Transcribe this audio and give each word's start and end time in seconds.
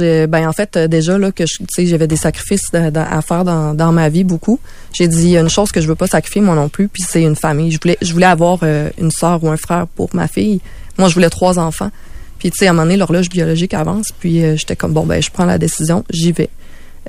Ben 0.00 0.48
en 0.48 0.52
fait 0.52 0.76
euh, 0.76 0.88
déjà 0.88 1.18
là 1.18 1.32
que 1.32 1.44
j'avais 1.78 2.06
des 2.06 2.16
sacrifices 2.16 2.72
à 2.72 3.22
faire 3.22 3.44
dans, 3.44 3.74
dans, 3.74 3.92
ma 3.92 4.08
vie 4.08 4.24
beaucoup. 4.24 4.60
J'ai 4.92 5.08
dit 5.08 5.36
une 5.36 5.48
chose 5.48 5.72
que 5.72 5.80
je 5.80 5.88
veux 5.88 5.94
pas 5.94 6.06
sacrifier 6.06 6.40
moi 6.40 6.54
non 6.54 6.68
plus 6.68 6.88
puis 6.88 7.02
c'est 7.06 7.22
une 7.22 7.36
famille. 7.36 7.70
Je 7.70 7.78
voulais 7.80 7.98
je 8.00 8.12
voulais 8.12 8.26
avoir 8.26 8.60
euh, 8.62 8.90
une 8.98 9.10
sœur 9.10 9.42
ou 9.42 9.48
un 9.48 9.56
frère 9.56 9.86
pour 9.86 10.14
ma 10.14 10.28
fille. 10.28 10.60
Moi 10.98 11.08
je 11.08 11.14
voulais 11.14 11.30
trois 11.30 11.58
enfants. 11.58 11.90
Puis 12.38 12.50
tu 12.50 12.58
sais 12.58 12.66
à 12.66 12.70
un 12.70 12.72
moment 12.72 12.84
donné 12.84 12.96
l'horloge 12.96 13.28
biologique 13.28 13.74
avance 13.74 14.08
puis 14.18 14.42
euh, 14.42 14.56
j'étais 14.56 14.76
comme 14.76 14.92
bon 14.92 15.06
ben 15.06 15.22
je 15.22 15.30
prends 15.30 15.46
la 15.46 15.58
décision, 15.58 16.04
j'y 16.10 16.32
vais. 16.32 16.50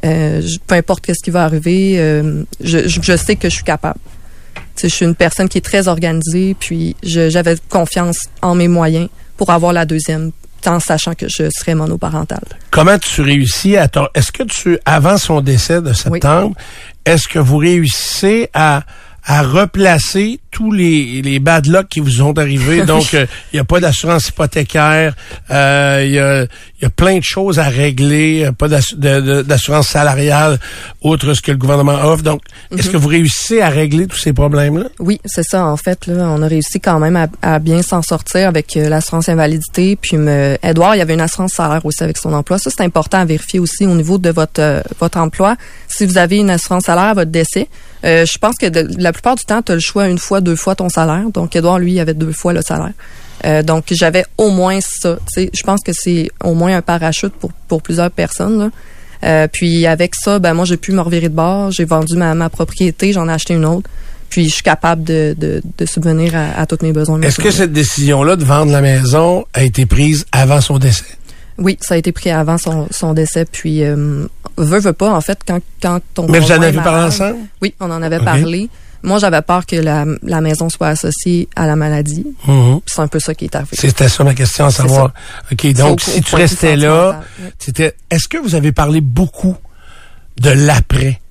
peu 0.01 0.75
importe 0.75 1.05
ce 1.07 1.23
qui 1.23 1.31
va 1.31 1.43
arriver, 1.43 1.95
je, 2.61 2.87
je, 2.87 3.17
sais 3.17 3.35
que 3.35 3.49
je 3.49 3.55
suis 3.55 3.63
capable. 3.63 3.99
je 4.81 4.87
suis 4.87 5.05
une 5.05 5.15
personne 5.15 5.49
qui 5.49 5.57
est 5.57 5.65
très 5.65 5.87
organisée 5.87 6.55
puis 6.59 6.95
j'avais 7.03 7.55
confiance 7.69 8.19
en 8.41 8.55
mes 8.55 8.67
moyens 8.67 9.09
pour 9.37 9.49
avoir 9.49 9.73
la 9.73 9.85
deuxième 9.85 10.31
en 10.67 10.79
sachant 10.79 11.13
que 11.13 11.27
je 11.29 11.49
serais 11.49 11.75
monoparentale. 11.75 12.43
Comment 12.71 12.97
tu 12.97 13.21
réussis 13.21 13.77
à... 13.77 13.87
Est-ce 14.13 14.31
que 14.31 14.43
tu, 14.43 14.77
avant 14.85 15.17
son 15.17 15.41
décès 15.41 15.81
de 15.81 15.93
septembre, 15.93 16.55
est-ce 17.05 17.27
que 17.27 17.39
vous 17.39 17.57
réussissez 17.57 18.49
à 18.53 18.83
à 19.25 19.41
replacer 19.41 20.39
tous 20.51 20.71
les, 20.71 21.21
les 21.21 21.39
bad 21.39 21.65
luck 21.65 21.87
qui 21.89 21.99
vous 21.99 22.11
sont 22.11 22.37
arrivés. 22.37 22.83
Donc, 22.85 23.11
il 23.13 23.19
euh, 23.19 23.25
n'y 23.53 23.59
a 23.59 23.63
pas 23.63 23.79
d'assurance 23.79 24.29
hypothécaire, 24.29 25.15
il 25.49 25.55
euh, 25.55 26.05
y, 26.05 26.19
a, 26.19 26.43
y, 26.81 26.85
a, 26.85 26.89
plein 26.89 27.17
de 27.17 27.23
choses 27.23 27.57
à 27.59 27.63
régler, 27.63 28.49
pas 28.57 28.67
d'assurance 28.67 29.87
salariale, 29.87 30.59
autre 31.01 31.33
ce 31.33 31.41
que 31.41 31.51
le 31.51 31.57
gouvernement 31.57 31.95
offre. 32.05 32.23
Donc, 32.23 32.41
est-ce 32.71 32.87
mhm. 32.87 32.93
que 32.93 32.97
vous 32.97 33.07
réussissez 33.07 33.61
à 33.61 33.69
régler 33.69 34.05
tous 34.05 34.17
ces 34.17 34.31
problèmes-là? 34.31 34.85
Oui, 34.99 35.19
c'est 35.25 35.43
ça. 35.43 35.65
En 35.65 35.77
fait, 35.77 36.05
là, 36.05 36.29
on 36.29 36.41
a 36.43 36.47
réussi 36.47 36.79
quand 36.79 36.99
même 36.99 37.15
à, 37.15 37.27
à 37.41 37.59
bien 37.59 37.81
s'en 37.81 38.03
sortir 38.03 38.47
avec 38.47 38.77
euh, 38.77 38.87
l'assurance 38.87 39.27
invalidité. 39.27 39.97
Puis, 39.99 40.17
me, 40.17 40.57
Edouard, 40.61 40.95
il 40.95 40.99
y 40.99 41.01
avait 41.01 41.15
une 41.15 41.21
assurance 41.21 41.53
salaire 41.53 41.83
aussi 41.83 42.03
avec 42.03 42.17
son 42.17 42.31
emploi. 42.31 42.59
Ça, 42.59 42.69
c'est 42.69 42.83
important 42.83 43.17
à 43.17 43.25
vérifier 43.25 43.59
aussi 43.59 43.87
au 43.87 43.95
niveau 43.95 44.19
de 44.19 44.29
votre, 44.29 44.83
votre 44.99 45.17
emploi. 45.17 45.57
Si 45.87 46.05
vous 46.05 46.19
avez 46.19 46.37
une 46.37 46.51
assurance 46.51 46.83
salaire 46.83 47.05
à 47.05 47.13
votre 47.15 47.31
décès, 47.31 47.67
je 48.05 48.37
pense 48.37 48.55
que 48.57 48.67
de, 48.67 48.87
la 49.01 49.11
plupart 49.11 49.35
du 49.35 49.43
temps, 49.45 49.61
tu 49.61 49.71
as 49.71 49.75
le 49.75 49.81
choix 49.81 50.07
une 50.07 50.19
fois, 50.19 50.39
deux 50.41 50.55
fois 50.55 50.75
ton 50.75 50.89
salaire. 50.89 51.25
Donc, 51.33 51.55
Edouard, 51.55 51.79
lui, 51.79 51.93
il 51.93 51.99
avait 51.99 52.13
deux 52.13 52.31
fois 52.31 52.53
le 52.53 52.61
salaire. 52.61 52.93
Euh, 53.45 53.63
donc, 53.63 53.85
j'avais 53.91 54.25
au 54.37 54.49
moins 54.49 54.79
ça. 54.81 55.17
Je 55.35 55.63
pense 55.63 55.81
que 55.81 55.91
c'est 55.93 56.29
au 56.43 56.53
moins 56.53 56.77
un 56.77 56.81
parachute 56.81 57.33
pour, 57.33 57.51
pour 57.67 57.81
plusieurs 57.81 58.11
personnes. 58.11 58.71
Euh, 59.23 59.47
puis 59.51 59.87
avec 59.87 60.13
ça, 60.15 60.39
ben 60.39 60.53
moi, 60.53 60.65
j'ai 60.65 60.77
pu 60.77 60.91
me 60.91 61.01
revirer 61.01 61.29
de 61.29 61.35
bord. 61.35 61.71
J'ai 61.71 61.85
vendu 61.85 62.15
ma, 62.15 62.33
ma 62.35 62.49
propriété, 62.49 63.11
j'en 63.11 63.27
ai 63.27 63.33
acheté 63.33 63.53
une 63.53 63.65
autre. 63.65 63.89
Puis 64.29 64.45
je 64.45 64.53
suis 64.55 64.63
capable 64.63 65.03
de, 65.03 65.35
de, 65.37 65.61
de 65.77 65.85
subvenir 65.85 66.35
à, 66.35 66.59
à 66.59 66.65
tous 66.65 66.79
mes 66.81 66.91
besoins. 66.91 67.21
Est-ce 67.21 67.39
que 67.39 67.51
cette 67.51 67.73
décision-là 67.73 68.35
de 68.35 68.43
vendre 68.43 68.71
la 68.71 68.81
maison 68.81 69.45
a 69.53 69.63
été 69.63 69.85
prise 69.85 70.25
avant 70.31 70.61
son 70.61 70.77
décès? 70.79 71.05
Oui, 71.57 71.77
ça 71.81 71.95
a 71.95 71.97
été 71.97 72.11
pris 72.11 72.31
avant 72.31 72.57
son, 72.57 72.87
son 72.91 73.13
décès. 73.13 73.45
Puis, 73.45 73.83
euh, 73.83 74.27
veut, 74.57 74.79
veut 74.79 74.93
pas, 74.93 75.13
en 75.13 75.21
fait, 75.21 75.39
quand, 75.47 75.59
quand 75.81 75.99
ton 76.13 76.27
Mais 76.27 76.39
vous 76.39 76.51
en 76.51 76.61
avez 76.61 76.77
parlé 76.77 77.05
ensemble? 77.05 77.37
Oui, 77.61 77.73
on 77.79 77.89
en 77.91 78.01
avait 78.01 78.19
parlé. 78.19 78.69
Moi, 79.03 79.19
j'avais 79.19 79.41
peur 79.43 79.65
que 79.67 79.75
la, 79.75 80.03
la, 80.23 80.41
maison 80.41 80.67
soit 80.67 80.87
associée 80.87 81.47
à 81.55 81.67
la 81.67 81.75
maladie. 81.75 82.25
Mhm. 82.47 82.79
C'est 82.87 83.01
un 83.01 83.07
peu 83.07 83.19
ça 83.19 83.35
qui 83.35 83.45
est 83.45 83.55
arrivé. 83.55 83.77
C'était 83.77 84.09
ça 84.09 84.23
ma 84.23 84.33
question 84.33 84.65
à 84.65 84.71
savoir. 84.71 85.13
OK, 85.51 85.73
donc 85.73 86.01
si 86.01 86.21
tu 86.21 86.35
restais 86.35 86.75
là, 86.75 87.21
c'était 87.59 87.95
est-ce 88.09 88.27
que 88.27 88.37
vous 88.37 88.55
avez 88.55 88.71
parlé 88.71 89.01
beaucoup 89.01 89.55
de 90.39 90.49
l'après? 90.49 91.21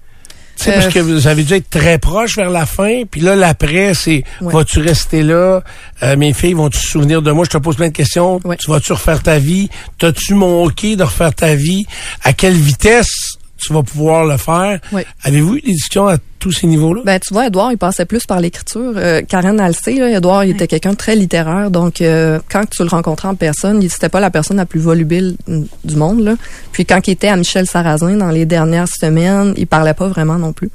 Tu 0.56 0.64
sais, 0.64 0.72
parce 0.72 0.88
que 0.88 0.98
vous 1.00 1.26
avez 1.26 1.42
dû 1.42 1.54
être 1.54 1.68
très 1.68 1.98
proche 1.98 2.36
vers 2.36 2.50
la 2.50 2.66
fin, 2.66 3.02
puis 3.10 3.20
là, 3.20 3.34
l'après, 3.36 3.94
c'est 3.94 4.24
vas-tu 4.40 4.80
rester 4.80 5.22
là? 5.22 5.62
Euh, 6.02 6.16
mes 6.16 6.32
filles 6.32 6.54
vont-tu 6.54 6.78
se 6.78 6.86
souvenir 6.88 7.22
de 7.22 7.30
moi? 7.32 7.44
Je 7.44 7.50
te 7.50 7.58
pose 7.58 7.76
plein 7.76 7.88
de 7.88 7.92
questions. 7.92 8.40
Tu 8.58 8.70
vas-tu 8.70 8.92
refaire 8.92 9.22
ta 9.22 9.38
vie? 9.38 9.68
T'as-tu 9.98 10.34
mon 10.34 10.64
OK 10.64 10.84
de 10.84 11.02
refaire 11.02 11.34
ta 11.34 11.54
vie? 11.54 11.86
À 12.22 12.32
quelle 12.32 12.54
vitesse 12.54 13.38
tu 13.66 13.72
vas 13.72 13.82
pouvoir 13.82 14.24
le 14.24 14.36
faire. 14.36 14.78
Avez-vous 15.22 15.56
eu 15.56 15.60
des 15.60 15.72
discussions 15.72 16.06
à 16.06 16.18
tous 16.38 16.52
ces 16.52 16.66
niveaux-là? 16.66 17.02
Ben, 17.04 17.18
tu 17.18 17.32
vois, 17.32 17.46
Edouard, 17.46 17.72
il 17.72 17.78
passait 17.78 18.04
plus 18.04 18.26
par 18.26 18.40
l'écriture. 18.40 18.92
Euh, 18.96 19.22
Karen 19.22 19.56
là, 19.56 19.70
Edouard, 19.86 20.44
il 20.44 20.50
était 20.50 20.66
quelqu'un 20.66 20.90
de 20.90 20.96
très 20.96 21.16
littéraire. 21.16 21.70
Donc, 21.70 22.00
euh, 22.00 22.38
quand 22.50 22.68
tu 22.68 22.82
le 22.82 22.88
rencontrais 22.88 23.28
en 23.28 23.34
personne, 23.34 23.82
il 23.82 23.90
c'était 23.90 24.10
pas 24.10 24.20
la 24.20 24.30
personne 24.30 24.58
la 24.58 24.66
plus 24.66 24.80
volubile 24.80 25.36
du 25.84 25.96
monde. 25.96 26.20
Là. 26.20 26.36
Puis, 26.72 26.84
quand 26.84 27.06
il 27.08 27.12
était 27.12 27.28
à 27.28 27.36
Michel 27.36 27.66
Sarrazin 27.66 28.16
dans 28.16 28.30
les 28.30 28.44
dernières 28.44 28.88
semaines, 28.88 29.54
il 29.56 29.66
parlait 29.66 29.94
pas 29.94 30.08
vraiment 30.08 30.36
non 30.36 30.52
plus. 30.52 30.70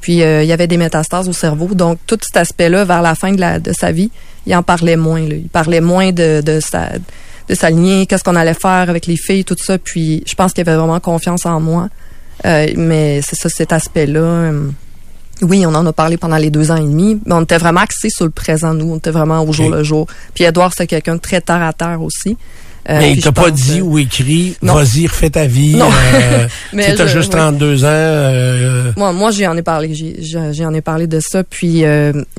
Puis, 0.00 0.22
euh, 0.22 0.42
il 0.42 0.48
y 0.48 0.52
avait 0.52 0.66
des 0.66 0.78
métastases 0.78 1.28
au 1.28 1.34
cerveau. 1.34 1.74
Donc, 1.74 1.98
tout 2.06 2.18
cet 2.22 2.38
aspect-là, 2.38 2.84
vers 2.84 3.02
la 3.02 3.14
fin 3.14 3.32
de, 3.32 3.40
la, 3.40 3.58
de 3.58 3.72
sa 3.72 3.92
vie, 3.92 4.10
il 4.46 4.56
en 4.56 4.62
parlait 4.62 4.96
moins. 4.96 5.20
Là. 5.20 5.34
Il 5.34 5.48
parlait 5.48 5.82
moins 5.82 6.12
de, 6.12 6.40
de 6.40 6.60
sa 6.60 6.88
de 7.50 7.56
s'aligner, 7.56 8.06
qu'est-ce 8.06 8.22
qu'on 8.22 8.36
allait 8.36 8.54
faire 8.54 8.88
avec 8.88 9.06
les 9.06 9.16
filles, 9.16 9.44
tout 9.44 9.56
ça. 9.58 9.76
Puis, 9.76 10.22
je 10.24 10.34
pense 10.36 10.52
qu'il 10.52 10.60
avait 10.66 10.76
vraiment 10.76 11.00
confiance 11.00 11.44
en 11.46 11.58
moi. 11.58 11.88
Euh, 12.46 12.66
mais 12.76 13.20
c'est 13.22 13.36
ça, 13.36 13.48
cet 13.48 13.72
aspect-là. 13.72 14.20
Euh, 14.20 14.68
oui, 15.42 15.64
on 15.66 15.74
en 15.74 15.86
a 15.86 15.92
parlé 15.92 16.16
pendant 16.16 16.36
les 16.36 16.50
deux 16.50 16.70
ans 16.70 16.76
et 16.76 16.80
demi, 16.80 17.18
mais 17.24 17.34
on 17.34 17.42
était 17.42 17.58
vraiment 17.58 17.80
axé 17.80 18.10
sur 18.10 18.24
le 18.24 18.30
présent, 18.30 18.74
nous. 18.74 18.92
On 18.92 18.96
était 18.96 19.10
vraiment 19.10 19.42
au 19.42 19.52
jour 19.52 19.70
le 19.70 19.82
jour. 19.82 20.06
Puis 20.34 20.44
Edouard, 20.44 20.72
c'est 20.76 20.86
quelqu'un 20.86 21.16
de 21.16 21.20
très 21.20 21.40
terre 21.40 21.62
à 21.62 21.72
terre 21.72 22.02
aussi. 22.02 22.36
Euh, 22.88 22.98
mais 22.98 23.12
il 23.12 23.22
t'a 23.22 23.30
pas 23.30 23.50
dit 23.50 23.82
ou 23.82 23.98
écrit, 23.98 24.56
vas-y, 24.62 25.06
refais 25.06 25.30
ta 25.30 25.46
vie. 25.46 25.76
Non. 25.76 25.90
Euh, 26.14 26.48
mais 26.72 26.94
t'as 26.94 27.06
juste 27.06 27.30
32 27.32 27.84
ans. 27.84 27.88
Euh, 27.88 28.92
moi, 28.96 29.12
moi, 29.12 29.30
j'en 29.30 29.56
ai 29.56 29.62
parlé. 29.62 29.92
J'en 30.20 30.74
ai 30.74 30.80
parlé 30.80 31.06
de 31.06 31.20
ça. 31.20 31.44
Puis 31.44 31.84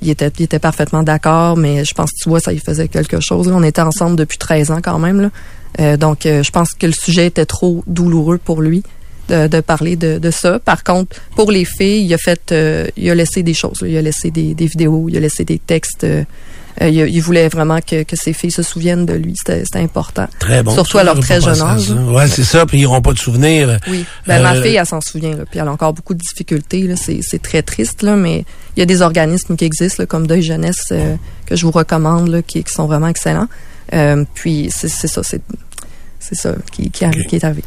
il 0.01 0.09
était, 0.09 0.31
il 0.39 0.43
était 0.43 0.59
parfaitement 0.59 1.03
d'accord. 1.03 1.57
Mais 1.57 1.85
je 1.85 1.93
pense, 1.93 2.09
tu 2.13 2.29
vois, 2.29 2.39
ça 2.39 2.53
il 2.53 2.59
faisait 2.59 2.87
quelque 2.87 3.19
chose. 3.19 3.47
On 3.47 3.63
était 3.63 3.81
ensemble 3.81 4.15
depuis 4.15 4.37
13 4.37 4.71
ans 4.71 4.79
quand 4.83 4.99
même. 4.99 5.29
Là. 5.77 5.97
donc, 5.97 6.21
je 6.23 6.49
pense 6.51 6.73
que 6.73 6.87
le 6.87 6.93
sujet 6.93 7.27
était 7.27 7.45
trop 7.45 7.83
douloureux 7.87 8.39
pour 8.43 8.61
lui 8.61 8.83
de, 9.31 9.61
parler 9.61 9.95
de, 9.95 10.17
de, 10.17 10.31
ça. 10.31 10.59
Par 10.59 10.83
contre, 10.83 11.17
pour 11.35 11.51
les 11.51 11.65
filles, 11.65 12.05
il 12.05 12.13
a 12.13 12.17
fait, 12.17 12.51
euh, 12.51 12.87
il 12.97 13.09
a 13.09 13.15
laissé 13.15 13.43
des 13.43 13.53
choses. 13.53 13.83
Il 13.85 13.95
a 13.97 14.01
laissé 14.01 14.31
des, 14.31 14.53
des, 14.53 14.65
vidéos, 14.65 15.07
il 15.09 15.17
a 15.17 15.19
laissé 15.19 15.45
des 15.45 15.59
textes. 15.59 16.03
Euh, 16.03 16.23
euh, 16.81 16.87
il, 16.89 16.99
il, 16.99 17.21
voulait 17.21 17.49
vraiment 17.49 17.79
que, 17.81 18.03
que 18.03 18.15
ses 18.15 18.33
filles 18.33 18.51
se 18.51 18.63
souviennent 18.63 19.05
de 19.05 19.13
lui. 19.13 19.35
C'était 19.35 19.79
important. 19.79 20.27
Très 20.39 20.63
bon. 20.63 20.73
Surtout 20.73 20.97
à 20.97 21.03
leur 21.03 21.19
très 21.19 21.41
jeune 21.41 21.61
âge. 21.61 21.89
Ouais, 21.91 22.27
c'est 22.27 22.43
ça. 22.43 22.65
Puis 22.65 22.79
ils 22.79 22.83
n'auront 22.83 23.01
pas 23.01 23.13
de 23.13 23.19
souvenirs. 23.19 23.77
Oui. 23.89 24.05
Ben, 24.25 24.41
ma 24.41 24.61
fille, 24.61 24.75
elle 24.75 24.85
s'en 24.85 25.01
souvient. 25.01 25.35
Là, 25.35 25.43
puis 25.49 25.59
elle 25.59 25.67
a 25.67 25.71
encore 25.71 25.93
beaucoup 25.93 26.13
de 26.13 26.19
difficultés. 26.19 26.93
C'est 26.97 27.41
très 27.41 27.61
triste, 27.61 28.03
là, 28.03 28.15
mais 28.15 28.45
il 28.75 28.79
y 28.79 28.83
a 28.83 28.85
des 28.85 29.01
organismes 29.01 29.55
qui 29.55 29.65
existent, 29.65 30.03
là, 30.03 30.05
comme 30.05 30.27
Deuil 30.27 30.41
Jeunesse, 30.41 30.93
que 31.45 31.55
je 31.55 31.65
vous 31.65 31.71
recommande, 31.71 32.29
là, 32.29 32.41
qui, 32.41 32.63
qui 32.63 32.73
sont 32.73 32.85
vraiment 32.85 33.07
excellents. 33.07 33.47
puis 34.33 34.69
c'est 34.71 34.87
ça, 34.89 35.21
c'est 35.23 36.35
ça 36.35 36.55
qui, 36.71 36.89
qui, 36.89 37.05
qui 37.27 37.35
est 37.35 37.43
arrivé. 37.43 37.63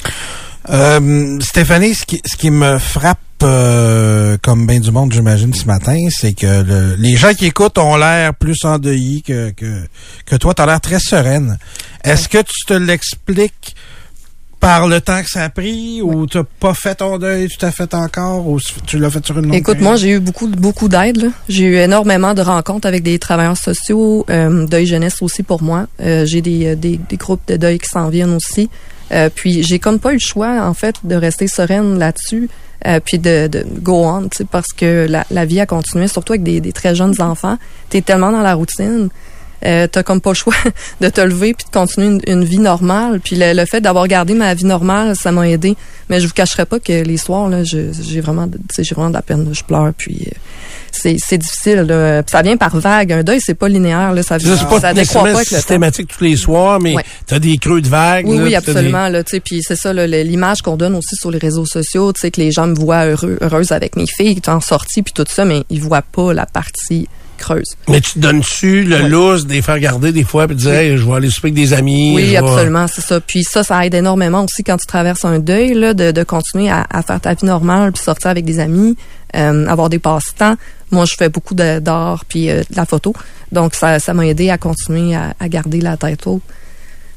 Euh, 0.70 1.38
Stéphanie, 1.40 1.94
ce 1.94 2.04
qui, 2.06 2.20
ce 2.24 2.36
qui 2.36 2.50
me 2.50 2.78
frappe 2.78 3.18
euh, 3.42 4.38
comme 4.42 4.66
bien 4.66 4.80
du 4.80 4.90
monde, 4.90 5.12
j'imagine, 5.12 5.52
ce 5.52 5.66
matin, 5.66 5.98
c'est 6.10 6.32
que 6.32 6.96
les 6.98 7.16
gens 7.16 7.34
qui 7.34 7.46
écoutent 7.46 7.78
ont 7.78 7.96
l'air 7.96 8.34
plus 8.34 8.64
endeuillés 8.64 9.22
que, 9.22 9.50
que, 9.50 9.82
que 10.24 10.36
toi. 10.36 10.54
Tu 10.54 10.62
as 10.62 10.66
l'air 10.66 10.80
très 10.80 10.98
sereine. 10.98 11.58
Est-ce 12.02 12.28
que 12.28 12.38
tu 12.38 12.64
te 12.66 12.74
l'expliques 12.74 13.74
par 14.64 14.88
le 14.88 15.02
temps 15.02 15.22
que 15.22 15.28
ça 15.28 15.42
a 15.42 15.50
pris 15.50 16.00
ou 16.00 16.26
tu 16.26 16.38
n'as 16.38 16.44
pas 16.58 16.72
fait 16.72 16.94
ton 16.94 17.18
deuil 17.18 17.48
tout 17.48 17.66
à 17.66 17.70
fait 17.70 17.92
encore 17.92 18.48
ou 18.48 18.58
tu 18.86 18.98
l'as 18.98 19.10
fait 19.10 19.24
sur 19.26 19.38
une 19.38 19.46
longue 19.46 19.54
Écoute, 19.56 19.78
moi, 19.80 19.96
j'ai 19.96 20.12
eu 20.12 20.20
beaucoup, 20.20 20.48
beaucoup 20.48 20.88
d'aide. 20.88 21.30
J'ai 21.50 21.64
eu 21.64 21.76
énormément 21.76 22.32
de 22.32 22.40
rencontres 22.40 22.88
avec 22.88 23.02
des 23.02 23.18
travailleurs 23.18 23.58
sociaux, 23.58 24.24
euh, 24.30 24.66
deuil 24.66 24.86
jeunesse 24.86 25.20
aussi 25.20 25.42
pour 25.42 25.62
moi. 25.62 25.86
Euh, 26.00 26.24
j'ai 26.24 26.40
des, 26.40 26.76
des, 26.76 26.98
des, 27.10 27.16
groupes 27.18 27.42
de 27.46 27.56
deuil 27.56 27.78
qui 27.78 27.90
s'en 27.90 28.08
viennent 28.08 28.32
aussi. 28.32 28.70
Euh, 29.14 29.30
puis 29.34 29.62
j'ai 29.62 29.78
comme 29.78 30.00
pas 30.00 30.10
eu 30.10 30.14
le 30.14 30.20
choix 30.20 30.62
en 30.62 30.74
fait 30.74 30.96
de 31.04 31.14
rester 31.14 31.46
sereine 31.46 31.98
là-dessus. 31.98 32.48
Euh, 32.86 33.00
puis 33.02 33.18
de, 33.18 33.46
de 33.46 33.64
go 33.80 34.04
on, 34.04 34.28
parce 34.50 34.72
que 34.76 35.06
la, 35.08 35.44
vie 35.46 35.60
a 35.60 35.66
continué, 35.66 36.06
surtout 36.06 36.34
avec 36.34 36.42
des, 36.42 36.60
des 36.60 36.72
très 36.72 36.94
jeunes 36.94 37.20
enfants. 37.22 37.56
Tu 37.88 37.96
es 37.96 38.02
tellement 38.02 38.30
dans 38.30 38.42
la 38.42 38.54
routine. 38.54 39.08
Euh, 39.64 39.86
t'as 39.86 40.02
comme 40.02 40.20
pas 40.20 40.30
le 40.30 40.34
choix 40.34 40.54
de 41.00 41.08
te 41.08 41.22
lever 41.22 41.54
puis 41.54 41.64
de 41.64 41.70
continuer 41.70 42.20
une, 42.26 42.44
vie 42.44 42.58
normale. 42.58 43.20
Puis 43.20 43.36
le, 43.38 43.64
fait 43.64 43.80
d'avoir 43.80 44.06
gardé 44.08 44.34
ma 44.34 44.52
vie 44.52 44.66
normale, 44.66 45.16
ça 45.16 45.32
m'a 45.32 45.48
aidé. 45.48 45.76
Mais 46.10 46.20
je 46.20 46.26
vous 46.26 46.34
cacherai 46.34 46.66
pas 46.66 46.78
que 46.78 46.92
les 46.92 47.16
soirs 47.16 47.50
j'ai 47.64 48.20
vraiment, 48.20 48.48
j'ai 48.78 48.94
vraiment 48.94 49.08
de 49.08 49.14
la 49.14 49.22
peine. 49.22 49.48
Je 49.52 49.64
pleure 49.64 49.92
puis 49.96 50.28
c'est 50.94 51.38
difficile. 51.38 52.24
Ça 52.30 52.42
vient 52.42 52.56
par 52.56 52.76
vague. 52.78 53.12
Un 53.12 53.22
deuil, 53.22 53.40
c'est 53.40 53.54
pas 53.54 53.68
linéaire. 53.68 54.12
Là. 54.12 54.22
Ça, 54.22 54.38
ça, 54.38 54.64
pas 54.66 54.80
ça 54.80 54.94
décroît 54.94 55.24
pas 55.24 55.44
systématique 55.44 56.08
tous 56.16 56.24
les 56.24 56.36
soirs, 56.36 56.80
mais 56.80 56.94
tu 57.26 57.34
as 57.34 57.38
des 57.38 57.58
creux 57.58 57.80
de 57.80 57.88
vagues. 57.88 58.26
Oui, 58.26 58.38
là, 58.38 58.44
oui, 58.44 58.54
absolument. 58.54 59.08
Là, 59.08 59.22
puis 59.44 59.62
c'est 59.62 59.76
ça, 59.76 59.92
l'image 59.92 60.62
qu'on 60.62 60.76
donne 60.76 60.94
aussi 60.94 61.16
sur 61.16 61.30
les 61.30 61.38
réseaux 61.38 61.66
sociaux, 61.66 62.12
tu 62.12 62.20
sais, 62.20 62.30
que 62.30 62.40
les 62.40 62.52
gens 62.52 62.66
me 62.66 62.74
voient 62.74 63.06
heureux, 63.06 63.38
heureuse 63.40 63.72
avec 63.72 63.96
mes 63.96 64.06
filles, 64.06 64.34
qui 64.36 64.42
sont 64.44 64.60
sorties, 64.60 65.02
puis 65.02 65.12
tout 65.12 65.24
ça, 65.28 65.44
mais 65.44 65.64
ils 65.70 65.80
voient 65.80 66.02
pas 66.02 66.32
la 66.32 66.46
partie 66.46 67.08
creuse. 67.36 67.74
Mais 67.88 68.00
tu 68.00 68.12
te 68.12 68.18
donnes-tu 68.20 68.84
le 68.84 69.08
lousse 69.08 69.46
des 69.46 69.62
faire 69.62 69.78
garder 69.78 70.12
des 70.12 70.24
fois 70.24 70.46
puis 70.46 70.56
dire 70.56 70.96
je 70.96 71.04
vais 71.04 71.14
aller 71.14 71.30
souper 71.30 71.48
avec 71.48 71.54
des 71.54 71.72
amis. 71.72 72.14
Oui, 72.14 72.36
absolument, 72.36 72.86
c'est 72.86 73.00
ça. 73.00 73.20
Puis 73.20 73.42
ça, 73.44 73.62
ça 73.62 73.84
aide 73.84 73.94
énormément 73.94 74.44
aussi 74.44 74.62
quand 74.62 74.76
tu 74.76 74.86
traverses 74.86 75.24
un 75.24 75.38
deuil 75.38 75.74
là, 75.74 75.94
de, 75.94 76.10
de 76.10 76.22
continuer 76.22 76.70
à, 76.70 76.86
à, 76.90 77.02
faire 77.02 77.20
ta 77.20 77.34
vie 77.34 77.46
normale 77.46 77.92
puis 77.92 78.02
sortir 78.02 78.30
avec 78.30 78.44
des 78.44 78.60
amis, 78.60 78.96
euh, 79.34 79.66
avoir 79.66 79.88
des 79.88 79.98
passe-temps. 79.98 80.56
Moi, 80.90 81.04
je 81.06 81.14
fais 81.14 81.28
beaucoup 81.28 81.54
d'art 81.54 82.24
puis 82.28 82.50
euh, 82.50 82.60
de 82.70 82.76
la 82.76 82.86
photo, 82.86 83.14
donc 83.52 83.74
ça, 83.74 83.98
m'a 84.14 84.26
aidé 84.26 84.50
à 84.50 84.58
continuer 84.58 85.14
à 85.14 85.48
garder 85.48 85.80
la 85.80 85.96
tête 85.96 86.26
haute. 86.26 86.42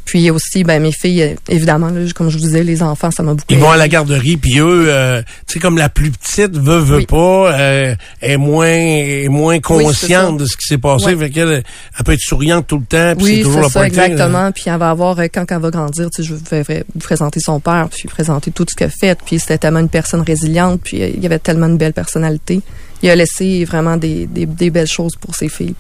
Puis 0.08 0.32
aussi, 0.32 0.64
ben 0.64 0.82
mes 0.82 0.94
filles, 0.94 1.22
euh, 1.22 1.36
évidemment, 1.50 1.92
comme 2.16 2.30
je 2.30 2.38
vous 2.38 2.44
disais, 2.44 2.64
les 2.64 2.82
enfants, 2.82 3.12
ça 3.12 3.24
m'a 3.24 3.34
beaucoup. 3.34 3.46
Ils 3.50 3.58
vont 3.58 3.72
à 3.72 3.76
la 3.76 3.90
garderie, 3.90 4.38
puis 4.38 4.58
eux, 4.58 4.86
euh, 4.88 5.22
tu 5.46 5.54
sais, 5.54 5.60
comme 5.60 5.78
la 5.78 5.90
plus 5.90 6.12
petite 6.12 6.58
veut 6.58 6.80
veut 6.80 7.06
pas, 7.06 7.52
euh, 7.60 7.94
est 8.22 8.38
moins 8.38 8.68
est 8.68 9.28
moins 9.28 9.60
consciente 9.60 10.38
de 10.38 10.46
ce 10.46 10.56
qui 10.56 10.66
s'est 10.66 10.78
passé, 10.78 11.14
fait 11.18 11.30
qu'elle 11.30 11.62
elle 11.98 12.06
peut 12.06 12.14
être 12.14 12.22
souriante 12.22 12.68
tout 12.68 12.78
le 12.78 12.86
temps, 12.86 13.16
puis 13.18 13.36
c'est 13.36 13.44
toujours 13.44 13.64
la 13.64 13.70
ça, 13.70 13.86
exactement. 13.86 14.52
Puis 14.54 14.64
elle 14.68 14.80
va 14.80 14.92
avoir 14.92 15.20
quand 15.20 15.46
elle 15.52 15.60
va 15.60 15.70
grandir, 15.70 16.10
tu 16.10 16.24
sais, 16.24 16.30
je 16.30 16.36
vais 16.56 16.86
vous 16.94 17.00
présenter 17.02 17.42
son 17.42 17.60
père, 17.60 17.90
puis 17.92 18.08
présenter 18.08 18.52
tout 18.52 18.66
ce 18.70 18.76
qu'elle 18.76 18.90
fait, 18.90 19.20
puis 19.26 19.40
c'était 19.40 19.58
tellement 19.58 19.80
une 19.80 19.90
personne 19.90 20.22
résiliente, 20.22 20.80
puis 20.82 21.00
il 21.02 21.22
y 21.22 21.26
avait 21.26 21.40
tellement 21.40 21.68
une 21.68 21.78
belle 21.78 21.94
personnalité. 21.94 22.62
Il 23.04 23.10
a 23.10 23.16
laissé 23.16 23.66
vraiment 23.66 23.98
des, 23.98 24.26
des, 24.26 24.46
des 24.46 24.70
belles 24.70 24.88
choses 24.88 25.18
pour 25.18 25.36
ses 25.36 25.50
filles. 25.50 25.76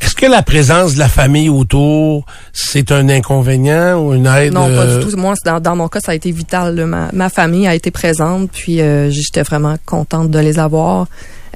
Est-ce 0.00 0.14
que 0.14 0.26
la 0.26 0.42
présence 0.42 0.94
de 0.94 0.98
la 0.98 1.08
famille 1.08 1.48
autour, 1.48 2.24
c'est 2.52 2.92
un 2.92 3.08
inconvénient 3.08 3.98
ou 3.98 4.14
une 4.14 4.26
aide? 4.26 4.52
Non, 4.52 4.74
pas 4.74 4.86
du 4.86 4.92
euh, 4.92 5.02
tout. 5.02 5.16
Moi, 5.16 5.34
dans, 5.44 5.60
dans 5.60 5.76
mon 5.76 5.88
cas, 5.88 6.00
ça 6.00 6.12
a 6.12 6.14
été 6.14 6.30
vital. 6.30 6.84
Ma, 6.86 7.10
ma, 7.12 7.28
famille 7.28 7.66
a 7.66 7.74
été 7.74 7.90
présente, 7.90 8.50
puis 8.50 8.80
euh, 8.80 9.10
j'étais 9.10 9.42
vraiment 9.42 9.76
contente 9.86 10.30
de 10.30 10.38
les 10.38 10.58
avoir. 10.58 11.06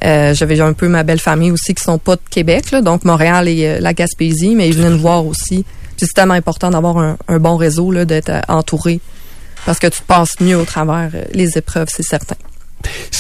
Euh, 0.05 0.35
J'avais 0.35 0.61
un 0.61 0.73
peu 0.73 0.89
ma 0.89 1.03
belle 1.03 1.19
famille 1.19 1.51
aussi 1.51 1.75
qui 1.75 1.83
sont 1.83 1.99
pas 1.99 2.17
de 2.17 2.23
Québec, 2.31 2.71
là, 2.71 2.83
donc 2.83 3.05
Montréal 3.05 3.49
et 3.49 3.67
euh, 3.67 3.79
la 3.81 3.95
Gaspésie, 3.95 4.55
mais 4.55 4.69
ils 4.69 4.77
venaient 4.77 4.91
nous 4.91 5.01
voir 5.01 5.27
aussi. 5.27 5.65
c'est 5.97 6.13
tellement 6.15 6.35
important 6.35 6.71
d'avoir 6.71 6.99
un, 6.99 7.17
un, 7.27 7.39
bon 7.39 7.57
réseau, 7.57 7.93
d'être 8.05 8.31
entouré, 8.49 9.01
parce 9.67 9.79
que 9.79 9.89
tu 9.89 10.03
passes 10.03 10.39
mieux 10.41 10.57
au 10.57 10.65
travers 10.65 11.11
les 11.33 11.59
épreuves, 11.59 11.89
c'est 11.91 12.05
certain 12.05 12.37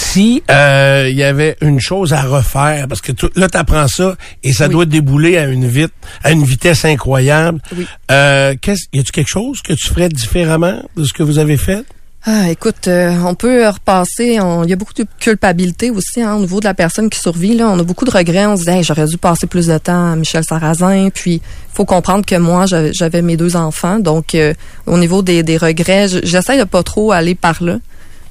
si 0.09 0.43
euh, 0.51 1.07
il 1.11 1.17
y 1.17 1.23
avait 1.23 1.57
une 1.61 1.81
chose 1.81 2.13
à 2.15 2.23
refaire, 2.23 2.89
parce 2.89 3.03
que 3.03 3.13
là, 3.37 3.49
tu 3.49 3.59
apprends 3.59 3.89
ça 3.89 4.17
et 4.43 4.53
ça 4.53 4.69
doit 4.69 4.87
débouler 4.87 5.37
à 5.37 5.47
une 5.47 5.67
vite, 5.67 5.93
à 6.25 6.33
une 6.33 6.45
vitesse 6.45 6.85
incroyable. 6.85 7.61
Oui. 7.77 7.87
Euh, 8.11 8.55
y 8.93 9.01
a-tu 9.01 9.13
quelque 9.13 9.29
chose 9.29 9.61
que 9.61 9.75
tu 9.75 9.89
ferais 9.89 10.09
différemment 10.09 10.83
de 10.97 11.05
ce 11.05 11.13
que 11.13 11.23
vous 11.23 11.39
avez 11.39 11.59
fait? 11.59 11.85
Ah, 12.25 12.51
écoute, 12.51 12.89
euh, 12.89 13.15
on 13.25 13.35
peut 13.35 13.67
repasser. 13.69 14.39
Il 14.65 14.71
y 14.71 14.73
a 14.73 14.77
beaucoup 14.77 14.95
de 14.95 15.07
culpabilité 15.21 15.91
aussi 15.91 16.21
hein, 16.21 16.35
au 16.35 16.41
niveau 16.41 16.59
de 16.61 16.65
la 16.65 16.75
personne 16.75 17.09
qui 17.09 17.19
survit. 17.19 17.55
Là, 17.55 17.69
on 17.69 17.79
a 17.79 17.83
beaucoup 17.83 18.05
de 18.05 18.11
regrets. 18.11 18.47
On 18.47 18.57
se 18.57 18.65
dit, 18.65 18.83
j'aurais 18.83 19.07
dû 19.07 19.19
passer 19.19 19.47
plus 19.47 19.67
de 19.67 19.79
temps 19.79 20.13
à 20.13 20.17
Michel 20.17 20.43
Sarrazin. 20.45 21.11
Puis, 21.15 21.41
faut 21.73 21.85
comprendre 21.85 22.27
que 22.27 22.35
moi, 22.35 22.67
j'avais 22.67 23.23
mes 23.23 23.37
deux 23.37 23.57
enfants. 23.57 23.99
Donc, 23.99 24.35
euh, 24.35 24.53
au 24.87 24.99
niveau 24.99 25.23
des, 25.23 25.43
des 25.43 25.57
regrets, 25.57 26.09
j'essaie 26.23 26.59
de 26.59 26.65
pas 26.65 26.83
trop 26.83 27.13
aller 27.13 27.35
par 27.35 27.63
là 27.63 27.79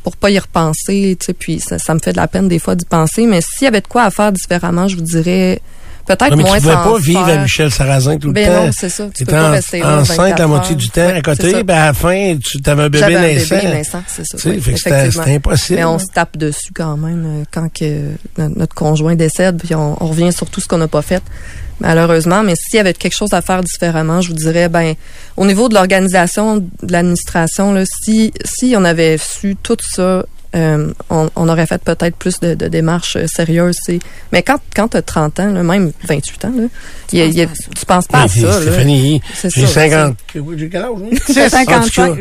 pour 0.08 0.16
pas 0.16 0.30
y 0.30 0.40
repenser, 0.40 1.18
tu 1.20 1.26
sais, 1.26 1.34
puis 1.34 1.60
ça, 1.60 1.78
ça, 1.78 1.94
me 1.94 2.00
fait 2.00 2.14
de 2.14 2.18
la 2.18 2.30
peine 2.30 2.48
des 2.48 2.60
fois 2.60 2.76
d'y 2.76 2.86
penser. 2.86 3.26
Mais 3.26 3.42
s'il 3.42 3.66
y 3.66 3.68
avait 3.68 3.82
de 3.82 3.88
quoi 3.88 4.04
à 4.04 4.10
faire 4.10 4.32
différemment, 4.32 4.88
je 4.88 4.96
vous 4.96 5.02
dirais 5.02 5.62
peut-être 6.06 6.38
mais 6.38 6.44
moins 6.44 6.56
tu 6.56 6.62
pouvais 6.62 6.74
pas 6.76 6.98
vivre 6.98 7.28
à 7.28 7.38
Michel 7.40 7.70
Sarrazin 7.70 8.18
tout 8.18 8.28
le 8.28 8.34
ben 8.34 8.48
temps. 8.48 8.66
non, 8.68 8.72
c'est 8.74 8.88
ça. 8.88 9.10
Tu 9.14 9.26
peux 9.26 9.34
pas 9.34 9.50
rester 9.50 9.80
là 9.80 10.00
enceinte 10.00 10.40
la 10.40 10.48
moitié 10.48 10.76
du 10.78 10.90
temps 10.90 11.10
à 11.10 11.22
côté, 11.22 11.62
ben 11.64 11.78
à 11.78 11.86
la 11.88 11.94
fin, 11.94 12.38
tu 12.42 12.62
avais 12.66 12.84
un 12.84 12.90
bébé 12.90 13.20
naissant. 13.20 13.56
un 13.56 13.60
bébé 13.60 13.74
naissant, 13.74 14.04
c'est 14.08 14.26
ça. 14.26 14.38
Oui, 14.50 14.62
c'était 14.78 15.36
impossible. 15.36 15.80
Mais 15.80 15.86
on 15.86 16.00
se 16.00 16.06
tape 16.06 16.38
dessus 16.38 16.72
quand 16.74 16.96
même 16.96 17.26
euh, 17.26 17.44
quand 17.52 17.68
que 17.74 18.14
notre 18.38 18.76
conjoint 18.76 19.16
décède, 19.16 19.62
puis 19.62 19.76
on, 19.76 20.02
on 20.02 20.08
revient 20.08 20.32
sur 20.32 20.50
tout 20.50 20.62
ce 20.62 20.68
qu'on 20.68 20.78
n'a 20.78 20.88
pas 20.88 21.02
fait 21.02 21.22
malheureusement. 21.80 22.44
Mais 22.44 22.56
s'il 22.56 22.78
y 22.78 22.80
avait 22.80 22.94
quelque 22.94 23.16
chose 23.16 23.34
à 23.34 23.42
faire 23.42 23.64
différemment, 23.64 24.22
je 24.22 24.30
vous 24.30 24.36
dirais, 24.36 24.70
ben, 24.70 24.96
au 25.36 25.46
niveau 25.46 25.70
de 25.70 25.74
l'organisation, 25.74 26.58
de 26.58 26.92
l'administration, 26.92 27.76
si, 28.04 28.34
si 28.46 28.76
on 28.78 28.84
avait 28.84 29.18
su 29.18 29.56
tout 29.62 29.78
ça 29.82 30.26
euh, 30.58 30.92
on, 31.10 31.30
on, 31.36 31.50
aurait 31.50 31.66
fait 31.66 31.82
peut-être 31.82 32.16
plus 32.16 32.40
de, 32.40 32.56
de, 32.56 32.68
démarches 32.68 33.16
euh, 33.16 33.26
sérieuses. 33.28 33.78
Mais 34.32 34.42
quand, 34.42 34.60
quand 34.76 34.88
tu 34.90 34.98
as 34.98 35.02
30 35.02 35.40
ans, 35.40 35.52
là, 35.52 35.64
même 35.64 35.92
28 36.08 36.46
ans, 36.46 36.54
là, 36.56 36.64
tu, 37.08 37.18
y 37.18 37.22
a, 37.22 37.26
y 37.26 37.42
a, 37.42 37.46
tu 37.46 37.86
penses 37.86 38.08
pas 38.08 38.24
à 38.24 38.28
ça. 38.28 38.54
Stéphanie, 38.62 39.22
j'ai 39.44 39.68
50... 39.68 40.16
J'ai 40.58 40.70
quel 40.70 40.82
âge? 40.82 40.92
J'ai 41.28 41.50
55. 41.50 42.18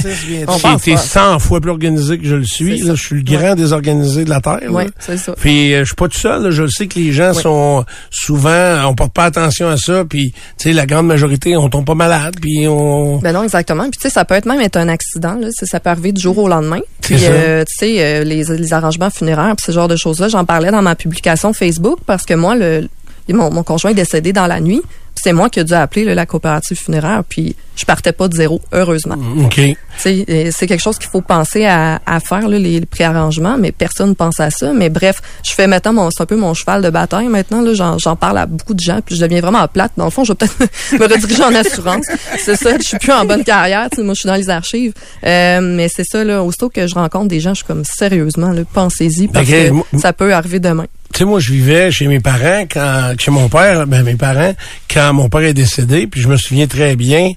J'ai 0.00 0.92
été 0.92 0.96
100 0.96 1.38
fois 1.38 1.60
plus 1.60 1.70
organisé 1.70 2.18
que 2.18 2.26
je 2.26 2.36
le 2.36 2.44
suis. 2.44 2.80
Là, 2.80 2.94
je 2.94 3.02
suis 3.02 3.16
le 3.16 3.22
grand 3.22 3.54
désorganisé 3.54 4.24
de 4.24 4.30
la 4.30 4.40
Terre. 4.40 4.60
Oui, 4.70 4.84
c'est 4.98 5.16
ça. 5.16 5.34
Puis 5.38 5.74
euh, 5.74 5.80
je 5.80 5.84
suis 5.84 5.94
pas 5.94 6.08
tout 6.08 6.18
seul. 6.18 6.42
Là, 6.42 6.50
je 6.50 6.66
sais 6.66 6.86
que 6.86 6.98
les 6.98 7.12
gens 7.12 7.32
sont 7.32 7.84
souvent... 8.10 8.84
On 8.86 8.94
porte 8.94 9.12
pas 9.12 9.24
attention 9.24 9.68
à 9.68 9.76
ça. 9.76 10.04
Puis, 10.04 10.32
tu 10.58 10.68
sais, 10.68 10.72
la 10.72 10.86
grande 10.86 11.06
majorité, 11.06 11.56
on 11.56 11.68
tombe 11.68 11.86
pas 11.86 11.94
malade. 11.94 12.36
Puis 12.40 12.66
on... 12.68 13.18
Ben 13.18 13.32
non, 13.32 13.44
exactement. 13.44 13.84
Puis, 13.84 13.98
tu 14.00 14.08
sais, 14.08 14.10
ça 14.10 14.24
peut 14.24 14.34
être 14.34 14.46
même 14.46 14.60
être 14.60 14.76
un 14.76 14.88
accident. 14.88 15.34
Là, 15.34 15.48
ça 15.52 15.80
peut 15.80 15.90
arriver 15.90 16.12
du 16.12 16.20
jour 16.20 16.38
au 16.38 16.48
lendemain. 16.48 16.80
Puis, 17.00 17.16
euh, 17.22 17.35
tu 17.64 17.74
sais, 17.76 17.96
euh, 17.98 18.24
les, 18.24 18.72
arrangements 18.72 19.10
funéraires, 19.10 19.54
ce 19.64 19.72
genre 19.72 19.88
de 19.88 19.96
choses-là, 19.96 20.28
j'en 20.28 20.44
parlais 20.44 20.70
dans 20.70 20.82
ma 20.82 20.94
publication 20.94 21.52
Facebook 21.52 21.98
parce 22.06 22.24
que 22.24 22.34
moi, 22.34 22.56
le, 22.56 22.88
mon 23.28 23.62
conjoint 23.62 23.90
est 23.90 23.94
décédé 23.94 24.32
dans 24.32 24.46
la 24.46 24.60
nuit 24.60 24.82
c'est 25.26 25.32
moi 25.32 25.50
qui 25.50 25.58
ai 25.58 25.64
dû 25.64 25.72
appeler 25.72 26.04
la 26.14 26.24
coopérative 26.24 26.78
funéraire, 26.78 27.24
puis 27.28 27.56
je 27.74 27.84
partais 27.84 28.12
pas 28.12 28.28
de 28.28 28.34
zéro, 28.34 28.60
heureusement. 28.70 29.16
Mm, 29.16 29.46
OK. 29.46 29.60
C'est 29.98 30.66
quelque 30.68 30.80
chose 30.80 30.98
qu'il 30.98 31.10
faut 31.10 31.20
penser 31.20 31.66
à, 31.66 32.00
à 32.06 32.20
faire, 32.20 32.48
là, 32.48 32.60
les, 32.60 32.80
préarrangements, 32.86 33.58
mais 33.58 33.72
personne 33.72 34.10
ne 34.10 34.14
pense 34.14 34.38
à 34.38 34.50
ça. 34.50 34.72
Mais 34.72 34.88
bref, 34.88 35.20
je 35.44 35.50
fais 35.50 35.66
maintenant, 35.66 36.08
c'est 36.12 36.22
un 36.22 36.26
peu 36.26 36.36
mon 36.36 36.54
cheval 36.54 36.80
de 36.80 36.90
bataille 36.90 37.26
maintenant. 37.26 37.64
J'en 37.74 38.14
parle 38.14 38.38
à 38.38 38.46
beaucoup 38.46 38.72
de 38.72 38.78
gens, 38.78 39.00
puis 39.04 39.16
je 39.16 39.20
deviens 39.20 39.40
vraiment 39.40 39.66
plate. 39.66 39.90
Dans 39.96 40.04
le 40.04 40.12
fond, 40.12 40.22
je 40.22 40.32
vais 40.32 40.36
peut-être 40.36 40.92
me 40.92 41.12
rediriger 41.12 41.42
en 41.42 41.54
assurance. 41.56 42.06
C'est 42.38 42.54
ça, 42.54 42.78
je 42.78 42.86
suis 42.86 42.98
plus 42.98 43.12
en 43.12 43.24
bonne 43.24 43.42
carrière. 43.42 43.88
Moi, 43.98 44.14
je 44.14 44.20
suis 44.20 44.28
dans 44.28 44.36
les 44.36 44.48
archives. 44.48 44.92
Euh, 45.24 45.60
mais 45.60 45.88
c'est 45.88 46.04
ça, 46.04 46.22
là, 46.22 46.44
aussitôt 46.44 46.68
que 46.68 46.86
je 46.86 46.94
rencontre 46.94 47.26
des 47.26 47.40
gens, 47.40 47.50
je 47.50 47.56
suis 47.56 47.66
comme 47.66 47.84
sérieusement, 47.84 48.54
pensez-y, 48.72 49.26
parce 49.26 49.48
que 49.50 49.72
ça 49.98 50.12
peut 50.12 50.32
arriver 50.32 50.60
demain 50.60 50.86
tu 51.16 51.22
sais, 51.22 51.24
moi, 51.24 51.40
je 51.40 51.50
vivais 51.50 51.90
chez 51.90 52.08
mes 52.08 52.20
parents, 52.20 52.66
quand, 52.70 53.14
chez 53.18 53.30
mon 53.30 53.48
père, 53.48 53.86
ben, 53.86 54.02
mes 54.02 54.16
parents, 54.16 54.52
quand 54.92 55.14
mon 55.14 55.30
père 55.30 55.44
est 55.44 55.54
décédé, 55.54 56.06
puis 56.06 56.20
je 56.20 56.28
me 56.28 56.36
souviens 56.36 56.66
très 56.66 56.94
bien, 56.94 57.32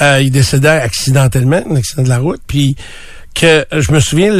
euh, 0.00 0.18
il 0.20 0.32
décédait 0.32 0.66
accidentellement, 0.66 1.62
un 1.70 1.76
accident 1.76 2.02
de 2.02 2.08
la 2.08 2.18
route, 2.18 2.40
puis 2.48 2.74
que 3.32 3.64
je 3.70 3.92
me 3.92 4.00
souviens, 4.00 4.32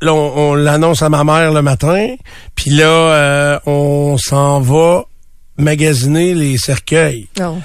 on, 0.00 0.54
l'annonce 0.54 1.02
à 1.02 1.10
ma 1.10 1.24
mère 1.24 1.52
le 1.52 1.60
matin, 1.60 2.14
puis 2.54 2.70
là, 2.70 2.86
euh, 2.86 3.58
on 3.66 4.16
s'en 4.16 4.60
va 4.60 5.04
magasiner 5.58 6.34
les 6.34 6.56
cercueils. 6.56 7.26
Oh, 7.40 7.56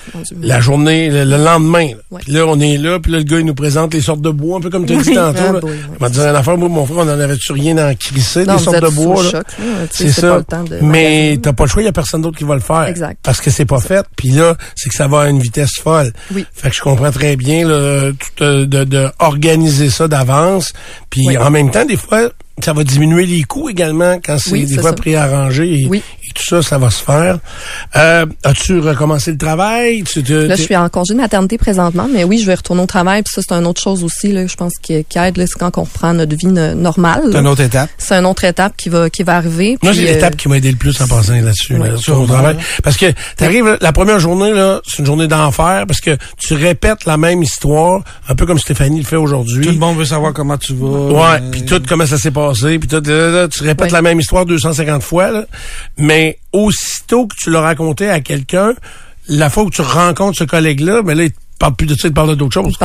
la 0.42 0.60
journée, 0.60 1.10
le, 1.10 1.24
lendemain. 1.38 1.90
Puis 2.20 2.32
là, 2.32 2.46
on 2.48 2.60
est 2.60 2.78
là, 2.78 3.00
puis 3.00 3.12
là, 3.12 3.20
le 3.20 3.24
gars, 3.24 3.40
il 3.40 3.46
nous 3.46 3.54
présente 3.54 3.94
les 3.94 4.02
sortes 4.02 4.22
de 4.22 4.32
bois, 4.32 4.58
un 4.58 4.62
peu 4.62 4.70
comme 4.70 4.86
tu 4.86 4.98
as 4.98 5.02
dit 5.02 5.14
tantôt. 5.14 5.60
Ah, 5.64 5.98
m'a 6.00 6.10
dit 6.10 6.20
une 6.20 6.36
affaire, 6.36 6.58
moi, 6.58 6.70
mon 6.70 6.86
frère, 6.86 6.98
on 6.98 7.02
en 7.02 7.20
avait-tu 7.20 7.54
rien 7.54 7.76
dans 7.76 7.96
crisser, 7.96 8.46
des 8.46 8.58
sortes 8.58 8.82
de 8.82 8.90
bois. 8.90 9.24
C'est 9.92 10.12
ça. 10.12 10.42
Mais 10.82 11.38
t'as 11.42 11.54
pas 11.54 11.64
le 11.66 11.70
choix, 11.70 11.82
il 11.82 11.86
y 11.86 11.90
a 11.90 11.94
personne 11.94 12.22
d'autre 12.22 12.38
qui 12.38 12.44
va 12.44 12.56
le 12.56 12.62
faire. 12.62 12.84
Exact. 12.84 13.18
Parce 13.22 13.40
que 13.40 13.52
c'est 13.52 13.66
pas 13.66 13.80
fait. 13.80 14.06
Puis 14.16 14.30
là, 14.30 14.56
c'est 14.76 14.90
que 14.90 14.96
ça 14.96 15.08
va 15.08 15.22
à 15.22 15.30
une 15.30 15.40
vitesse 15.40 15.78
folle. 15.82 16.12
Oui. 16.34 16.46
Fait 16.54 16.70
que 16.70 16.76
je 16.76 16.82
comprends 16.82 17.12
très 17.12 17.36
bien 17.36 17.68
là, 17.68 18.12
tout, 18.12 18.44
euh, 18.44 18.66
de, 18.66 18.84
de, 18.84 19.08
organiser 19.20 19.90
ça 19.90 20.08
d'avance. 20.08 20.74
Puis 21.10 21.38
en 21.38 21.52
même 21.52 21.72
temps, 21.72 21.86
des 21.86 21.98
fois, 21.98 22.30
ça 22.62 22.74
va 22.74 22.84
diminuer 22.84 23.26
les 23.26 23.44
coûts 23.44 23.70
également 23.70 24.20
quand 24.24 24.38
c'est 24.38 24.66
des 24.66 24.78
fois 24.78 24.94
préarrangé 24.94 25.82
et, 25.82 25.88
oui. 25.88 26.04
et, 26.24 26.34
tout 26.34 26.44
ça, 26.44 26.62
ça 26.62 26.78
va 26.78 26.90
se 26.90 27.04
faire. 27.04 27.40
Euh, 27.96 28.26
As-tu 28.44 28.80
recommencé 28.80 29.32
le 29.32 29.38
travail? 29.38 30.04
Tu, 30.04 30.22
là, 30.22 30.56
je 30.56 30.62
suis 30.62 30.76
en 30.76 30.88
congé 30.90 31.14
de 31.14 31.20
maternité 31.20 31.58
présentement, 31.58 32.08
mais 32.12 32.24
oui, 32.24 32.40
je 32.40 32.46
vais 32.46 32.56
retourner 32.56 32.82
au 32.82 32.86
travail. 32.86 33.24
Puis 33.24 33.34
ça, 33.36 33.42
c'est 33.48 33.54
une 33.54 33.66
autre 33.66 33.82
chose 33.82 34.04
aussi, 34.04 34.32
là, 34.32 34.46
je 34.48 34.56
pense, 34.56 34.74
qui, 34.82 35.04
qui 35.06 35.18
aide, 35.18 35.36
c'est 35.38 35.60
quand 35.60 35.78
on 35.78 35.84
reprend 35.84 36.14
notre 36.14 36.36
vie 36.36 36.48
normale. 36.48 37.24
C'est 37.32 37.40
une 37.40 37.48
autre 37.48 37.62
étape. 37.62 37.90
C'est 37.98 38.16
une 38.16 38.26
autre 38.26 38.44
étape 38.44 38.76
qui 38.78 38.90
va 38.90 39.10
qui 39.10 39.24
va 39.24 39.36
arriver. 39.36 39.78
Moi, 39.82 39.94
c'est 39.94 40.02
l'étape 40.02 40.34
euh, 40.34 40.38
qui 40.38 40.50
m'a 40.50 40.58
aidé 40.58 40.72
le 40.72 40.78
plus 40.78 41.00
en 41.02 41.08
passant 41.08 41.34
là-dessus, 41.34 41.78
là, 41.78 41.98
sur 41.98 42.20
mon 42.20 42.28
travail. 42.28 42.58
Parce 42.84 42.98
que 42.98 43.08
t'arrives, 43.36 43.78
la 43.82 43.92
première 43.92 44.20
journée, 44.20 44.54
là, 44.54 44.82
c'est 44.88 45.00
une 45.00 45.06
journée 45.06 45.28
d'enfer 45.28 45.86
parce 45.88 46.02
que 46.02 46.18
tu 46.38 46.54
répètes 46.54 47.06
la 47.06 47.18
même 47.18 47.42
histoire, 47.42 48.02
un 48.28 48.36
peu 48.36 48.46
comme 48.46 48.60
Stéphanie 48.60 49.00
le 49.00 49.06
fait 49.06 49.16
aujourd'hui. 49.16 49.66
Tout 49.66 49.72
le 49.72 49.80
monde 49.80 49.98
veut 49.98 50.06
savoir 50.06 50.34
comment 50.34 50.58
tu 50.58 50.74
vas. 50.74 50.88
Ouais, 50.88 51.42
puis 51.52 51.64
tout 51.66 51.82
comment 51.88 52.06
ça 52.06 52.18
s'est 52.18 52.32
passé, 52.32 52.43
puis 52.52 52.88
tu 52.88 53.64
répètes 53.64 53.92
la 53.92 54.02
même 54.02 54.20
histoire 54.20 54.46
250 54.46 55.04
fois, 55.04 55.32
là, 55.32 55.46
mais 55.98 56.40
aussitôt 56.52 57.28
que 57.28 57.36
tu 57.36 57.50
l'as 57.50 57.62
raconté 57.62 58.10
à 58.10 58.20
quelqu'un, 58.20 58.74
la 59.28 59.50
fois 59.50 59.64
où 59.64 59.70
tu 59.70 59.82
rencontres 59.82 60.38
ce 60.38 60.44
collègue-là, 60.44 60.98
mais 60.98 61.14
ben 61.14 61.18
là, 61.18 61.24
il 61.26 61.32
te 61.32 61.38
parles 61.60 61.76
plus 61.76 61.88
de 61.88 61.96
ça, 61.96 62.08
tu 62.08 62.14
parles 62.14 62.36
d'autres 62.36 62.54
choses. 62.54 62.78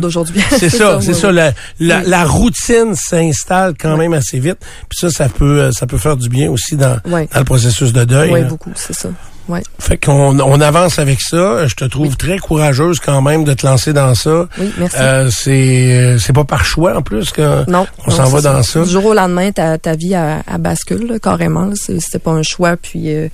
d'aujourd'hui. 0.00 0.42
C'est 0.58 0.70
ça, 0.70 1.00
c'est 1.02 1.14
ça. 1.14 1.32
La, 1.32 1.52
la, 1.78 2.24
routine 2.24 2.94
s'installe 2.94 3.74
quand 3.78 3.96
même 3.96 4.12
assez 4.12 4.38
vite. 4.38 4.58
Puis 4.88 4.98
ça, 5.00 5.10
ça 5.10 5.28
peut, 5.28 5.70
ça 5.72 5.86
peut 5.86 5.98
faire 5.98 6.16
du 6.16 6.28
bien 6.28 6.50
aussi 6.50 6.76
dans, 6.76 6.98
dans 7.04 7.18
le 7.18 7.44
processus 7.44 7.92
de 7.92 8.04
deuil. 8.04 8.32
Oui, 8.32 8.44
beaucoup, 8.44 8.72
c'est 8.74 8.94
ça. 8.94 9.08
Ouais. 9.48 9.62
Fait 9.78 9.98
qu'on 9.98 10.38
on 10.40 10.60
avance 10.60 10.98
avec 10.98 11.20
ça. 11.20 11.66
Je 11.66 11.74
te 11.74 11.84
trouve 11.84 12.16
très 12.16 12.38
courageuse 12.38 12.98
quand 12.98 13.20
même 13.20 13.44
de 13.44 13.52
te 13.52 13.66
lancer 13.66 13.92
dans 13.92 14.14
ça. 14.14 14.48
Oui, 14.58 14.72
merci. 14.78 14.96
Euh, 14.98 15.30
c'est 15.30 16.16
c'est 16.18 16.32
pas 16.32 16.44
par 16.44 16.64
choix 16.64 16.96
en 16.96 17.02
plus 17.02 17.30
qu'on 17.30 17.64
on 18.06 18.10
s'en 18.10 18.24
va 18.24 18.40
dans 18.40 18.62
ça. 18.62 18.82
Du 18.82 18.90
jour 18.90 19.04
au 19.06 19.14
lendemain, 19.14 19.52
ta, 19.52 19.76
ta 19.78 19.94
vie 19.94 20.14
a, 20.14 20.42
bascule 20.58 21.18
carrément. 21.22 21.72
C'était 21.74 22.18
pas 22.18 22.32
un 22.32 22.42
choix. 22.42 22.76
Puis 22.76 23.14
euh, 23.14 23.28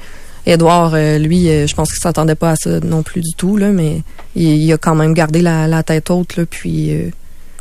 Edouard, 0.46 0.92
euh, 0.94 1.18
lui, 1.18 1.48
euh, 1.48 1.66
je 1.66 1.74
pense 1.74 1.90
qu'il 1.90 2.00
s'attendait 2.00 2.34
pas 2.34 2.50
à 2.50 2.56
ça 2.56 2.80
non 2.80 3.02
plus 3.02 3.20
du 3.20 3.32
tout 3.36 3.56
là, 3.56 3.68
mais 3.68 4.02
il, 4.34 4.72
a 4.72 4.78
quand 4.78 4.94
même 4.94 5.14
gardé 5.14 5.42
la, 5.42 5.68
la 5.68 5.82
tête 5.82 6.10
haute 6.10 6.36
là. 6.36 6.44
Puis 6.48 6.90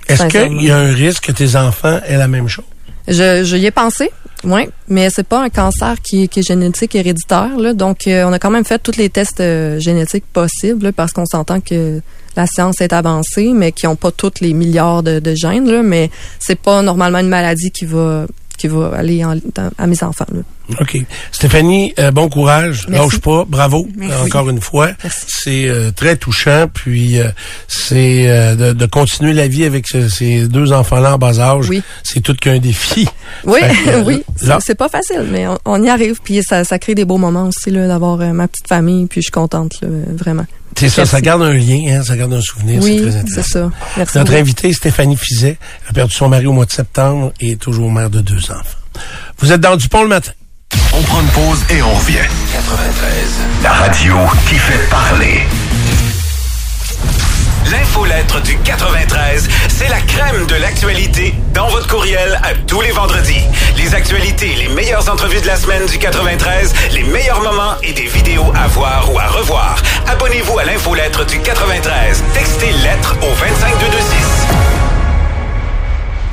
est-ce 0.08 0.26
qu'il 0.26 0.64
y 0.64 0.72
a 0.72 0.78
un 0.78 0.92
risque 0.92 1.26
que 1.26 1.32
tes 1.32 1.56
enfants 1.56 2.00
aient 2.08 2.18
la 2.18 2.28
même 2.28 2.48
chose? 2.48 2.66
Je, 3.10 3.44
je 3.44 3.58
y 3.58 3.66
ai 3.66 3.72
pensé. 3.72 4.12
Oui, 4.46 4.70
mais 4.88 5.10
c'est 5.10 5.28
pas 5.28 5.44
un 5.44 5.50
cancer 5.50 6.02
qui, 6.02 6.24
est 6.24 6.42
génétique 6.42 6.96
héréditaire. 6.96 7.58
Là. 7.58 7.74
Donc, 7.74 8.08
euh, 8.08 8.24
on 8.26 8.32
a 8.32 8.40
quand 8.40 8.52
même 8.52 8.64
fait 8.64 8.80
tous 8.80 8.96
les 8.96 9.10
tests 9.10 9.42
euh, 9.42 9.80
génétiques 9.80 10.26
possibles 10.32 10.94
parce 10.94 11.12
qu'on 11.12 11.26
s'entend 11.26 11.60
que 11.60 12.02
la 12.38 12.48
science 12.48 12.80
est 12.80 12.94
avancée, 12.94 13.52
mais 13.54 13.74
qui 13.74 13.86
n'ont 13.86 13.98
pas 13.98 14.12
tous 14.12 14.40
les 14.40 14.54
milliards 14.54 15.04
de, 15.04 15.20
de 15.20 15.36
gènes. 15.36 15.70
Là, 15.70 15.84
mais 15.84 16.10
c'est 16.40 16.60
pas 16.60 16.82
normalement 16.82 17.20
une 17.20 17.28
maladie 17.28 17.72
qui 17.72 17.86
va 17.86 18.26
qui 18.58 18.68
va 18.68 18.92
aller 18.94 19.24
à 19.24 19.88
mes 19.88 20.04
enfants. 20.04 20.26
Là. 20.34 20.42
OK. 20.80 20.98
Stéphanie, 21.32 21.94
euh, 22.00 22.12
bon 22.12 22.30
courage. 22.30 22.88
Lâche 22.88 23.20
pas. 23.20 23.46
Bravo, 23.48 23.88
encore 24.24 24.50
une 24.50 24.62
fois. 24.62 24.90
C'est 25.28 25.68
euh, 25.68 25.92
très 25.92 26.16
touchant. 26.16 26.68
Puis, 26.72 27.20
euh, 27.20 27.30
c'est 27.68 28.26
de, 28.56 28.86
continuer 28.86 29.34
la 29.34 29.48
vie 29.48 29.66
avec 29.66 29.88
ces 29.88 30.48
deux 30.48 30.72
enfants-là 30.72 31.16
en 31.16 31.18
bas 31.18 31.40
âge. 31.40 31.70
Oui. 31.70 31.82
C'est 32.04 32.22
tout 32.22 32.36
qu'un 32.36 32.60
défi. 32.60 33.08
Oui, 33.46 33.60
oui. 34.06 34.24
C'est 34.60 34.76
pas 34.76 34.90
facile, 34.90 35.26
mais 35.32 35.46
on, 35.66 35.84
y 35.84 35.90
arrive. 35.90 36.20
Puis, 36.24 36.44
ça, 36.44 36.64
ça 36.64 36.80
crée 36.80 36.96
des 36.96 37.06
beaux 37.06 37.18
moments 37.18 37.48
aussi 37.48 37.72
d'avoir 37.72 38.18
ma 38.18 38.48
petite 38.48 38.68
famille. 38.68 39.06
Puis, 39.08 39.22
je 39.22 39.26
suis 39.26 39.32
contente, 39.32 39.82
vraiment. 39.84 40.46
C'est 40.78 40.90
ça, 40.90 41.06
ça 41.06 41.20
garde 41.20 41.42
un 41.42 41.54
lien, 41.54 41.98
hein, 41.98 42.04
ça 42.04 42.16
garde 42.16 42.34
un 42.34 42.42
souvenir. 42.42 42.82
Oui, 42.82 43.00
c'est 43.00 43.10
très 43.10 43.20
intéressant. 43.20 43.42
c'est 43.42 43.52
ça. 43.52 43.72
Merci 43.98 44.18
Notre 44.18 44.34
invitée, 44.36 44.72
Stéphanie 44.72 45.18
Fizet, 45.18 45.58
a 45.90 45.94
perdu 45.94 46.14
son 46.14 46.30
mari 46.30 46.46
au 46.46 46.54
mois 46.54 46.66
de 46.66 46.72
septembre 46.72 47.34
et 47.42 47.52
est 47.52 47.56
toujours 47.58 47.92
mère 47.92 48.10
de 48.10 48.22
deux 48.22 48.50
enfants. 48.52 48.80
Vous 49.40 49.52
êtes 49.52 49.60
dans 49.60 49.76
Dupont 49.76 50.04
le 50.04 50.10
matin. 50.10 50.32
On 51.00 51.02
prend 51.04 51.22
une 51.22 51.28
pause 51.28 51.64
et 51.70 51.82
on 51.82 51.94
revient. 51.94 52.28
93. 52.52 53.40
La 53.64 53.72
radio 53.72 54.16
qui 54.48 54.56
fait 54.56 54.90
parler. 54.90 55.48
L'infolettre 57.72 58.42
du 58.42 58.58
93, 58.58 59.48
c'est 59.70 59.88
la 59.88 60.02
crème 60.02 60.46
de 60.48 60.56
l'actualité 60.56 61.36
dans 61.54 61.70
votre 61.70 61.88
courriel 61.88 62.40
à 62.44 62.54
tous 62.68 62.82
les 62.82 62.92
vendredis. 62.92 63.44
Les 63.78 63.96
actualités, 63.96 64.56
les 64.56 64.68
meilleures 64.68 65.10
entrevues 65.10 65.40
de 65.40 65.48
la 65.48 65.56
semaine 65.56 65.86
du 65.86 65.98
93, 65.98 66.74
les 66.92 67.04
meilleurs 67.04 67.42
moments 67.42 67.76
et 67.82 67.94
des 67.94 68.08
vidéos 68.08 68.52
à 68.56 68.68
voir 68.68 69.14
ou 69.14 69.20
à 69.20 69.28
revoir. 69.28 69.78
Abonnez-vous 70.08 70.60
à 70.60 70.66
l'infolettre 70.66 71.26
du 71.26 71.40
93. 71.40 72.24
Textez 72.34 72.72
lettre 72.84 73.16
au 73.22 73.34
25226. 73.34 74.89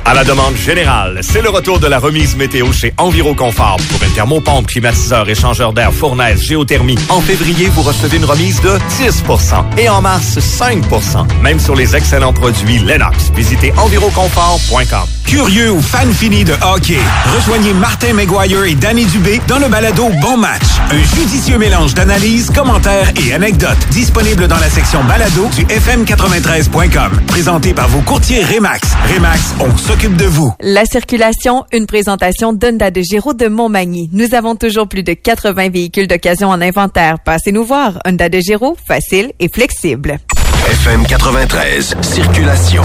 À 0.07 0.13
la 0.13 0.23
demande 0.23 0.55
générale, 0.55 1.19
c'est 1.21 1.41
le 1.41 1.49
retour 1.49 1.81
de 1.81 1.87
la 1.87 1.99
remise 1.99 2.37
météo 2.37 2.71
chez 2.71 2.93
Enviroconfort 2.97 3.75
pour 3.89 4.01
une 4.01 4.13
thermopompe, 4.13 4.67
climatiseur, 4.67 5.27
échangeur 5.27 5.73
d'air, 5.73 5.91
fournaise, 5.91 6.41
géothermie. 6.43 6.97
En 7.09 7.19
février, 7.19 7.67
vous 7.67 7.81
recevez 7.81 8.15
une 8.15 8.23
remise 8.23 8.61
de 8.61 8.69
10% 9.01 9.77
et 9.77 9.89
en 9.89 10.01
mars, 10.01 10.37
5% 10.39 11.27
même 11.41 11.59
sur 11.59 11.75
les 11.75 11.93
excellents 11.93 12.31
produits 12.31 12.79
Lennox. 12.79 13.31
Visitez 13.35 13.73
enviroconfort.com. 13.75 15.07
Curieux 15.25 15.71
ou 15.71 15.81
fan 15.81 16.09
fini 16.13 16.45
de 16.45 16.53
hockey, 16.61 16.99
rejoignez 17.35 17.73
Martin 17.73 18.13
McGuire 18.13 18.63
et 18.63 18.75
Danny 18.75 19.03
Dubé 19.07 19.41
dans 19.45 19.59
le 19.59 19.67
balado 19.67 20.07
Bon 20.21 20.37
Match. 20.37 20.63
Un 20.89 21.17
judicieux 21.17 21.57
mélange 21.57 21.93
d'analyses, 21.95 22.49
commentaires 22.49 23.11
et 23.17 23.33
anecdotes 23.33 23.89
disponible 23.91 24.47
dans 24.47 24.59
la 24.59 24.69
section 24.69 25.03
balado 25.03 25.49
du 25.57 25.65
fm93.com. 25.65 27.11
Présenté 27.27 27.73
par 27.73 27.89
vos 27.89 27.99
courtiers 27.99 28.41
Remax. 28.45 28.87
Remax, 29.13 29.53
on 29.59 29.75
se 29.75 29.96
La 30.61 30.85
circulation, 30.85 31.65
une 31.71 31.87
présentation 31.87 32.53
d'Honda 32.53 32.91
de 32.91 33.01
Géraud 33.01 33.33
de 33.33 33.47
Montmagny. 33.47 34.11
Nous 34.13 34.35
avons 34.35 34.55
toujours 34.55 34.87
plus 34.87 35.01
de 35.01 35.13
80 35.13 35.69
véhicules 35.69 36.07
d'occasion 36.07 36.49
en 36.49 36.61
inventaire. 36.61 37.17
Passez 37.19 37.51
nous 37.51 37.63
voir. 37.63 37.99
Honda 38.05 38.29
de 38.29 38.39
Géraud, 38.39 38.77
facile 38.87 39.31
et 39.39 39.49
flexible. 39.49 40.19
FM 40.83 41.05
93, 41.07 41.95
circulation. 42.01 42.83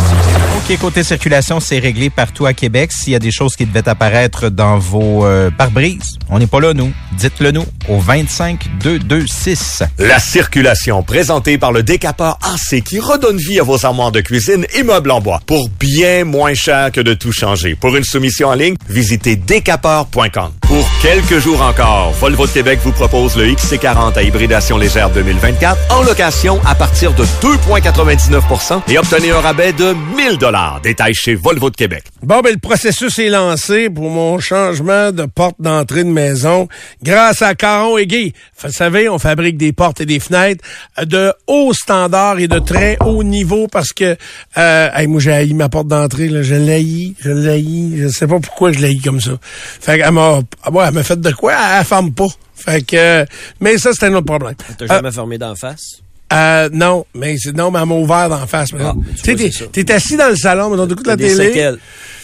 OK, 0.57 0.79
côté 0.79 1.03
circulation, 1.03 1.61
c'est 1.61 1.79
réglé 1.79 2.09
partout 2.09 2.47
à 2.47 2.55
Québec. 2.55 2.91
S'il 2.91 3.13
y 3.13 3.17
a 3.17 3.19
des 3.19 3.31
choses 3.31 3.55
qui 3.55 3.67
devaient 3.67 3.89
apparaître 3.89 4.49
dans 4.49 4.79
vos 4.79 5.27
euh, 5.27 5.51
pare-brises, 5.51 6.17
on 6.31 6.39
n'est 6.39 6.47
pas 6.47 6.61
là, 6.61 6.73
nous. 6.73 6.91
Dites-le 7.19 7.51
nous 7.51 7.67
au 7.89 7.99
25 7.99 8.67
226. 8.83 9.83
La 9.99 10.19
circulation, 10.19 11.03
présentée 11.03 11.59
par 11.59 11.71
le 11.71 11.83
décapeur 11.83 12.39
AC 12.43 12.83
qui 12.83 12.99
redonne 12.99 13.37
vie 13.37 13.61
à 13.61 13.63
vos 13.63 13.85
armoires 13.85 14.11
de 14.13 14.21
cuisine 14.21 14.65
et 14.75 14.83
meubles 14.83 15.11
en 15.11 15.21
bois 15.21 15.41
pour 15.47 15.69
bien 15.69 16.25
moins 16.25 16.55
cher 16.55 16.93
que 16.93 17.01
de 17.01 17.13
tout 17.15 17.33
changer. 17.33 17.75
Pour 17.75 17.95
une 17.95 18.05
soumission 18.05 18.49
en 18.49 18.55
ligne, 18.55 18.77
visitez 18.89 19.37
décapeur.com. 19.37 20.53
Pour 20.73 20.89
quelques 21.03 21.39
jours 21.39 21.61
encore, 21.61 22.13
Volvo 22.13 22.47
de 22.47 22.51
Québec 22.51 22.81
vous 22.83 22.93
propose 22.93 23.37
le 23.37 23.45
XC40 23.45 24.17
à 24.17 24.23
hybridation 24.23 24.79
légère 24.79 25.11
2024 25.11 25.95
en 25.95 26.03
location 26.03 26.63
à 26.65 26.75
partir 26.75 27.13
de 27.13 27.27
2 27.43 27.49
99% 27.79 28.81
et 28.89 28.97
obtenez 28.97 29.33
un 29.33 29.41
rabais 29.41 29.75
de 29.75 29.95
1000 30.17 30.39
dollars. 30.39 30.81
Détail 30.83 31.13
chez 31.13 31.35
Volvo 31.35 31.69
de 31.69 31.77
Québec. 31.77 32.05
Bon, 32.23 32.41
ben, 32.41 32.53
le 32.53 32.59
processus 32.59 33.19
est 33.19 33.29
lancé 33.29 33.91
pour 33.91 34.09
mon 34.09 34.39
changement 34.39 35.13
de 35.13 35.27
porte 35.27 35.57
d'entrée 35.59 36.05
de 36.05 36.09
maison 36.09 36.69
grâce 37.03 37.43
à 37.43 37.55
Caron 37.55 37.99
et 37.99 38.07
Guy. 38.07 38.33
Vous 38.63 38.73
savez, 38.73 39.11
on 39.11 39.19
fabrique 39.19 39.59
des 39.59 39.75
portes 39.75 40.01
et 40.01 40.07
des 40.07 40.21
fenêtres 40.21 40.65
de 41.05 41.35
haut 41.49 41.75
standard 41.75 42.39
et 42.39 42.49
de 42.49 42.59
très 42.59 42.97
haut 43.05 43.23
niveau 43.23 43.67
parce 43.67 43.93
que, 43.93 44.17
euh, 44.57 45.07
moi, 45.07 45.21
j'ai 45.21 45.33
haï 45.33 45.53
ma 45.53 45.69
porte 45.69 45.89
d'entrée. 45.89 46.31
Je 46.43 46.55
l'haïs, 46.55 47.13
je 47.21 47.31
l'haïs. 47.31 47.99
Je 47.99 48.09
sais 48.09 48.27
pas 48.27 48.41
pourquoi 48.41 48.73
je 48.73 48.79
l'haïs 48.79 49.03
comme 49.03 49.21
ça. 49.21 49.33
Fait 49.43 49.99
qu'elle 49.99 50.13
m'a, 50.13 50.41
ah, 50.63 50.71
elle 50.87 50.95
m'a 50.95 51.03
fait 51.03 51.21
de 51.21 51.31
quoi? 51.33 51.55
Elle, 51.79 51.85
ferme 51.85 52.13
pas. 52.13 52.29
Fait 52.55 52.83
que, 52.83 53.27
mais 53.61 53.79
ça, 53.79 53.93
c'était 53.93 54.07
un 54.07 54.15
autre 54.15 54.27
problème. 54.27 54.55
T'as 54.79 54.87
jamais 54.87 55.09
euh, 55.09 55.13
fermé 55.13 55.39
d'en 55.39 55.55
face? 55.55 56.03
Euh, 56.33 56.69
non, 56.73 57.05
mais 57.15 57.37
c'est 57.39 57.55
non, 57.55 57.71
mais 57.71 57.81
elle 57.81 57.89
m'a 57.89 57.95
ouvert 57.95 58.29
d'en 58.29 58.47
face. 58.47 58.71
Ah, 58.79 58.95
tu 59.23 59.37
sais, 59.37 59.69
t'es 59.71 59.93
assis 59.93 60.17
dans 60.17 60.29
le 60.29 60.37
salon, 60.37 60.71
mais 60.71 60.87
t'écoutes 60.87 61.07
la 61.07 61.17
télé. 61.17 61.73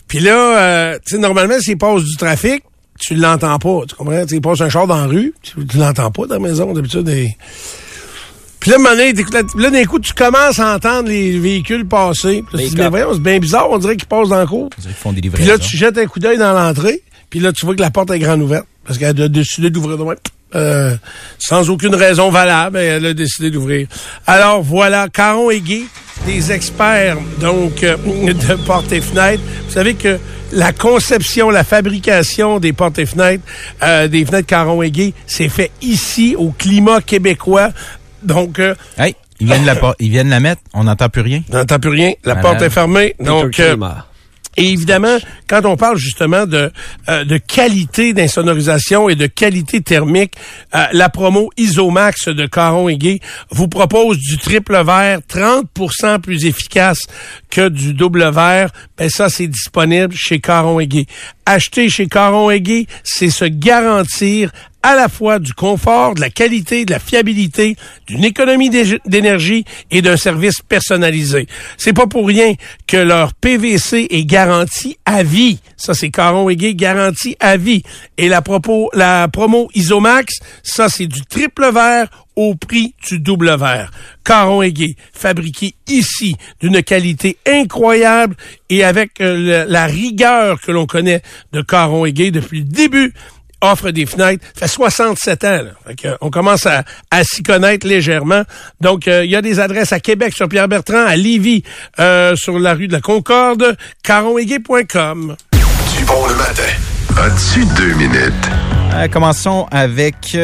Puis 0.07 0.21
là, 0.21 0.59
euh, 0.59 0.99
tu 1.05 1.17
sais, 1.17 1.21
normalement, 1.21 1.61
s'il 1.61 1.77
passe 1.77 2.03
du 2.03 2.17
trafic, 2.17 2.63
tu 2.99 3.15
l'entends 3.15 3.59
pas. 3.59 3.83
Tu 3.87 3.95
comprends? 3.95 4.25
il 4.29 4.41
passe 4.41 4.61
un 4.61 4.69
char 4.69 4.87
dans 4.87 4.97
la 4.97 5.07
rue, 5.07 5.35
tu, 5.43 5.55
l'entends 5.77 6.11
pas 6.11 6.27
dans 6.27 6.35
la 6.35 6.41
maison, 6.41 6.73
d'habitude. 6.73 7.03
Des... 7.03 7.37
Puis 8.61 8.71
là, 8.71 8.77
un 8.77 8.79
moment 8.81 8.97
donné, 8.97 9.13
là, 9.57 9.71
d'un 9.71 9.85
coup, 9.85 9.99
tu 9.99 10.15
commences 10.15 10.59
à 10.59 10.75
entendre 10.75 11.09
les 11.09 11.39
véhicules 11.39 11.87
passer. 11.87 12.43
Puis 12.49 12.57
là, 12.57 12.65
tu 12.65 12.71
dis, 12.71 12.77
mais 12.77 12.89
voyons, 12.89 13.13
c'est 13.13 13.21
bien 13.21 13.39
bizarre, 13.39 13.71
on 13.71 13.79
dirait 13.79 13.97
qu'ils 13.97 14.09
passent 14.09 14.31
dans 14.31 14.41
le 14.41 14.47
cours. 14.47 14.71
Puis 14.71 15.45
là, 15.45 15.59
tu 15.59 15.77
jettes 15.77 15.99
un 15.99 16.07
coup 16.07 16.19
d'œil 16.19 16.39
dans 16.39 16.53
l'entrée, 16.53 17.03
puis 17.31 17.41
là, 17.41 17.53
tu 17.53 17.67
vois 17.67 17.75
que 17.75 17.81
la 17.81 17.91
porte 17.91 18.11
est 18.11 18.19
grande 18.19 18.43
ouverte. 18.43 18.67
Parce 18.85 18.99
qu'elle 18.99 19.21
a 19.21 19.29
décidé 19.29 19.71
d'ouvrir 19.71 19.99
de. 19.99 20.05
Euh, 20.55 20.97
sans 21.39 21.69
aucune 21.69 21.95
raison 21.95 22.31
valable, 22.31 22.79
elle 22.79 23.05
a 23.05 23.13
décidé 23.13 23.51
d'ouvrir. 23.51 23.87
Alors 24.27 24.63
voilà, 24.63 25.09
Caron 25.13 25.51
et 25.51 25.61
Guy, 25.61 25.85
des 26.25 26.53
experts 26.53 27.19
donc 27.39 27.83
euh, 27.83 27.97
de 28.33 28.55
portes 28.65 28.91
et 28.93 29.03
fenêtres. 29.03 29.43
Vous 29.67 29.75
savez 29.75 29.93
que 29.93 30.19
la 30.53 30.73
conception, 30.73 31.51
la 31.51 31.65
fabrication 31.65 32.61
des 32.61 32.73
portes 32.73 32.99
et 32.99 33.05
fenêtres, 33.05 33.45
euh, 33.83 34.09
des 34.09 34.25
fenêtres 34.25 34.47
Caron 34.47 34.81
et 34.81 34.91
Guy, 34.91 35.13
c'est 35.27 35.51
fait 35.51 35.71
ici 35.83 36.35
au 36.39 36.51
climat 36.51 37.03
québécois. 37.03 37.69
Donc, 38.23 38.59
hey, 38.97 39.15
ils 39.41 39.47
viennent, 39.47 39.67
la, 39.67 39.77
ils 40.01 40.11
viennent 40.11 40.31
la 40.31 40.41
mettre, 40.41 40.63
on 40.73 40.85
n'entend 40.85 41.11
plus 41.11 41.21
rien. 41.21 41.43
On 41.53 41.59
n'entend 41.59 41.79
plus 41.79 41.91
rien, 41.91 42.13
la 42.25 42.37
porte 42.37 42.63
est 42.63 42.71
fermée. 42.71 43.15
Donc, 43.21 43.61
et 44.59 44.73
évidemment, 44.73 45.19
quand 45.47 45.65
on 45.67 45.77
parle 45.77 45.99
justement 45.99 46.45
de, 46.45 46.73
euh, 47.09 47.25
de 47.25 47.37
qualité 47.39 48.13
d'insonorisation 48.13 49.09
et 49.09 49.15
de 49.15 49.27
qualité 49.27 49.83
thermique, 49.83 50.35
euh, 50.75 50.85
la 50.93 51.09
promo 51.09 51.51
Isomax 51.57 52.27
de 52.27 52.45
Caron 52.47 52.89
et 52.89 53.21
vous 53.53 53.69
propose 53.69 54.19
du 54.19 54.37
triple 54.37 54.83
verre 54.85 55.21
30% 55.29 56.21
plus 56.21 56.45
efficace 56.45 57.07
que 57.51 57.69
du 57.69 57.95
double 57.95 58.29
verre. 58.33 58.71
Ben 58.97 59.09
ça, 59.09 59.29
c'est 59.29 59.47
disponible 59.47 60.15
chez 60.17 60.41
Caron 60.41 60.81
et. 60.81 60.89
Acheter 61.47 61.89
chez 61.89 62.09
Caron 62.09 62.51
et 62.51 62.87
c'est 63.05 63.31
se 63.31 63.47
garantir 63.47 64.51
à 64.83 64.95
la 64.95 65.09
fois 65.09 65.39
du 65.39 65.53
confort, 65.53 66.15
de 66.15 66.21
la 66.21 66.31
qualité, 66.31 66.85
de 66.85 66.93
la 66.93 66.99
fiabilité, 66.99 67.77
d'une 68.07 68.25
économie 68.25 68.71
d'énergie 68.71 69.65
et 69.91 70.03
d'un 70.03 70.17
service 70.17 70.61
personnalisé. 70.67 71.47
C'est 71.77 71.93
pas 71.93 72.07
pour 72.07 72.27
rien 72.27 72.55
que 72.87 72.97
leur 72.97 73.35
PVC 73.35 74.07
est 74.11 74.25
garanti 74.25 74.97
à 75.05 75.23
vie. 75.23 75.59
Ça, 75.77 75.95
c'est 75.95 76.11
Caron 76.11 76.49
Gay, 76.51 76.75
garanti 76.75 77.37
à 77.41 77.57
vie. 77.57 77.83
Et 78.17 78.29
la, 78.29 78.43
propos, 78.43 78.91
la 78.95 79.29
promo 79.29 79.69
Isomax, 79.75 80.35
ça, 80.63 80.89
c'est 80.89 81.07
du 81.07 81.23
triple 81.23 81.71
vert 81.73 82.09
au 82.39 82.55
prix 82.55 82.95
du 83.09 83.19
double 83.19 83.57
verre. 83.59 83.91
Caron 84.25 84.63
Aigué, 84.63 84.95
fabriqué 85.13 85.75
ici 85.89 86.37
d'une 86.61 86.85
qualité 86.85 87.37
incroyable 87.45 88.37
et 88.71 88.85
avec 88.85 89.21
euh, 89.21 89.65
la 89.69 89.87
rigueur 89.87 90.61
que 90.61 90.71
l'on 90.71 90.87
connaît 90.87 91.21
de 91.53 91.63
Caron 91.63 92.07
Aigué 92.07 92.31
depuis 92.31 92.61
le 92.61 92.67
début 92.67 93.13
offre 93.61 93.91
des 93.91 94.07
fenêtres. 94.07 94.45
Ça 94.55 94.67
fait 94.67 94.73
67 94.73 95.45
ans. 95.45 95.63
Là. 95.63 96.17
on 96.21 96.31
commence 96.31 96.67
à, 96.67 96.85
s'y 97.23 97.43
connaître 97.43 97.87
légèrement. 97.87 98.43
Donc, 98.81 99.09
euh, 99.09 99.25
il 99.25 99.31
y 99.31 99.37
a 99.37 99.43
des 99.43 99.61
adresses 99.61 99.93
à 99.93 100.01
Québec 100.01 100.35
sur 100.35 100.49
Pierre-Bertrand, 100.49 101.07
à 101.07 101.17
Lévis, 101.17 101.63
euh, 101.99 102.37
sur 102.37 102.59
la 102.59 102.75
rue 102.75 102.89
de 102.89 102.93
la 102.93 103.01
Concorde, 103.01 103.77
caronhégué.com. 104.03 105.37
Du 105.53 106.05
bon 106.05 106.27
le 106.27 106.35
matin. 106.37 106.63
As-tu 107.17 107.65
deux 107.77 107.95
minutes? 107.95 108.33
commençons 109.13 109.69
avec 109.71 110.37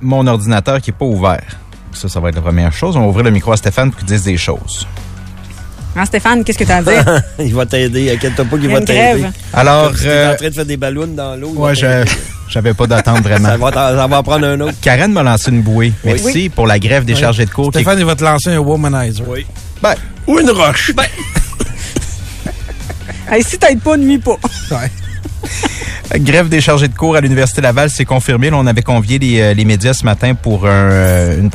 mon 0.00 0.26
ordinateur 0.26 0.80
qui 0.80 0.90
n'est 0.90 0.96
pas 0.96 1.04
ouvert. 1.04 1.44
Ça, 1.92 2.08
ça 2.08 2.20
va 2.20 2.28
être 2.28 2.34
la 2.34 2.42
première 2.42 2.72
chose. 2.72 2.96
On 2.96 3.00
va 3.00 3.06
ouvrir 3.06 3.24
le 3.24 3.30
micro 3.30 3.52
à 3.52 3.56
Stéphane 3.56 3.90
pour 3.90 4.00
qu'il 4.00 4.08
dise 4.08 4.24
des 4.24 4.36
choses. 4.36 4.86
Hein, 5.96 6.04
Stéphane, 6.06 6.42
qu'est-ce 6.42 6.58
que 6.58 6.64
tu 6.64 6.72
as 6.72 6.76
à 6.78 6.82
dire? 6.82 7.22
il 7.38 7.54
va 7.54 7.66
t'aider. 7.66 8.12
Inquiète-toi 8.12 8.44
pas 8.44 8.58
qu'il 8.58 8.68
va 8.68 8.80
t'aider. 8.80 9.24
Alors. 9.52 9.92
Tu 9.94 10.06
es 10.06 10.26
en 10.26 10.34
train 10.34 10.48
de 10.48 10.54
faire 10.54 10.66
des 10.66 10.76
ballons 10.76 11.06
dans 11.06 11.36
l'eau. 11.36 11.52
Ouais, 11.56 11.74
j'avais 12.48 12.74
pas 12.74 12.86
d'attente 12.86 13.20
vraiment. 13.22 13.48
ça, 13.48 13.56
va 13.56 13.72
ça 13.72 14.06
va 14.06 14.18
en 14.18 14.22
prendre 14.22 14.46
un 14.46 14.60
autre. 14.60 14.74
Karen 14.80 15.12
m'a 15.12 15.22
lancé 15.22 15.50
une 15.50 15.62
bouée. 15.62 15.92
Merci 16.04 16.48
pour 16.48 16.66
la 16.66 16.78
grève 16.78 17.04
des 17.04 17.14
chargés 17.14 17.46
de 17.46 17.50
cours. 17.50 17.70
Stéphane, 17.70 17.98
il 17.98 18.04
va 18.04 18.16
te 18.16 18.24
lancer 18.24 18.50
un 18.50 18.58
womanizer. 18.58 19.24
Oui. 19.28 19.46
Ben, 19.82 19.94
ou 20.26 20.38
une 20.38 20.50
roche. 20.50 20.92
Ben. 20.94 21.04
hey, 23.30 23.42
si 23.42 23.58
t'aides 23.58 23.80
pas, 23.80 23.96
nuit 23.96 24.18
pas. 24.18 24.36
Ouais. 24.70 24.90
Grève 26.16 26.48
des 26.48 26.60
chargés 26.60 26.88
de 26.88 26.94
cours 26.94 27.16
à 27.16 27.20
l'Université 27.20 27.60
Laval, 27.60 27.90
c'est 27.90 28.04
confirmé. 28.04 28.50
on 28.52 28.66
avait 28.66 28.82
convié 28.82 29.18
les, 29.18 29.40
euh, 29.40 29.54
les, 29.54 29.64
médias 29.64 29.94
ce 29.94 30.04
matin 30.04 30.34
pour 30.34 30.62
euh, 30.64 31.40
une, 31.40 31.50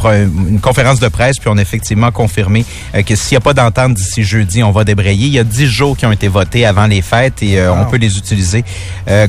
une, 0.50 0.60
conférence 0.60 1.00
de 1.00 1.08
presse, 1.08 1.38
puis 1.38 1.50
on 1.50 1.58
a 1.58 1.62
effectivement 1.62 2.12
confirmé 2.12 2.66
euh, 2.96 3.04
que 3.04 3.16
s'il 3.16 3.36
n'y 3.36 3.38
a 3.38 3.42
pas 3.42 3.54
d'entente 3.54 3.94
d'ici 3.94 4.24
jeudi, 4.24 4.64
on 4.64 4.72
va 4.72 4.84
débrayer. 4.84 5.28
Il 5.28 5.34
y 5.34 5.40
a 5.40 5.44
dix 5.44 5.68
jours 5.68 5.96
qui 5.96 6.06
ont 6.06 6.12
été 6.12 6.28
votés 6.28 6.66
avant 6.66 6.88
les 6.88 7.02
fêtes 7.02 7.42
et 7.44 7.62
on 7.70 7.86
peut 7.86 7.98
les 7.98 8.18
utiliser 8.18 8.64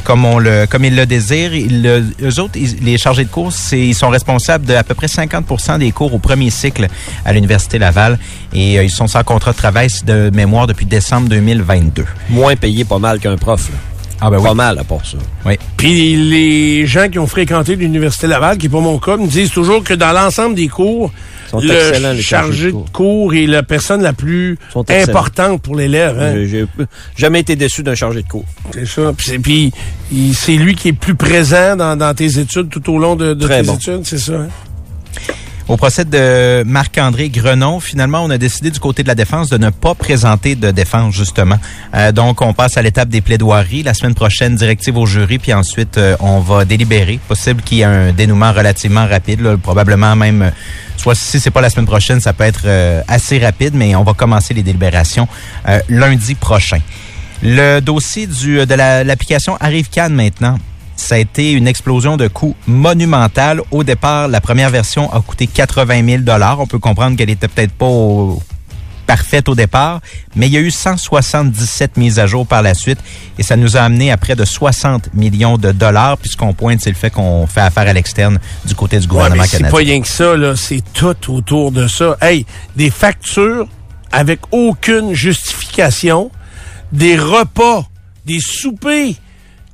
comme 0.04 0.24
on 0.24 0.38
le 0.38 0.66
comme 0.66 0.84
ils 0.84 0.96
le 0.96 1.06
désirent. 1.06 1.54
Ils, 1.54 1.86
eux 2.22 2.40
autres, 2.40 2.58
les 2.82 2.98
chargés 2.98 3.24
de 3.24 3.30
cours, 3.30 3.52
ils 3.72 3.94
sont 3.94 4.08
responsables 4.08 4.64
de 4.64 4.74
à 4.74 4.82
peu 4.82 4.94
près 4.94 5.08
50 5.08 5.78
des 5.78 5.92
cours 5.92 6.14
au 6.14 6.18
premier 6.18 6.50
cycle 6.50 6.86
à 7.24 7.32
l'Université 7.32 7.78
Laval 7.78 8.18
et 8.52 8.76
ils 8.76 8.90
sont 8.90 9.06
sans 9.06 9.22
contrat 9.22 9.52
de 9.52 9.56
travail 9.56 9.88
de 10.04 10.30
mémoire 10.34 10.66
depuis 10.66 10.86
décembre 10.86 11.28
2022. 11.28 12.04
Moins 12.30 12.56
payé 12.56 12.84
pas 12.84 12.98
mal 12.98 13.18
qu'un 13.20 13.36
prof. 13.36 13.68
Là. 13.70 13.78
Ah 14.20 14.30
ben 14.30 14.42
Pas 14.42 14.54
mal 14.54 14.78
à 14.78 14.84
part 14.84 15.04
ça. 15.04 15.18
Oui. 15.46 15.54
Puis 15.76 16.16
les 16.16 16.86
gens 16.86 17.08
qui 17.08 17.18
ont 17.18 17.26
fréquenté 17.26 17.76
l'Université 17.76 18.26
Laval, 18.26 18.58
qui 18.58 18.66
n'est 18.66 18.72
pas 18.72 18.80
mon 18.80 18.98
cas, 18.98 19.16
me 19.16 19.26
disent 19.26 19.50
toujours 19.50 19.82
que 19.82 19.94
dans 19.94 20.12
l'ensemble 20.12 20.54
des 20.54 20.68
cours, 20.68 21.10
le 21.54 22.20
chargé 22.20 22.72
de 22.72 22.90
cours 22.92 23.34
est 23.34 23.46
la 23.46 23.62
personne 23.62 24.02
la 24.02 24.12
plus 24.12 24.58
importante 24.88 25.62
pour 25.62 25.74
l'élève. 25.74 26.18
Hein? 26.20 26.44
J'ai 26.46 26.66
jamais 27.16 27.40
été 27.40 27.56
déçu 27.56 27.82
d'un 27.82 27.94
chargé 27.94 28.22
de 28.22 28.28
cours. 28.28 28.44
C'est 28.72 28.86
ça. 28.86 29.12
Puis 29.16 29.72
c'est 30.34 30.56
lui 30.56 30.74
qui 30.74 30.88
est 30.88 30.92
plus 30.92 31.14
présent 31.14 31.76
dans, 31.76 32.14
tes 32.14 32.38
études 32.38 32.68
tout 32.68 32.92
au 32.92 32.98
long 32.98 33.16
de, 33.16 33.34
tes 33.34 33.70
études, 33.70 34.02
c'est 34.04 34.18
ça. 34.18 34.32
Hein? 34.32 34.48
Au 35.70 35.76
procès 35.76 36.04
de 36.04 36.64
Marc-André 36.66 37.28
Grenon, 37.28 37.78
finalement, 37.78 38.24
on 38.24 38.30
a 38.30 38.38
décidé 38.38 38.72
du 38.72 38.80
côté 38.80 39.04
de 39.04 39.08
la 39.08 39.14
défense 39.14 39.48
de 39.50 39.56
ne 39.56 39.70
pas 39.70 39.94
présenter 39.94 40.56
de 40.56 40.72
défense, 40.72 41.14
justement. 41.14 41.58
Euh, 41.94 42.10
donc, 42.10 42.42
on 42.42 42.52
passe 42.52 42.76
à 42.76 42.82
l'étape 42.82 43.08
des 43.08 43.20
plaidoiries. 43.20 43.84
La 43.84 43.94
semaine 43.94 44.16
prochaine, 44.16 44.56
directive 44.56 44.96
au 44.96 45.06
jury, 45.06 45.38
puis 45.38 45.54
ensuite, 45.54 45.96
euh, 45.96 46.16
on 46.18 46.40
va 46.40 46.64
délibérer. 46.64 47.20
Possible 47.28 47.62
qu'il 47.62 47.78
y 47.78 47.80
ait 47.82 47.84
un 47.84 48.10
dénouement 48.10 48.52
relativement 48.52 49.06
rapide, 49.06 49.58
probablement 49.62 50.16
même... 50.16 50.42
Euh, 50.42 50.50
soit 50.96 51.14
si 51.14 51.38
c'est 51.38 51.52
pas 51.52 51.60
la 51.60 51.70
semaine 51.70 51.86
prochaine, 51.86 52.20
ça 52.20 52.32
peut 52.32 52.44
être 52.44 52.66
assez 53.08 53.38
rapide, 53.38 53.72
mais 53.74 53.94
on 53.94 54.02
va 54.02 54.12
commencer 54.12 54.52
les 54.52 54.62
délibérations 54.62 55.28
lundi 55.88 56.34
prochain. 56.34 56.80
Le 57.42 57.80
dossier 57.80 58.26
de 58.26 58.74
l'application 58.74 59.56
Arrive 59.60 59.88
Cannes 59.88 60.12
maintenant 60.12 60.58
ça 61.10 61.16
a 61.16 61.18
été 61.18 61.50
une 61.50 61.66
explosion 61.66 62.16
de 62.16 62.28
coûts 62.28 62.54
monumentale. 62.68 63.62
Au 63.72 63.82
départ, 63.82 64.28
la 64.28 64.40
première 64.40 64.70
version 64.70 65.12
a 65.12 65.20
coûté 65.20 65.48
80 65.48 66.22
000 66.24 66.40
On 66.56 66.68
peut 66.68 66.78
comprendre 66.78 67.16
qu'elle 67.16 67.30
était 67.30 67.48
peut-être 67.48 67.72
pas 67.72 67.88
parfaite 69.08 69.48
au 69.48 69.56
départ, 69.56 70.02
mais 70.36 70.46
il 70.46 70.52
y 70.52 70.56
a 70.56 70.60
eu 70.60 70.70
177 70.70 71.96
mises 71.96 72.20
à 72.20 72.28
jour 72.28 72.46
par 72.46 72.62
la 72.62 72.74
suite 72.74 73.00
et 73.40 73.42
ça 73.42 73.56
nous 73.56 73.76
a 73.76 73.80
amené 73.80 74.12
à 74.12 74.16
près 74.18 74.36
de 74.36 74.44
60 74.44 75.12
millions 75.12 75.58
de 75.58 75.72
dollars. 75.72 76.16
Puisqu'on 76.16 76.54
pointe, 76.54 76.80
c'est 76.80 76.90
le 76.90 76.96
fait 76.96 77.10
qu'on 77.10 77.48
fait 77.48 77.62
affaire 77.62 77.88
à 77.88 77.92
l'externe 77.92 78.38
du 78.64 78.76
côté 78.76 79.00
du 79.00 79.08
gouvernement 79.08 79.42
ouais, 79.42 79.48
C'est 79.48 79.68
pas 79.68 79.78
rien 79.78 80.00
que 80.00 80.06
ça, 80.06 80.36
là. 80.36 80.54
C'est 80.54 80.84
tout 80.92 81.34
autour 81.34 81.72
de 81.72 81.88
ça. 81.88 82.18
Hey, 82.22 82.46
des 82.76 82.90
factures 82.90 83.66
avec 84.12 84.38
aucune 84.52 85.12
justification, 85.12 86.30
des 86.92 87.18
repas, 87.18 87.84
des 88.26 88.38
soupers 88.38 89.16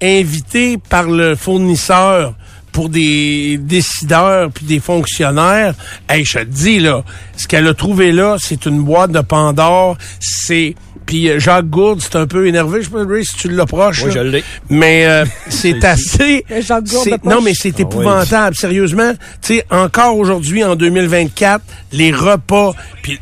invité 0.03 0.79
par 0.79 1.05
le 1.05 1.35
fournisseur 1.35 2.35
pour 2.73 2.89
des 2.91 3.59
décideurs 3.59 4.51
puis 4.53 4.67
des 4.67 4.81
fonctionnaires, 4.81 5.75
hey, 6.11 6.25
je 6.25 6.41
te 6.41 6.45
dis 6.45 6.79
là, 6.79 7.05
ce 7.37 7.47
qu'elle 7.47 7.67
a 7.69 7.75
trouvé 7.75 8.13
là, 8.13 8.37
c'est 8.39 8.67
une 8.67 8.83
boîte 8.83 9.13
de 9.13 9.21
Pandore, 9.21 9.97
c'est 10.21 10.75
puis 11.07 11.31
euh, 11.31 11.39
Jacques 11.39 11.71
Gourde, 11.71 12.01
c'est 12.03 12.17
un 12.17 12.27
peu 12.27 12.47
énervé, 12.49 12.83
je 12.83 12.87
sais 12.87 12.91
pas 12.91 13.23
si 13.23 13.37
tu 13.37 13.49
l'approches. 13.49 14.03
Oui, 14.03 14.11
je 14.13 14.19
l'ai. 14.19 14.45
Mais 14.69 15.07
euh, 15.07 15.25
c'est 15.49 15.83
assez 15.85 16.45
Jacques 16.61 16.85
Gourde 16.85 17.19
Non, 17.25 17.41
mais 17.41 17.55
c'est 17.55 17.75
ah 17.79 17.83
épouvantable, 17.83 18.57
sérieusement. 18.57 19.13
Tu 19.41 19.55
sais, 19.55 19.67
encore 19.71 20.19
aujourd'hui 20.19 20.65
en 20.65 20.75
2024, 20.75 21.63
les 21.93 22.13
repas 22.13 22.73
puis 23.03 23.19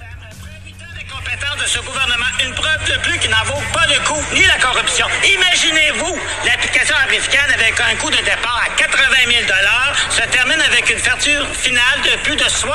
de 1.65 1.69
ce 1.69 1.79
gouvernement 1.79 2.31
une 2.45 2.55
preuve 2.55 2.85
de 2.87 3.01
plus 3.03 3.19
qui 3.19 3.29
n'en 3.29 3.45
vaut 3.45 3.63
pas 3.73 3.87
le 3.87 3.99
coup, 4.07 4.21
ni 4.35 4.43
la 4.43 4.59
corruption. 4.61 5.07
Imaginez-vous, 5.23 6.04
avec 7.17 7.79
un 7.81 7.95
coût 7.97 8.11
de 8.11 8.17
départ 8.17 8.61
à 8.67 8.71
80 8.75 8.99
000 9.29 9.43
se 10.11 10.23
termine 10.31 10.61
avec 10.61 10.91
une 10.91 10.99
facture 10.99 11.47
finale 11.55 12.03
de 12.03 12.17
plus 12.25 12.35
de 12.35 12.49
60 12.49 12.75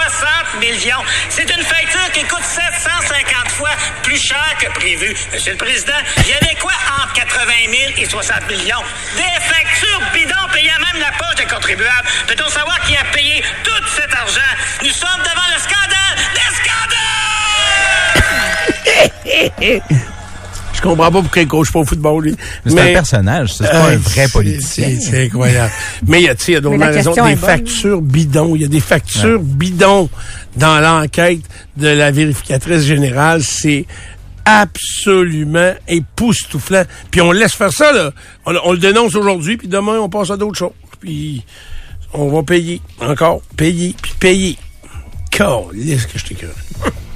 millions. 0.62 1.04
C'est 1.28 1.44
une 1.44 1.62
facture 1.62 2.10
qui 2.14 2.24
coûte 2.24 2.44
750 2.44 3.52
fois 3.52 3.72
plus 4.02 4.18
cher 4.18 4.56
que 4.58 4.68
prévu. 4.80 5.14
Monsieur 5.34 5.52
le 5.52 5.58
Président, 5.58 5.92
il 6.20 6.30
y 6.30 6.34
avait 6.34 6.56
quoi 6.56 6.72
entre 7.02 7.14
80 7.16 7.52
000 7.70 7.92
et 7.98 8.06
60 8.06 8.48
millions? 8.48 8.82
Des 9.18 9.44
factures 9.44 10.02
bidons 10.14 10.48
payant 10.54 10.80
même 10.80 11.02
la 11.02 11.12
poche 11.18 11.36
des 11.36 11.46
contribuables. 11.46 12.08
Peut-on 12.28 12.48
savoir 12.50 12.80
qui 12.84 12.96
a 12.96 13.04
payé 13.12 13.44
tout 13.66 13.88
cet 13.94 14.14
argent? 14.14 14.40
Nous 14.84 14.92
sommes 14.92 15.22
devant 15.22 15.50
le 15.54 15.60
scandale 15.60 16.16
des 19.60 19.82
Je 20.80 20.88
comprends 20.88 21.12
pas 21.12 21.22
pourquoi 21.22 21.42
il 21.42 21.48
coach 21.48 21.72
pas 21.74 21.80
au 21.80 21.86
football, 21.86 22.24
lui. 22.24 22.36
C'est 22.66 22.80
un 22.80 22.94
personnage, 22.94 23.54
c'est 23.54 23.70
pas 23.70 23.90
un 23.90 23.98
vrai 23.98 24.30
politicien. 24.30 24.98
C'est 24.98 25.26
incroyable. 25.26 25.72
Mais 26.08 26.22
il 26.22 26.26
y 26.26 26.30
a, 26.30 26.36
il 26.48 26.54
y 26.54 26.56
a 26.56 26.62
d'autres 26.62 26.86
raisons. 26.86 27.14
Des 27.26 27.36
factures 27.36 28.02
bidons. 28.02 28.56
Il 28.56 28.62
y 28.62 28.66
a 28.66 28.70
des 28.70 28.80
factures 28.80 29.42
bidons 29.42 30.10
dans 30.56 30.80
l'enquête 30.80 31.42
de 31.76 31.90
la 31.90 32.12
vérificatrice 32.12 32.84
générale. 32.84 33.44
C'est 33.44 33.86
absolument 34.46 35.74
époustouflant. 35.90 36.84
Puis 37.12 37.20
on 37.20 37.34
laisse 37.34 37.54
faire 37.54 37.74
ça, 37.74 37.92
là. 37.92 38.12
On, 38.46 38.72
le 38.72 38.78
dénonce 38.78 39.16
aujourd'hui, 39.16 39.58
puis 39.58 39.68
demain, 39.68 40.00
on 40.00 40.08
passe 40.08 40.32
à 40.32 40.38
d'autres 40.38 40.58
choses. 40.58 40.72
Puis 41.02 41.44
on 42.14 42.30
va 42.30 42.42
payer. 42.44 42.82
Encore. 43.02 43.42
Payer, 43.58 43.94
puis 44.02 44.14
payer. 44.18 44.58
Qu'est-ce 45.30 46.08
que 46.08 46.18
je 46.20 46.26
t'écris. 46.26 46.48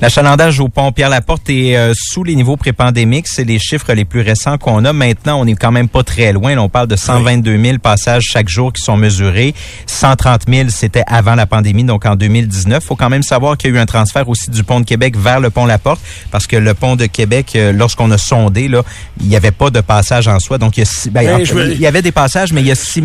L'achalandage 0.00 0.60
au 0.60 0.68
pont 0.68 0.92
Pierre-Laporte 0.92 1.50
est 1.50 1.76
euh, 1.76 1.92
sous 1.92 2.22
les 2.22 2.36
niveaux 2.36 2.56
pré-pandémiques. 2.56 3.26
C'est 3.26 3.42
les 3.42 3.58
chiffres 3.58 3.92
les 3.92 4.04
plus 4.04 4.20
récents 4.20 4.56
qu'on 4.56 4.84
a. 4.84 4.92
Maintenant, 4.92 5.40
on 5.40 5.46
est 5.46 5.56
quand 5.56 5.72
même 5.72 5.88
pas 5.88 6.04
très 6.04 6.32
loin. 6.32 6.56
on 6.58 6.68
parle 6.68 6.86
de 6.86 6.94
122 6.94 7.60
000 7.60 7.78
passages 7.78 8.22
chaque 8.22 8.48
jour 8.48 8.72
qui 8.72 8.80
sont 8.80 8.96
mesurés. 8.96 9.56
130 9.86 10.42
000, 10.48 10.68
c'était 10.68 11.02
avant 11.08 11.34
la 11.34 11.46
pandémie, 11.46 11.82
donc 11.82 12.06
en 12.06 12.14
2019. 12.14 12.84
faut 12.84 12.94
quand 12.94 13.10
même 13.10 13.24
savoir 13.24 13.56
qu'il 13.56 13.70
y 13.70 13.74
a 13.74 13.76
eu 13.76 13.80
un 13.80 13.86
transfert 13.86 14.28
aussi 14.28 14.50
du 14.50 14.62
pont 14.62 14.78
de 14.78 14.84
Québec 14.84 15.16
vers 15.16 15.40
le 15.40 15.50
pont 15.50 15.66
Laporte, 15.66 16.00
parce 16.30 16.46
que 16.46 16.54
le 16.54 16.74
pont 16.74 16.94
de 16.94 17.06
Québec, 17.06 17.54
euh, 17.56 17.72
lorsqu'on 17.72 18.12
a 18.12 18.18
sondé, 18.18 18.68
là, 18.68 18.84
il 19.20 19.26
n'y 19.26 19.34
avait 19.34 19.50
pas 19.50 19.70
de 19.70 19.80
passage 19.80 20.28
en 20.28 20.38
soi. 20.38 20.58
Donc, 20.58 20.76
il 20.76 20.84
y, 20.84 20.86
a, 20.86 21.10
ben, 21.10 21.44
il 21.72 21.80
y 21.80 21.86
avait 21.88 22.02
des 22.02 22.12
passages, 22.12 22.52
mais 22.52 22.60
il 22.60 22.68
y 22.68 22.70
a 22.70 22.76
6 22.76 23.02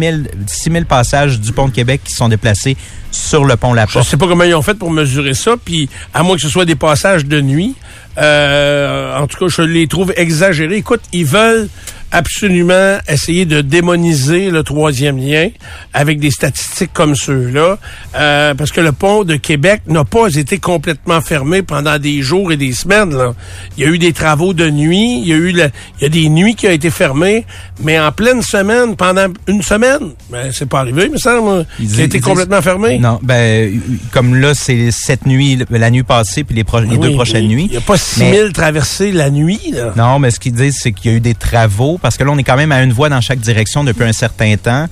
000, 0.70 0.86
passages 0.88 1.40
du 1.40 1.54
pont 1.54 1.70
de 1.70 1.74
Québec 1.74 2.02
qui 2.04 2.14
sont 2.14 2.30
déplacés 2.30 2.78
sur 3.14 3.46
le 3.46 3.56
pont 3.56 3.74
Laporte. 3.74 4.04
Je 4.04 4.10
sais 4.10 4.18
pas 4.18 4.28
comment 4.28 4.44
ils 4.44 4.56
ont 4.56 4.62
fait 4.62 4.74
pour 4.74 4.92
mesurer 4.92 5.34
ça, 5.34 5.56
puis 5.64 5.90
à 6.14 6.24
moins 6.24 6.36
que 6.36 6.42
ce 6.42 6.50
soit 6.50 6.66
des 6.66 6.76
passages 6.76 7.26
de 7.26 7.40
nuit. 7.42 7.76
Euh, 8.18 9.18
en 9.18 9.28
tout 9.28 9.38
cas, 9.38 9.46
je 9.48 9.62
les 9.62 9.88
trouve 9.88 10.14
exagérés. 10.18 10.78
Écoute, 10.78 11.02
ils 11.14 11.26
veulent 11.26 11.70
absolument 12.14 13.00
essayer 13.08 13.46
de 13.46 13.62
démoniser 13.62 14.52
le 14.52 14.64
troisième 14.64 15.18
lien 15.18 15.50
avec 15.94 16.20
des 16.20 16.30
statistiques 16.30 16.94
comme 16.94 17.16
ceux-là, 17.16 17.80
euh, 18.16 18.54
parce 18.54 18.72
que 18.72 18.82
le 18.82 18.92
pont 18.92 19.24
de 19.24 19.36
Québec 19.36 19.82
n'a 19.88 20.06
pas 20.06 20.28
été 20.36 20.60
complètement 20.60 21.22
fermé 21.22 21.64
pendant 21.64 21.98
des 21.98 22.22
jours 22.22 22.52
et 22.52 22.58
des 22.58 22.72
semaines. 22.72 23.18
Là. 23.18 23.34
Il 23.78 23.84
y 23.84 23.88
a 23.88 23.90
eu 23.90 23.98
des 23.98 24.14
travaux 24.14 24.54
de 24.54 24.70
nuit, 24.70 25.22
il 25.22 25.28
y 25.28 25.34
a 25.34 25.38
eu 25.38 25.50
il 25.50 26.04
y 26.04 26.06
a 26.06 26.10
des 26.10 26.30
nuits 26.30 26.56
qui 26.56 26.68
ont 26.68 26.72
été 26.72 26.92
fermées, 26.92 27.46
mais 27.82 28.00
en 28.00 28.12
pleine 28.12 28.44
semaine, 28.44 28.96
pendant 28.96 29.28
une 29.48 29.64
semaine, 29.64 30.12
ben, 30.30 30.52
c'est 30.52 30.70
pas 30.70 30.82
arrivé, 30.82 31.10
me 31.10 31.18
semble, 31.18 31.66
il 31.80 32.00
a 32.00 32.04
été 32.04 32.20
complètement 32.20 32.62
fermé. 32.62 33.00
Non, 33.00 33.20
ben 33.24 33.82
comme 34.12 34.36
là, 34.36 34.54
c'est 34.54 34.92
cette 34.92 35.26
nuit, 35.26 35.58
la 35.72 35.90
nuit 35.90 36.04
passée, 36.04 36.44
puis 36.44 36.56
les, 36.56 36.66
les 36.88 36.98
deux 36.98 37.14
prochaines 37.14 37.48
nuits. 37.48 37.66
Il 37.66 37.72
n'y 37.72 37.78
a 37.78 37.82
pas 37.82 37.98
6000 37.98 38.52
traversées 38.54 39.12
la 39.12 39.32
nuit. 39.32 39.72
Là. 39.72 39.94
Non, 39.98 40.20
mais 40.20 40.30
ce 40.30 40.40
qu'ils 40.40 40.54
disent, 40.54 40.78
c'est 40.80 40.92
qu'il 40.92 41.12
y 41.12 41.14
a 41.14 41.18
eu 41.18 41.22
des 41.22 41.34
travaux 41.34 41.98
parce 42.04 42.18
que 42.18 42.24
là, 42.26 42.32
on 42.32 42.38
est 42.38 42.44
quand 42.44 42.58
même 42.58 42.74
à 42.74 42.84
une 42.84 42.92
voie 42.92 43.08
dans 43.08 43.22
chaque 43.22 43.40
direction 43.40 43.86
depuis 43.86 44.04
un 44.04 44.12
certain 44.12 44.58
temps. 44.58 44.88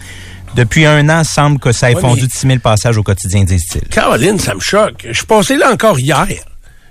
Depuis 0.55 0.85
un 0.85 1.09
an, 1.09 1.23
semble 1.23 1.59
que 1.59 1.73
ça 1.73 1.91
ait 1.91 1.95
fondu 1.95 2.25
de 2.25 2.31
6 2.31 2.47
000 2.47 2.59
passages 2.59 2.97
au 2.97 3.03
quotidien, 3.03 3.43
disent-ils. 3.43 3.87
Caroline, 3.89 4.39
ça 4.39 4.55
me 4.55 4.61
choque. 4.61 5.05
Je 5.07 5.13
suis 5.13 5.25
passé 5.25 5.57
là 5.57 5.71
encore 5.71 5.99
hier. 5.99 6.25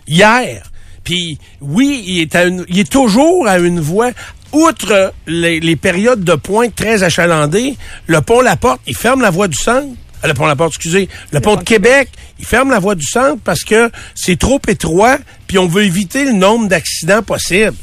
Hier. 0.07 0.63
Puis 1.05 1.39
oui, 1.63 2.05
il 2.07 2.21
est, 2.21 2.39
il 2.69 2.79
est 2.79 2.91
toujours 2.91 3.49
à 3.49 3.59
une 3.59 3.81
voie. 3.81 4.11
Outre 4.53 5.15
les, 5.27 5.77
périodes 5.77 6.23
de 6.23 6.35
pointe 6.35 6.75
très 6.75 7.03
achalandées, 7.03 7.77
le 8.07 8.21
pont 8.21 8.43
La 8.43 8.57
Porte, 8.57 8.81
il 8.87 8.97
ferme 8.97 9.23
la 9.23 9.31
voie 9.31 9.49
du 9.49 9.57
centre. 9.57 9.89
Euh, 10.23 10.29
le 10.29 10.35
pont 10.35 10.47
La 10.47 10.57
Porte, 10.57 10.73
excusez. 10.73 11.09
Le, 11.33 11.41
pont 11.41 11.57
de 11.57 11.63
Québec, 11.63 12.11
il 12.39 12.45
ferme 12.45 12.71
la 12.71 12.79
voie 12.79 12.95
du 12.95 13.07
centre 13.07 13.41
parce 13.43 13.63
que 13.65 13.91
c'est 14.15 14.39
trop 14.39 14.61
étroit, 14.69 15.19
puis 15.47 15.57
on 15.57 15.67
veut 15.67 15.85
éviter 15.85 16.25
le 16.25 16.33
nombre 16.33 16.69
d'accidents 16.69 17.23
possibles. 17.23 17.77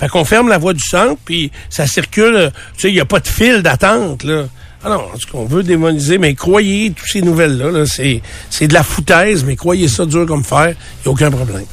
Fait 0.00 0.08
qu'on 0.08 0.24
ferme 0.24 0.48
la 0.48 0.56
voie 0.56 0.72
du 0.72 0.82
centre, 0.82 1.20
puis 1.24 1.52
ça 1.68 1.86
circule. 1.86 2.50
Tu 2.74 2.80
sais, 2.80 2.88
il 2.88 2.94
n'y 2.94 3.00
a 3.00 3.04
pas 3.04 3.20
de 3.20 3.28
fil 3.28 3.62
d'attente, 3.62 4.24
là. 4.24 4.46
Ah 4.82 4.88
non, 4.88 4.94
en 5.12 5.18
tout 5.18 5.30
cas, 5.30 5.34
on 5.38 5.44
veut 5.44 5.62
démoniser, 5.62 6.16
mais 6.16 6.34
croyez, 6.34 6.90
toutes 6.92 7.06
ces 7.06 7.20
nouvelles-là, 7.20 7.66
-là, 7.66 7.86
c'est, 7.86 8.22
c'est 8.48 8.66
de 8.66 8.72
la 8.72 8.82
foutaise, 8.82 9.44
mais 9.44 9.54
croyez 9.54 9.88
ça 9.88 10.06
dur 10.06 10.24
comme 10.24 10.42
fer, 10.42 10.74
il 11.04 11.08
a 11.08 11.10
aucun 11.10 11.30
problème. 11.30 11.66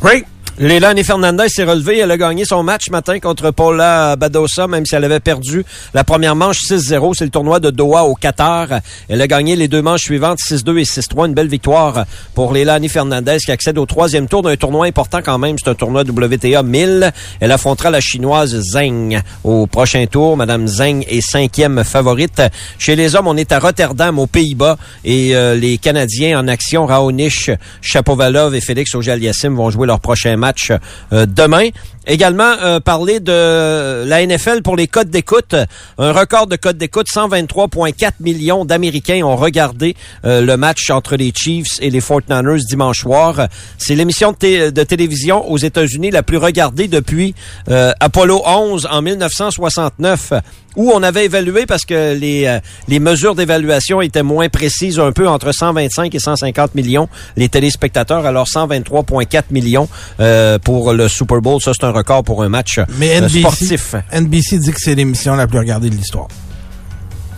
Right? 0.00 0.24
Leilani 0.56 1.02
Fernandez 1.02 1.48
s'est 1.48 1.64
relevée. 1.64 1.98
Elle 1.98 2.12
a 2.12 2.16
gagné 2.16 2.44
son 2.44 2.62
match 2.62 2.88
matin 2.88 3.18
contre 3.18 3.50
Paula 3.50 4.14
Badosa, 4.14 4.68
même 4.68 4.86
si 4.86 4.94
elle 4.94 5.02
avait 5.02 5.18
perdu 5.18 5.64
la 5.94 6.04
première 6.04 6.36
manche 6.36 6.58
6-0. 6.58 7.14
C'est 7.18 7.24
le 7.24 7.30
tournoi 7.32 7.58
de 7.58 7.70
Doha 7.70 8.04
au 8.04 8.14
Qatar. 8.14 8.68
Elle 9.08 9.20
a 9.20 9.26
gagné 9.26 9.56
les 9.56 9.66
deux 9.66 9.82
manches 9.82 10.02
suivantes 10.02 10.38
6-2 10.38 10.78
et 10.78 10.84
6-3. 10.84 11.26
Une 11.26 11.34
belle 11.34 11.48
victoire 11.48 12.04
pour 12.36 12.52
Leilani 12.52 12.88
Fernandez 12.88 13.38
qui 13.44 13.50
accède 13.50 13.78
au 13.78 13.86
troisième 13.86 14.28
tour 14.28 14.42
d'un 14.42 14.54
tournoi 14.54 14.86
important 14.86 15.22
quand 15.24 15.38
même. 15.38 15.56
C'est 15.58 15.70
un 15.70 15.74
tournoi 15.74 16.02
WTA 16.02 16.62
1000. 16.62 17.12
Elle 17.40 17.50
affrontera 17.50 17.90
la 17.90 18.00
chinoise 18.00 18.56
Zheng 18.60 19.20
au 19.42 19.66
prochain 19.66 20.06
tour. 20.06 20.36
Madame 20.36 20.68
Zheng 20.68 21.04
est 21.08 21.20
cinquième 21.20 21.82
favorite. 21.82 22.42
Chez 22.78 22.94
les 22.94 23.16
hommes, 23.16 23.26
on 23.26 23.36
est 23.36 23.50
à 23.50 23.58
Rotterdam, 23.58 24.20
aux 24.20 24.28
Pays-Bas. 24.28 24.76
Et 25.04 25.34
euh, 25.34 25.56
les 25.56 25.78
Canadiens 25.78 26.38
en 26.38 26.46
action, 26.46 26.86
Raonic, 26.86 27.50
Chapovalov 27.80 28.54
et 28.54 28.60
Félix 28.60 28.94
auger 28.94 29.14
vont 29.48 29.70
jouer 29.70 29.88
leur 29.88 29.98
prochain 29.98 30.36
match 30.36 30.43
match 30.44 30.72
euh, 31.12 31.26
demain. 31.26 31.68
Également, 32.06 32.52
euh, 32.62 32.80
parler 32.80 33.20
de 33.20 34.04
la 34.06 34.26
NFL 34.26 34.62
pour 34.62 34.76
les 34.76 34.86
codes 34.86 35.08
d'écoute. 35.08 35.54
Un 35.98 36.12
record 36.12 36.46
de 36.46 36.56
codes 36.56 36.76
d'écoute, 36.76 37.06
123,4 37.08 38.12
millions 38.20 38.64
d'Américains 38.64 39.22
ont 39.24 39.36
regardé 39.36 39.96
euh, 40.24 40.42
le 40.42 40.56
match 40.56 40.90
entre 40.90 41.16
les 41.16 41.32
Chiefs 41.34 41.78
et 41.80 41.90
les 41.90 42.00
49ers 42.00 42.66
dimanche 42.66 43.00
soir. 43.00 43.48
C'est 43.78 43.94
l'émission 43.94 44.32
de, 44.32 44.82
télévision 44.84 45.50
aux 45.50 45.58
États-Unis 45.58 46.10
la 46.10 46.22
plus 46.22 46.36
regardée 46.36 46.88
depuis 46.88 47.34
Apollo 47.66 48.42
11 48.44 48.88
en 48.90 49.02
1969 49.02 50.32
où 50.76 50.90
on 50.92 51.02
avait 51.02 51.26
évalué 51.26 51.66
parce 51.66 51.84
que 51.84 52.14
les, 52.14 52.46
euh, 52.46 52.58
les 52.88 52.98
mesures 52.98 53.34
d'évaluation 53.34 54.00
étaient 54.00 54.22
moins 54.22 54.48
précises, 54.48 54.98
un 54.98 55.12
peu 55.12 55.28
entre 55.28 55.52
125 55.52 56.14
et 56.14 56.18
150 56.18 56.74
millions 56.74 57.08
les 57.36 57.48
téléspectateurs, 57.48 58.26
alors 58.26 58.46
123,4 58.46 59.44
millions 59.50 59.88
euh, 60.20 60.58
pour 60.58 60.92
le 60.92 61.08
Super 61.08 61.40
Bowl. 61.40 61.60
Ça, 61.60 61.72
c'est 61.74 61.84
un 61.84 61.92
record 61.94 62.24
pour 62.24 62.42
un 62.42 62.48
match 62.48 62.80
Mais 62.98 63.20
NBC, 63.20 63.40
sportif. 63.40 63.94
NBC 64.12 64.58
dit 64.58 64.72
que 64.72 64.80
c'est 64.80 64.94
l'émission 64.94 65.34
la 65.34 65.46
plus 65.46 65.58
regardée 65.58 65.90
de 65.90 65.96
l'histoire. 65.96 66.28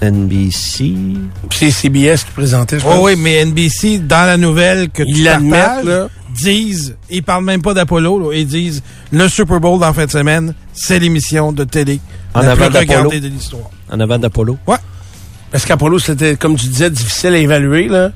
NBC. 0.02 0.94
C'est 1.50 1.70
CBS 1.70 2.24
qui 2.24 2.32
présentait, 2.34 2.78
je 2.78 2.86
oh, 2.86 2.98
oui, 3.02 3.16
mais 3.16 3.44
NBC, 3.44 3.98
dans 3.98 4.26
la 4.26 4.36
nouvelle 4.36 4.90
que 4.90 5.02
tu 5.02 5.24
partages, 5.24 6.08
disent, 6.34 6.96
ils 7.10 7.22
parlent 7.22 7.44
même 7.44 7.62
pas 7.62 7.74
d'Apollo, 7.74 8.32
ils 8.32 8.46
disent 8.46 8.82
le 9.10 9.28
Super 9.28 9.58
Bowl 9.60 9.80
dans 9.80 9.86
la 9.86 9.92
fin 9.92 10.04
de 10.04 10.10
semaine, 10.10 10.54
c'est 10.74 10.98
l'émission 10.98 11.52
de 11.52 11.64
télé 11.64 12.00
en 12.34 12.40
la 12.40 12.52
avant 12.52 12.68
plus 12.68 12.78
regardée 12.78 13.20
de 13.20 13.28
l'histoire. 13.28 13.70
En 13.90 14.00
avant 14.00 14.18
d'Apollo? 14.18 14.58
Ouais. 14.66 14.76
Parce 15.50 15.64
qu'Apollo, 15.64 15.98
c'était, 15.98 16.36
comme 16.36 16.56
tu 16.56 16.66
disais, 16.66 16.90
difficile 16.90 17.34
à 17.34 17.38
évaluer, 17.38 17.88
là. 17.88 18.10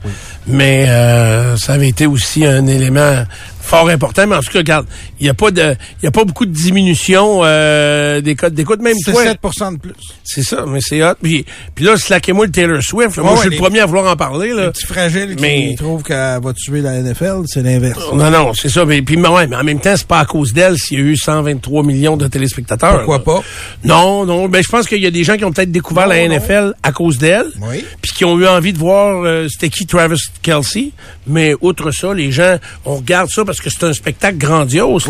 Mais 0.47 0.89
euh, 0.89 1.57
ça 1.57 1.75
avait 1.75 1.89
été 1.89 2.07
aussi 2.07 2.45
un 2.45 2.67
élément 2.67 3.25
fort 3.71 3.89
important. 3.89 4.27
Mais 4.27 4.37
en 4.37 4.41
tout 4.41 4.51
cas, 4.53 4.59
regarde, 4.59 4.87
il 5.21 5.25
n'y 5.25 5.31
a 5.31 5.35
pas 5.35 5.51
de, 5.51 5.77
il 6.03 6.09
a 6.09 6.11
pas 6.11 6.25
beaucoup 6.25 6.45
de 6.45 6.53
diminution 6.53 7.41
euh, 7.45 8.21
des 8.21 8.35
codes 8.35 8.55
d'écoute. 8.55 8.81
Même 8.81 8.97
c'est 9.03 9.13
7% 9.13 9.75
de 9.75 9.79
plus. 9.79 9.95
C'est 10.25 10.43
ça, 10.43 10.65
mais 10.67 10.81
c'est 10.81 11.03
hot. 11.03 11.15
Puis, 11.23 11.45
puis 11.75 11.85
là, 11.85 11.97
slaquez-moi 11.97 12.47
le 12.47 12.53
Taylor 12.53 12.83
Swift. 12.83 13.17
moi, 13.19 13.35
je 13.37 13.43
suis 13.43 13.51
le 13.51 13.57
premier 13.57 13.81
à 13.81 13.87
vouloir 13.87 14.11
en 14.11 14.17
parler. 14.17 14.53
Là. 14.53 14.67
Les 14.67 14.71
petits 14.73 14.87
fragiles 14.87 15.37
mais... 15.41 15.71
qui 15.71 15.77
trouvent 15.77 16.03
qu'elle 16.03 16.41
va 16.43 16.53
tuer 16.53 16.81
la 16.81 17.01
NFL, 17.01 17.43
c'est 17.47 17.63
l'inverse. 17.63 18.03
Non, 18.13 18.31
non, 18.31 18.53
c'est 18.55 18.69
ça. 18.69 18.85
Mais, 18.85 19.03
puis, 19.03 19.17
ouais, 19.17 19.47
mais 19.47 19.57
en 19.57 19.65
même 19.65 19.81
temps, 19.81 19.95
c'est 19.97 20.07
pas 20.07 20.21
à 20.21 20.25
cause 20.25 20.53
d'elle 20.53 20.77
s'il 20.77 20.99
y 20.99 21.03
a 21.03 21.05
eu 21.05 21.17
123 21.17 21.85
millions 21.85 22.17
de 22.17 22.27
téléspectateurs. 22.27 23.05
Pourquoi 23.05 23.23
pas? 23.23 23.43
Non, 23.85 24.27
non. 24.27 24.49
Ben, 24.49 24.63
je 24.63 24.69
pense 24.69 24.89
qu'il 24.89 25.03
y 25.03 25.07
a 25.07 25.11
des 25.11 25.25
gens 25.25 25.37
qui 25.37 25.45
ont 25.45 25.53
peut-être 25.53 25.73
découvert 25.73 26.07
la 26.07 26.27
NFL 26.27 26.75
à 26.83 26.93
cause 26.93 27.19
d'elle. 27.19 27.47
Oui. 27.61 27.85
Puis 28.03 28.13
qui 28.13 28.25
ont 28.25 28.39
eu 28.39 28.47
envie 28.47 28.73
de 28.73 28.79
voir 28.79 29.23
euh, 29.25 29.47
c'était 29.49 29.69
qui 29.69 29.87
Travis 29.87 30.21
Kelsey. 30.43 30.91
Mais 31.31 31.55
outre 31.61 31.91
ça, 31.91 32.13
les 32.13 32.33
gens, 32.33 32.57
on 32.85 32.97
regarde 32.97 33.31
ça 33.31 33.45
parce 33.45 33.61
que 33.61 33.71
c'est 33.71 33.85
un 33.85 33.93
spectacle 33.93 34.39
grandiose. 34.39 35.09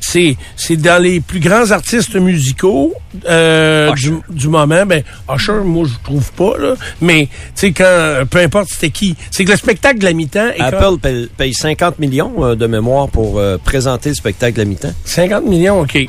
C'est, 0.00 0.36
c'est 0.56 0.76
dans 0.76 1.00
les 1.02 1.20
plus 1.20 1.40
grands 1.40 1.70
artistes 1.70 2.16
musicaux 2.16 2.94
euh, 3.28 3.92
du, 3.94 4.14
du, 4.28 4.48
moment. 4.48 4.86
Ben, 4.86 5.02
Usher, 5.32 5.60
moi, 5.64 5.86
je 5.86 5.94
trouve 6.02 6.32
pas. 6.32 6.56
Là. 6.58 6.74
Mais, 7.00 7.28
tu 7.30 7.32
sais, 7.54 7.72
quand, 7.72 8.24
peu 8.30 8.38
importe 8.38 8.70
c'était 8.70 8.90
qui, 8.90 9.16
c'est 9.30 9.44
que 9.44 9.50
le 9.50 9.56
spectacle 9.56 9.98
de 9.98 10.04
la 10.04 10.12
mi-temps... 10.12 10.48
Apple 10.58 11.28
paye, 11.36 11.54
50 11.54 11.98
millions 11.98 12.44
euh, 12.44 12.54
de 12.54 12.66
mémoire 12.66 13.08
pour 13.08 13.38
euh, 13.38 13.58
présenter 13.58 14.10
le 14.10 14.14
spectacle 14.14 14.54
de 14.54 14.62
la 14.62 14.64
mi-temps. 14.64 14.92
50 15.04 15.44
millions, 15.44 15.80
OK. 15.80 16.08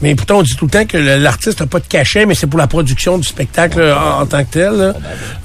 Mais 0.00 0.14
pourtant, 0.14 0.38
on 0.38 0.42
dit 0.42 0.54
tout 0.56 0.66
le 0.66 0.70
temps 0.70 0.84
que 0.84 0.96
l'artiste 0.96 1.60
n'a 1.60 1.66
pas 1.66 1.80
de 1.80 1.86
cachet, 1.86 2.24
mais 2.24 2.34
c'est 2.34 2.46
pour 2.46 2.58
la 2.58 2.66
production 2.66 3.18
du 3.18 3.26
spectacle 3.26 3.82
en, 3.82 4.26
tant 4.26 4.44
que 4.44 4.50
tel. 4.50 4.94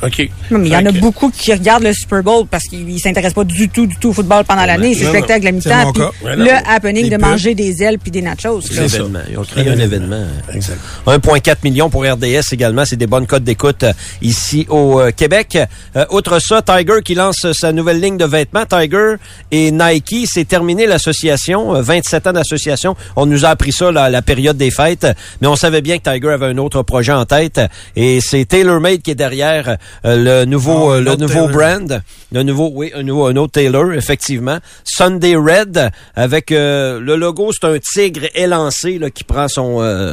OK. 0.03 0.29
mais 0.51 0.67
il 0.67 0.71
y 0.71 0.75
en 0.75 0.85
a 0.85 0.91
beaucoup 0.91 1.31
qui 1.31 1.51
regardent 1.51 1.83
le 1.83 1.93
Super 1.93 2.21
Bowl 2.21 2.45
parce 2.49 2.65
qu'ils 2.65 2.85
ne 2.85 2.97
s'intéressent 2.97 3.33
pas 3.33 3.43
du 3.43 3.69
tout, 3.69 3.87
du 3.87 3.95
tout 3.97 4.09
au 4.09 4.13
football 4.13 4.43
pendant 4.45 4.65
l'année. 4.65 4.93
C'est 4.93 5.05
le 5.05 5.09
spectacle 5.09 5.47
à 5.47 5.51
mi-temps. 5.51 5.93
le 6.23 6.51
happening 6.69 7.09
de 7.09 7.17
manger 7.17 7.55
des 7.55 7.81
ailes 7.81 7.97
puis 7.97 8.11
des 8.11 8.21
nachos. 8.21 8.61
C'est 8.61 8.81
l'événement. 8.81 9.19
Ils 9.29 9.37
ont 9.37 9.43
créé 9.43 9.69
un 9.69 9.79
événement. 9.79 10.23
Exact. 10.53 10.77
1,4 11.07 11.55
million 11.63 11.89
pour 11.89 12.03
RDS 12.03 12.51
également. 12.51 12.85
C'est 12.85 12.95
des 12.95 13.07
bonnes 13.07 13.27
codes 13.27 13.43
d'écoute 13.43 13.83
euh, 13.83 13.93
ici 14.21 14.67
au 14.69 14.99
euh, 14.99 15.11
Québec. 15.11 15.57
Euh, 15.95 16.05
outre 16.11 16.39
ça, 16.39 16.61
Tiger 16.61 17.01
qui 17.03 17.15
lance 17.15 17.47
sa 17.53 17.71
nouvelle 17.71 17.99
ligne 17.99 18.17
de 18.17 18.25
vêtements. 18.25 18.65
Tiger 18.65 19.15
et 19.51 19.71
Nike, 19.71 20.27
c'est 20.31 20.47
terminé 20.47 20.85
l'association. 20.85 21.81
27 21.81 22.27
ans 22.27 22.33
d'association. 22.33 22.95
On 23.15 23.25
nous 23.25 23.45
a 23.45 23.49
appris 23.49 23.71
ça 23.71 23.91
la 23.91 24.21
période 24.21 24.42
des 24.51 24.71
fêtes, 24.71 25.07
mais 25.39 25.47
on 25.47 25.55
savait 25.55 25.81
bien 25.81 25.97
que 25.97 26.11
Tiger 26.11 26.29
avait 26.29 26.47
un 26.47 26.57
autre 26.57 26.83
projet 26.83 27.13
en 27.13 27.25
tête 27.25 27.61
et 27.95 28.19
c'est 28.19 28.43
TaylorMade 28.45 29.01
qui 29.01 29.11
est 29.11 29.15
derrière 29.15 29.77
euh, 30.03 30.41
le 30.41 30.45
nouveau 30.45 30.91
ah, 30.91 30.95
euh, 30.95 31.01
le 31.01 31.15
nouveau 31.15 31.47
brand, 31.47 32.01
le 32.31 32.43
nouveau 32.43 32.69
oui, 32.73 32.91
un 32.93 33.03
nouveau 33.03 33.27
un 33.27 33.35
autre 33.37 33.53
Taylor 33.53 33.93
effectivement, 33.93 34.59
Sunday 34.83 35.35
Red 35.35 35.91
avec 36.15 36.51
euh, 36.51 36.99
le 36.99 37.15
logo 37.15 37.51
c'est 37.53 37.65
un 37.67 37.77
tigre 37.79 38.27
élancé 38.35 38.99
là, 38.99 39.09
qui 39.09 39.23
prend 39.23 39.47
son 39.47 39.63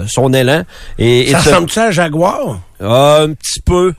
son 0.09 0.33
élan 0.33 0.63
et, 0.99 1.33
ça 1.33 1.39
ressemble 1.39 1.71
à 1.77 1.87
un 1.87 1.91
jaguar? 1.91 2.61
Ah, 2.81 3.23
un 3.23 3.33
petit 3.35 3.61
peu 3.61 3.93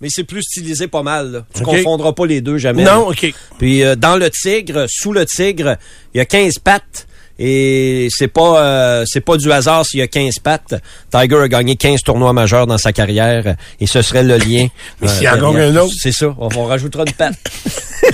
mais 0.00 0.08
c'est 0.10 0.22
plus 0.22 0.42
stylisé 0.42 0.86
pas 0.86 1.02
mal. 1.02 1.32
Là. 1.32 1.44
Tu 1.52 1.64
confondras 1.64 2.12
pas 2.12 2.24
les 2.24 2.40
deux 2.40 2.56
jamais. 2.56 2.84
Non, 2.84 3.08
OK. 3.08 3.34
Puis 3.58 3.82
dans 3.96 4.14
le 4.14 4.30
tigre, 4.30 4.86
sous 4.88 5.12
le 5.12 5.26
tigre, 5.26 5.76
il 6.14 6.18
y 6.18 6.20
a 6.20 6.24
15 6.24 6.60
pattes 6.60 7.07
et 7.38 8.08
c'est 8.10 8.28
pas 8.28 8.60
euh, 8.60 9.04
c'est 9.06 9.20
pas 9.20 9.36
du 9.36 9.50
hasard 9.52 9.84
s'il 9.86 10.00
y 10.00 10.02
a 10.02 10.08
15 10.08 10.40
pattes. 10.42 10.74
Tiger 11.10 11.36
a 11.42 11.48
gagné 11.48 11.76
15 11.76 12.02
tournois 12.02 12.32
majeurs 12.32 12.66
dans 12.66 12.78
sa 12.78 12.92
carrière 12.92 13.56
et 13.80 13.86
ce 13.86 14.02
serait 14.02 14.24
le 14.24 14.36
lien. 14.38 14.68
Mais 15.00 15.08
s'il 15.08 15.22
y 15.22 15.26
a 15.26 15.36
encore 15.36 15.56
un 15.56 15.76
autre. 15.76 15.94
C'est 15.96 16.12
ça, 16.12 16.34
on, 16.38 16.48
on 16.56 16.64
rajoutera 16.64 17.04
une 17.06 17.12
patte. 17.12 17.38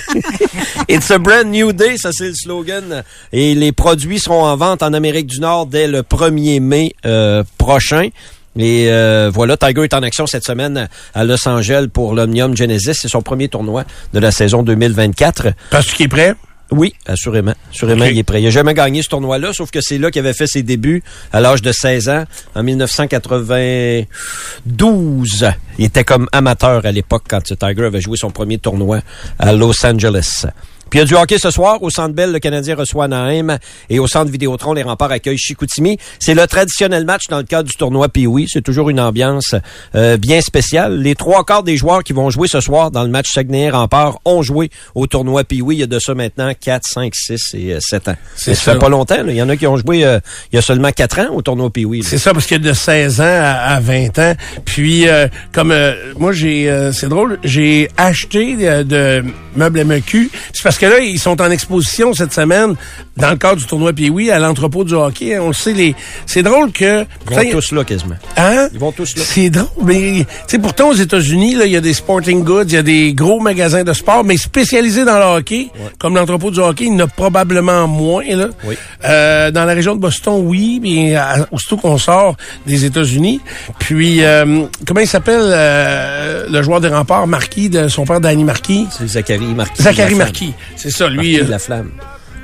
It's 0.89 1.11
a 1.11 1.19
brand 1.19 1.47
new 1.51 1.73
day, 1.73 1.97
ça 1.97 2.11
c'est 2.13 2.29
le 2.29 2.35
slogan. 2.35 3.03
Et 3.33 3.55
les 3.55 3.73
produits 3.73 4.19
seront 4.19 4.45
en 4.45 4.57
vente 4.57 4.83
en 4.83 4.93
Amérique 4.93 5.27
du 5.27 5.41
Nord 5.41 5.67
dès 5.67 5.87
le 5.87 6.03
1er 6.03 6.61
mai 6.61 6.95
euh, 7.07 7.43
prochain. 7.59 8.09
Et 8.57 8.87
euh, 8.89 9.31
voilà, 9.35 9.57
Tiger 9.57 9.83
est 9.83 9.95
en 9.95 10.03
action 10.03 10.27
cette 10.27 10.45
semaine 10.45 10.89
à 11.15 11.25
Los 11.25 11.49
Angeles 11.49 11.89
pour 11.93 12.15
l'Omnium 12.15 12.57
Genesis. 12.57 12.95
C'est 12.95 13.09
son 13.09 13.23
premier 13.23 13.49
tournoi 13.49 13.85
de 14.13 14.19
la 14.21 14.31
saison 14.31 14.63
2024. 14.63 15.49
Parce 15.71 15.91
qu'il 15.93 16.07
est 16.07 16.09
prêt? 16.09 16.35
Oui, 16.71 16.95
assurément. 17.07 17.55
Assurément, 17.71 18.07
il 18.07 18.19
est 18.19 18.23
prêt. 18.23 18.41
Il 18.41 18.45
n'a 18.45 18.51
jamais 18.51 18.73
gagné 18.75 19.03
ce 19.03 19.09
tournoi-là, 19.09 19.53
sauf 19.53 19.71
que 19.71 19.81
c'est 19.81 19.99
là 19.99 20.11
qu'il 20.11 20.21
avait 20.21 20.33
fait 20.33 20.47
ses 20.47 20.63
débuts 20.63 21.03
à 21.33 21.41
l'âge 21.41 21.63
de 21.63 21.73
16 21.73 22.09
ans, 22.09 22.25
en 22.55 22.63
1992. 22.63 25.51
Il 25.79 25.85
était 25.85 26.05
comme 26.05 26.29
amateur 26.33 26.87
à 26.87 26.93
l'époque 26.93 27.25
quand 27.29 27.43
Tiger 27.43 27.85
avait 27.85 28.01
joué 28.01 28.17
son 28.17 28.31
premier 28.31 28.59
tournoi 28.59 29.01
à 29.39 29.53
Los 29.53 29.85
Angeles. 29.85 30.47
Puis 30.95 31.01
il 31.01 31.03
y 31.03 31.07
a 31.07 31.09
du 31.09 31.17
hockey 31.17 31.39
ce 31.39 31.51
soir. 31.51 31.83
Au 31.83 31.91
Centre 31.91 32.15
Bell, 32.15 32.31
le 32.31 32.39
Canadien 32.39 32.77
reçoit 32.77 33.09
Naheim. 33.09 33.59
Et 33.91 33.99
au 33.99 34.07
Centre 34.07 34.31
Vidéotron, 34.31 34.75
les 34.75 34.85
remparts 34.85 35.11
accueillent 35.11 35.37
Chicoutimi. 35.37 35.99
C'est 36.21 36.35
le 36.35 36.47
traditionnel 36.47 37.05
match 37.05 37.25
dans 37.29 37.39
le 37.39 37.43
cadre 37.43 37.69
du 37.69 37.75
tournoi 37.75 38.09
Puis 38.09 38.29
oui, 38.29 38.47
c'est 38.49 38.63
toujours 38.63 38.91
une 38.91 39.01
ambiance 39.01 39.57
euh, 39.97 40.17
bien 40.19 40.41
spéciale. 40.41 41.01
Les 41.01 41.17
trois 41.17 41.45
quarts 41.45 41.65
des 41.65 41.77
joueurs 41.77 42.05
qui 42.05 42.13
vont 42.13 42.31
jouer 42.31 42.47
ce 42.47 42.61
soir 42.61 42.93
dans 42.93 43.03
le 43.03 43.09
match 43.09 43.27
Saguenay-Rempart 43.33 44.21
ont 44.25 44.43
joué 44.43 44.71
au 44.95 45.09
tournoi 45.09 45.43
Puis 45.43 45.63
oui. 45.63 45.75
Il 45.75 45.81
y 45.81 45.83
a 45.83 45.89
de 45.89 45.99
ça 45.99 46.15
maintenant 46.15 46.53
4, 46.55 46.83
5, 46.89 47.13
6 47.13 47.55
et 47.55 47.77
7 47.81 48.11
ans. 48.11 48.17
Ça 48.37 48.55
fait 48.55 48.79
pas 48.79 48.89
longtemps. 48.89 49.27
Il 49.27 49.35
y 49.35 49.43
en 49.43 49.49
a 49.49 49.57
qui 49.57 49.67
ont 49.67 49.77
joué 49.77 50.05
euh, 50.05 50.21
il 50.53 50.55
y 50.55 50.59
a 50.61 50.63
seulement 50.63 50.93
4 50.93 51.19
ans 51.19 51.35
au 51.35 51.43
tournoi 51.43 51.71
Puis 51.71 51.85
oui. 51.85 52.05
C'est 52.05 52.19
ça, 52.19 52.33
parce 52.33 52.47
qu'il 52.47 52.63
y 52.63 52.69
a 52.69 52.71
de 52.71 52.73
16 52.73 53.21
ans 53.21 53.25
à, 53.43 53.81
20 53.81 54.17
ans. 54.21 54.35
Puis, 54.65 55.09
euh, 55.09 55.27
comme 55.51 55.75
moi, 56.17 56.31
j'ai, 56.31 56.91
c'est 56.93 57.09
drôle, 57.09 57.41
j'ai 57.43 57.89
acheté 57.97 58.55
de, 58.85 59.25
meubles 59.57 59.85
MQ. 59.85 60.31
C'est 60.53 60.63
parce 60.63 60.79
que 60.79 60.84
là, 60.89 60.99
ils 61.01 61.19
sont 61.19 61.41
en 61.41 61.51
exposition 61.51 62.15
cette 62.15 62.33
semaine 62.33 62.75
dans 63.17 63.31
le 63.31 63.37
cadre 63.37 63.57
du 63.57 63.67
tournoi 63.67 63.93
Pee-Wee 63.93 64.31
à 64.31 64.39
l'entrepôt 64.39 64.85
du 64.85 64.95
hockey. 64.95 65.39
On 65.39 65.49
le 65.49 65.55
sait, 65.55 65.73
les... 65.73 65.95
c'est 66.27 66.43
drôle 66.43 66.73
que... 66.73 67.05
Ils 67.31 67.37
vont 67.37 67.51
tous 67.51 67.73
là, 67.73 67.85
quasiment. 67.85 68.17
Hein? 68.37 68.69
Ils 68.73 68.79
vont 68.79 68.93
tous 68.93 69.17
là. 69.17 69.23
C'est 69.25 69.51
drôle, 69.51 69.69
mais, 69.85 70.25
tu 70.25 70.27
sais, 70.47 70.59
pourtant, 70.59 70.89
aux 70.91 70.95
États-Unis, 70.95 71.57
il 71.65 71.71
y 71.71 71.77
a 71.77 71.81
des 71.81 71.95
sporting 71.95 72.43
goods, 72.45 72.65
il 72.65 72.73
y 72.73 72.77
a 72.77 72.83
des 72.83 73.15
gros 73.15 73.41
magasins 73.41 73.85
de 73.85 73.93
sport, 73.93 74.25
mais 74.25 74.37
spécialisés 74.37 75.05
dans 75.05 75.19
le 75.19 75.39
hockey, 75.39 75.69
comme 75.99 76.17
l'entrepôt 76.17 76.51
du 76.51 76.61
hockey, 76.61 76.85
il 76.85 76.93
y 76.93 76.97
en 76.97 77.01
a 77.01 77.07
probablement 77.07 77.87
moins, 77.87 78.25
là. 78.25 78.49
Oui. 78.65 78.77
Euh, 79.05 79.51
dans 79.51 79.65
la 79.65 79.75
région 79.75 79.95
de 79.95 80.01
Boston, 80.01 80.43
oui, 80.45 80.81
mais 80.83 81.17
aussitôt 81.51 81.77
qu'on 81.77 81.99
sort 81.99 82.37
des 82.67 82.85
États-Unis. 82.85 83.41
Puis, 83.79 84.25
euh, 84.25 84.65
comment 84.87 85.01
il 85.01 85.07
s'appelle, 85.07 85.43
euh, 85.43 86.47
le 86.49 86.63
joueur 86.63 86.81
des 86.81 86.89
remparts, 86.89 87.27
Marquis, 87.27 87.69
de 87.69 87.89
son 87.89 88.05
père, 88.05 88.21
Danny 88.21 88.45
Marquis? 88.45 88.87
C'est 88.91 89.07
Zachary 89.07 89.55
Marquis. 89.55 89.83
Zachary 89.83 90.15
Marquis, 90.15 90.55
c'est 90.77 90.91
ça, 90.91 91.09
lui. 91.09 91.33
Marquis 91.33 91.47
de 91.47 91.51
la 91.51 91.59
flamme. 91.59 91.91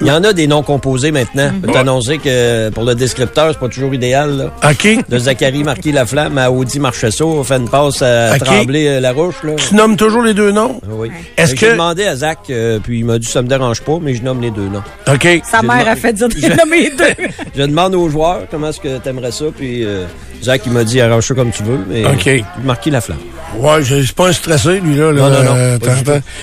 Il 0.02 0.06
y 0.06 0.10
en 0.10 0.24
a 0.24 0.32
des 0.32 0.46
noms 0.46 0.62
composés 0.62 1.12
maintenant. 1.12 1.50
Je 1.54 1.66
peux 1.66 1.72
t'annoncer 1.72 2.16
que 2.16 2.70
pour 2.70 2.84
le 2.84 2.94
descripteur, 2.94 3.50
c'est 3.52 3.58
pas 3.58 3.68
toujours 3.68 3.92
idéal. 3.92 4.38
Là. 4.38 4.70
OK. 4.70 5.08
De 5.08 5.18
Zachary 5.18 5.62
Marquis 5.62 5.92
Laflamme 5.92 6.38
à 6.38 6.50
Audi 6.50 6.80
Marchesso, 6.80 7.26
on 7.26 7.44
fait 7.44 7.56
une 7.56 7.68
passe 7.68 8.00
à 8.00 8.38
Trembler 8.38 8.86
euh, 8.88 9.00
la 9.00 9.12
Roche. 9.12 9.42
Là. 9.44 9.56
Tu 9.56 9.74
nommes 9.74 9.98
toujours 9.98 10.22
les 10.22 10.32
deux 10.32 10.52
noms? 10.52 10.80
Oui. 10.88 11.10
Est-ce 11.36 11.54
que... 11.54 11.60
J'ai 11.60 11.72
demandé 11.72 12.04
à 12.04 12.16
Zach, 12.16 12.38
euh, 12.48 12.78
puis 12.82 13.00
il 13.00 13.04
m'a 13.04 13.18
dit 13.18 13.26
ça 13.26 13.42
me 13.42 13.48
dérange 13.48 13.82
pas, 13.82 13.98
mais 14.00 14.14
je 14.14 14.22
nomme 14.22 14.40
les 14.40 14.50
deux 14.50 14.68
noms. 14.68 14.82
OK. 15.06 15.42
Sa 15.44 15.60
mère 15.60 15.86
a 15.86 15.96
fait 15.96 16.14
dire 16.14 16.30
de 16.30 16.56
nommer 16.56 16.84
les 16.84 16.90
deux. 16.96 17.26
je 17.54 17.62
demande 17.62 17.94
aux 17.94 18.08
joueurs 18.08 18.44
comment 18.50 18.70
est-ce 18.70 18.80
que 18.80 18.96
t'aimerais 18.98 19.32
ça, 19.32 19.46
puis 19.54 19.84
euh, 19.84 20.06
Zach, 20.42 20.62
il 20.66 20.72
m'a 20.72 20.84
dit 20.84 21.00
arrange 21.00 21.26
ça 21.26 21.34
comme 21.34 21.50
tu 21.50 21.62
veux, 21.62 21.78
mais 21.88 22.04
OK. 22.06 22.28
Marquis 22.64 22.90
Laflamme. 22.90 23.18
Ouais, 23.56 23.82
je 23.82 23.96
suis 23.96 24.12
pas 24.14 24.28
un 24.28 24.32
stressé, 24.32 24.80
lui, 24.80 24.96
là. 24.96 25.12
non, 25.12 25.28
non, 25.28 25.42
non. 25.42 25.54
Euh, 25.56 25.78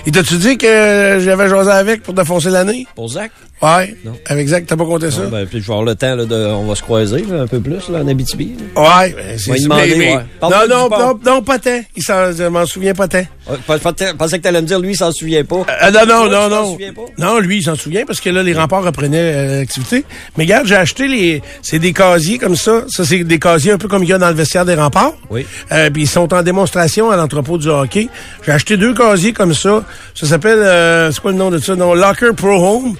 il 0.05 0.11
t'a-tu 0.11 0.37
dit 0.37 0.57
que 0.57 1.19
j'avais 1.23 1.47
joué 1.47 1.71
avec 1.71 2.03
pour 2.03 2.13
défoncer 2.13 2.49
l'année? 2.49 2.85
Pour 2.95 3.09
Zach? 3.09 3.31
Ouais. 3.61 3.95
Non. 4.05 4.13
Avec 4.27 4.47
Zach, 4.47 4.65
t'as 4.67 4.75
pas 4.75 4.85
compté 4.85 5.09
ça? 5.09 5.21
ben, 5.31 5.47
puis 5.47 5.59
je 5.59 5.65
vais 5.65 5.73
avoir 5.73 5.83
le 5.83 5.95
temps, 5.95 6.15
là, 6.15 6.25
de, 6.25 6.35
on 6.35 6.65
va 6.65 6.75
se 6.75 6.83
croiser, 6.83 7.25
là, 7.29 7.41
un 7.41 7.47
peu 7.47 7.59
plus, 7.59 7.89
là, 7.89 7.99
en 8.03 8.07
Abitibi. 8.07 8.55
Ouais, 8.75 9.15
ben, 9.15 9.37
c'est 9.37 9.57
ça. 9.57 9.67
Non, 9.67 10.49
non, 10.69 10.89
non, 10.89 11.19
non, 11.25 11.41
pas 11.41 11.57
tant. 11.57 11.81
Il 11.95 12.03
s'en, 12.03 12.31
je 12.31 12.43
m'en 12.47 12.65
souviens 12.65 12.93
pas 12.93 13.07
tant. 13.07 13.23
Je 13.49 14.13
pensais 14.13 14.37
que 14.37 14.43
t'allais 14.43 14.61
me 14.61 14.67
dire, 14.67 14.79
lui, 14.79 14.91
il 14.91 14.95
s'en 14.97 15.11
souvient 15.11 15.43
pas. 15.43 15.65
Euh, 15.81 15.91
non, 15.91 16.05
non, 16.05 16.29
non, 16.29 16.49
non. 16.49 16.77
Non, 17.17 17.39
lui, 17.39 17.57
il 17.57 17.63
s'en 17.63 17.75
souvient 17.75 18.05
parce 18.05 18.21
que 18.21 18.29
là, 18.29 18.43
les 18.43 18.53
remparts 18.53 18.83
reprenaient 18.83 19.33
euh, 19.33 19.59
l'activité. 19.59 20.05
Mais 20.37 20.43
regarde, 20.43 20.67
j'ai 20.67 20.75
acheté 20.75 21.07
les, 21.07 21.41
c'est 21.61 21.79
des 21.79 21.93
casiers 21.93 22.37
comme 22.37 22.55
ça. 22.55 22.83
Ça, 22.89 23.05
c'est 23.05 23.23
des 23.23 23.39
casiers 23.39 23.71
un 23.71 23.77
peu 23.77 23.87
comme 23.87 24.03
il 24.03 24.09
y 24.09 24.13
a 24.13 24.17
dans 24.17 24.29
le 24.29 24.35
vestiaire 24.35 24.65
des 24.65 24.75
remparts. 24.75 25.13
Oui. 25.29 25.45
Euh, 25.71 25.89
puis 25.89 26.03
ils 26.03 26.07
sont 26.07 26.31
en 26.33 26.43
démonstration 26.43 27.09
à 27.09 27.15
l'entrepôt 27.15 27.57
du 27.57 27.69
hockey. 27.69 28.09
J'ai 28.45 28.51
acheté 28.51 28.77
deux 28.77 28.93
casiers 28.93 29.33
comme 29.33 29.53
ça. 29.53 29.83
Ça 30.13 30.27
s'appelle, 30.27 30.59
euh, 30.59 31.11
c'est 31.11 31.21
quoi 31.21 31.31
le 31.31 31.37
nom 31.37 31.49
de 31.49 31.57
ça? 31.57 31.75
Non, 31.75 31.93
Locker 31.95 32.33
Pro 32.35 32.51
Home. 32.63 32.95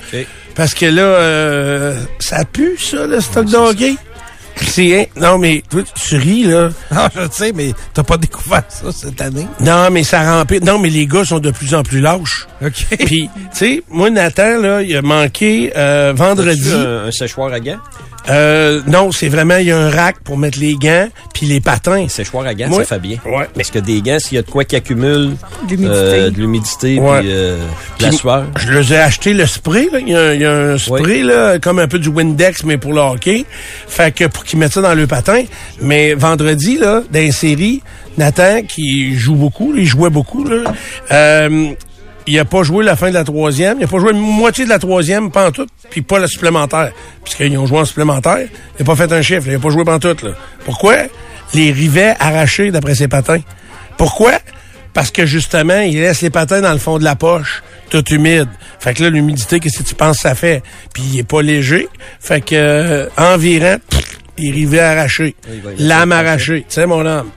Parce 0.57 0.73
que 0.73 0.87
là, 0.87 1.03
euh, 1.03 1.95
ça 2.17 2.43
pue, 2.43 2.75
ça, 2.79 3.05
le 3.05 3.21
stock 3.21 3.45
de 3.45 3.55
hockey. 3.55 3.95
C'est, 4.55 5.01
hein? 5.01 5.05
non, 5.15 5.37
mais 5.37 5.61
toi, 5.69 5.83
tu 5.83 6.17
ris, 6.17 6.45
là. 6.45 6.69
Non, 6.91 7.07
je 7.15 7.31
sais, 7.31 7.53
mais 7.53 7.73
t'as 7.93 8.01
pas 8.01 8.17
découvert 8.17 8.63
ça 8.67 8.91
cette 8.91 9.21
année. 9.21 9.45
Non, 9.59 9.89
mais 9.91 10.03
ça 10.03 10.23
remplit. 10.23 10.59
Non, 10.59 10.79
mais 10.79 10.89
les 10.89 11.05
gars 11.05 11.23
sont 11.23 11.37
de 11.37 11.51
plus 11.51 11.75
en 11.75 11.83
plus 11.83 12.01
lâches. 12.01 12.47
OK. 12.65 12.87
Puis, 13.05 13.29
tu 13.35 13.47
sais, 13.53 13.83
moi, 13.87 14.09
Nathan, 14.09 14.59
là, 14.59 14.81
il 14.81 14.97
a 14.97 15.03
manqué 15.03 15.71
euh, 15.77 16.13
vendredi. 16.15 16.71
Un, 16.71 17.05
un 17.05 17.11
séchoir 17.11 17.53
à 17.53 17.59
gants? 17.59 17.77
Euh, 18.29 18.81
non, 18.87 19.11
c'est 19.11 19.29
vraiment, 19.29 19.57
il 19.57 19.67
y 19.67 19.71
a 19.71 19.77
un 19.77 19.89
rack 19.89 20.19
pour 20.23 20.37
mettre 20.37 20.59
les 20.59 20.75
gants 20.75 21.07
puis 21.33 21.45
les 21.45 21.61
patins. 21.61 22.07
Séchoir 22.07 22.45
à 22.45 22.53
gants, 22.53 22.71
ça 22.71 22.83
fait 22.83 22.99
bien. 22.99 23.17
Ouais. 23.25 23.47
Parce 23.53 23.71
que 23.71 23.79
des 23.79 24.01
gants, 24.01 24.19
s'il 24.19 24.35
y 24.35 24.39
a 24.39 24.41
de 24.41 24.49
quoi 24.49 24.65
qui 24.65 24.75
accumule 24.75 25.35
euh, 25.71 26.29
de 26.29 26.37
l'humidité 26.37 26.95
puis 26.95 27.31
euh, 27.31 27.57
la 27.99 28.11
sueur. 28.11 28.45
Je 28.57 28.71
les 28.71 28.93
ai 28.93 28.97
acheté 28.97 29.33
le 29.33 29.45
spray, 29.45 29.89
là. 29.91 29.99
Il 29.99 30.09
y 30.09 30.45
a, 30.45 30.51
un 30.51 30.77
spray, 30.77 31.23
là, 31.23 31.59
comme 31.59 31.79
un 31.79 31.87
peu 31.87 31.99
du 31.99 32.09
Windex, 32.09 32.63
mais 32.63 32.77
pour 32.77 32.93
le 32.93 33.01
hockey. 33.01 33.45
Fait 33.87 34.13
que 34.13 34.25
pour 34.25 34.43
qu'ils 34.43 34.59
mettent 34.59 34.73
ça 34.73 34.81
dans 34.81 34.95
le 34.95 35.07
patin. 35.07 35.43
Mais 35.81 36.13
vendredi, 36.13 36.77
là, 36.77 37.03
dans 37.11 37.19
une 37.19 37.31
série, 37.31 37.81
Nathan, 38.17 38.63
qui 38.67 39.15
joue 39.15 39.35
beaucoup, 39.35 39.73
il 39.75 39.85
jouait 39.85 40.09
beaucoup, 40.09 40.43
là, 40.43 40.73
euh, 41.11 41.73
il 42.27 42.37
a 42.37 42.45
pas 42.45 42.63
joué 42.63 42.83
la 42.83 42.95
fin 42.95 43.09
de 43.09 43.13
la 43.13 43.23
troisième. 43.23 43.77
Il 43.79 43.85
a 43.85 43.87
pas 43.87 43.99
joué 43.99 44.11
la 44.11 44.19
moitié 44.19 44.65
de 44.65 44.69
la 44.69 44.79
troisième, 44.79 45.31
pas 45.31 45.47
en 45.47 45.51
tout, 45.51 45.65
puis 45.89 46.01
pas 46.01 46.19
la 46.19 46.27
supplémentaire. 46.27 46.91
Puisqu'ils 47.23 47.57
ont 47.57 47.65
joué 47.65 47.79
en 47.79 47.85
supplémentaire. 47.85 48.47
Il 48.77 48.83
a 48.83 48.85
pas 48.85 48.95
fait 48.95 49.11
un 49.11 49.21
chiffre. 49.21 49.47
Il 49.47 49.55
a 49.55 49.59
pas 49.59 49.69
joué 49.69 49.83
en 49.87 49.99
tout. 49.99 50.15
Là. 50.23 50.31
Pourquoi? 50.65 50.95
Les 51.53 51.71
rivets 51.71 52.15
arrachés 52.19 52.69
d'après 52.71 52.95
ses 52.95 53.07
patins? 53.07 53.41
Pourquoi? 53.97 54.33
Parce 54.93 55.11
que 55.11 55.25
justement, 55.25 55.79
il 55.79 55.99
laisse 55.99 56.21
les 56.21 56.29
patins 56.29 56.61
dans 56.61 56.73
le 56.73 56.79
fond 56.79 56.97
de 56.97 57.03
la 57.03 57.15
poche, 57.15 57.63
tout 57.89 58.03
humide. 58.13 58.49
Fait 58.79 58.93
que 58.93 59.03
là, 59.03 59.09
l'humidité, 59.09 59.59
qu'est-ce 59.59 59.79
que 59.79 59.87
tu 59.87 59.95
penses 59.95 60.19
ça 60.19 60.35
fait? 60.35 60.63
Puis 60.93 61.03
il 61.13 61.19
est 61.19 61.23
pas 61.23 61.41
léger. 61.41 61.87
Fait 62.19 62.41
que 62.41 62.55
euh, 62.55 63.07
environ 64.37 64.47
les 64.47 64.51
rivets 64.51 64.79
arrachés, 64.79 65.35
lame 65.79 66.11
arrachée. 66.11 66.65
Tu 66.67 66.75
sais, 66.75 66.85
mon 66.85 67.05
homme. 67.05 67.31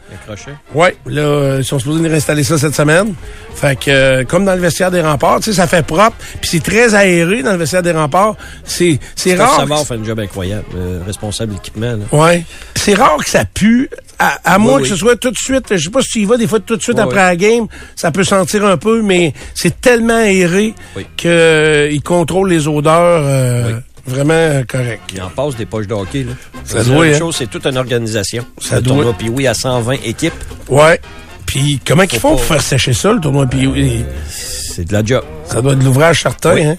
Oui, 0.75 0.89
là, 1.07 1.23
euh, 1.23 1.57
ils 1.61 1.65
sont 1.65 1.79
supposés 1.79 2.03
nous 2.03 2.09
réinstaller 2.09 2.45
ça 2.45 2.59
cette 2.59 2.75
semaine. 2.75 3.15
Fait 3.55 3.79
que, 3.79 3.91
euh, 3.91 4.25
comme 4.25 4.45
dans 4.45 4.55
le 4.55 4.61
vestiaire 4.61 4.91
des 4.91 5.01
remparts, 5.01 5.39
tu 5.39 5.51
sais, 5.51 5.53
ça 5.55 5.67
fait 5.67 5.85
propre. 5.85 6.17
Puis 6.41 6.51
c'est 6.51 6.63
très 6.63 6.95
aéré 6.95 7.43
dans 7.43 7.53
le 7.53 7.59
vestiaire 7.59 7.83
des 7.83 7.93
remparts. 7.93 8.37
C'est, 8.65 8.99
c'est 9.17 9.35
rare. 9.35 9.57
Ça 9.57 9.65
va 9.65 9.85
fait 9.85 9.95
un 9.95 10.05
job 10.05 10.21
incroyable. 10.21 10.65
Euh, 10.77 11.01
responsable 11.05 11.55
d'équipement. 11.55 11.99
Oui. 12.13 12.45
C'est 12.77 12.95
rare 12.95 13.19
que 13.19 13.31
ça 13.31 13.45
pue. 13.45 13.91
À, 14.23 14.59
moins 14.59 14.83
que 14.83 14.87
ce 14.87 14.97
soit 14.97 15.17
tout 15.17 15.31
de 15.31 15.37
suite, 15.37 15.65
je 15.71 15.79
sais 15.79 15.91
pas 15.91 16.03
si 16.03 16.11
tu 16.11 16.19
y 16.21 16.25
vas 16.27 16.37
des 16.37 16.47
fois 16.47 16.61
tout 16.61 16.77
de 16.77 16.83
suite 16.83 16.99
après 16.99 17.23
la 17.23 17.37
game, 17.37 17.67
ça 17.97 18.11
peut 18.11 18.23
sentir 18.23 18.67
un 18.67 18.77
peu, 18.77 19.01
mais 19.01 19.33
c'est 19.55 19.81
tellement 19.81 20.19
aéré 20.19 20.75
qu'il 21.17 22.03
contrôle 22.03 22.51
les 22.51 22.69
odeurs 22.69 23.81
vraiment 24.07 24.63
correct. 24.69 25.03
Il 25.15 25.23
en 25.23 25.31
passe 25.31 25.57
des 25.57 25.67
poches 25.67 25.87
de 25.87 25.95
hockey. 25.95 26.25
Là. 26.25 26.33
Ça 26.65 26.85
doit, 26.85 27.07
hein? 27.07 27.19
chose, 27.19 27.37
c'est 27.37 27.49
toute 27.49 27.67
une 27.67 27.77
organisation. 27.77 28.45
Ça 28.59 28.81
doit. 28.81 29.13
Puis 29.15 29.29
oui, 29.29 29.47
à 29.47 29.55
120 29.55 29.95
équipes. 30.05 30.35
Ouais. 30.69 31.01
Puis 31.47 31.81
comment 31.85 32.07
qu'ils 32.07 32.21
font 32.21 32.31
pour 32.31 32.45
faire 32.45 32.63
sécher 32.63 32.93
ça, 32.93 33.13
le 33.13 33.21
tournoi 33.21 33.47
puis 33.47 33.67
oui. 33.67 34.05
C'est 34.29 34.85
de 34.85 34.93
la 34.93 35.05
job. 35.05 35.25
Ça 35.47 35.61
doit 35.61 35.73
être 35.73 35.81
de 35.81 35.85
l'ouvrage 35.85 36.23
certain, 36.23 36.57
hein? 36.57 36.77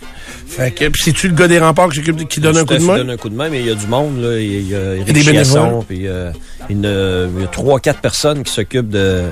Fait 0.47 0.71
que, 0.71 0.89
puis 0.89 1.01
c'est-tu 1.03 1.29
le 1.29 1.33
gars 1.33 1.47
des 1.47 1.59
remparts 1.59 1.89
qui, 1.89 2.01
qui 2.01 2.39
donne 2.41 2.57
un 2.57 2.65
coup 2.65 2.73
de 2.73 2.79
main? 2.79 2.93
Qui 2.93 2.99
donne 2.99 3.09
un 3.09 3.17
coup 3.17 3.29
de 3.29 3.35
main, 3.35 3.49
mais 3.49 3.59
il 3.59 3.67
y 3.67 3.71
a 3.71 3.75
du 3.75 3.87
monde, 3.87 4.21
là. 4.21 4.37
Il 4.37 4.67
y 4.67 4.75
a, 4.75 4.95
il 4.95 4.99
y 4.99 5.09
a 5.09 5.13
des 5.13 5.23
bénévoles. 5.23 5.83
Puis 5.87 6.07
euh, 6.07 6.31
il 6.69 6.81
y 6.81 7.43
a 7.43 7.47
trois, 7.47 7.79
quatre 7.79 7.99
personnes 7.99 8.43
qui 8.43 8.51
s'occupent 8.51 8.89
de 8.89 9.23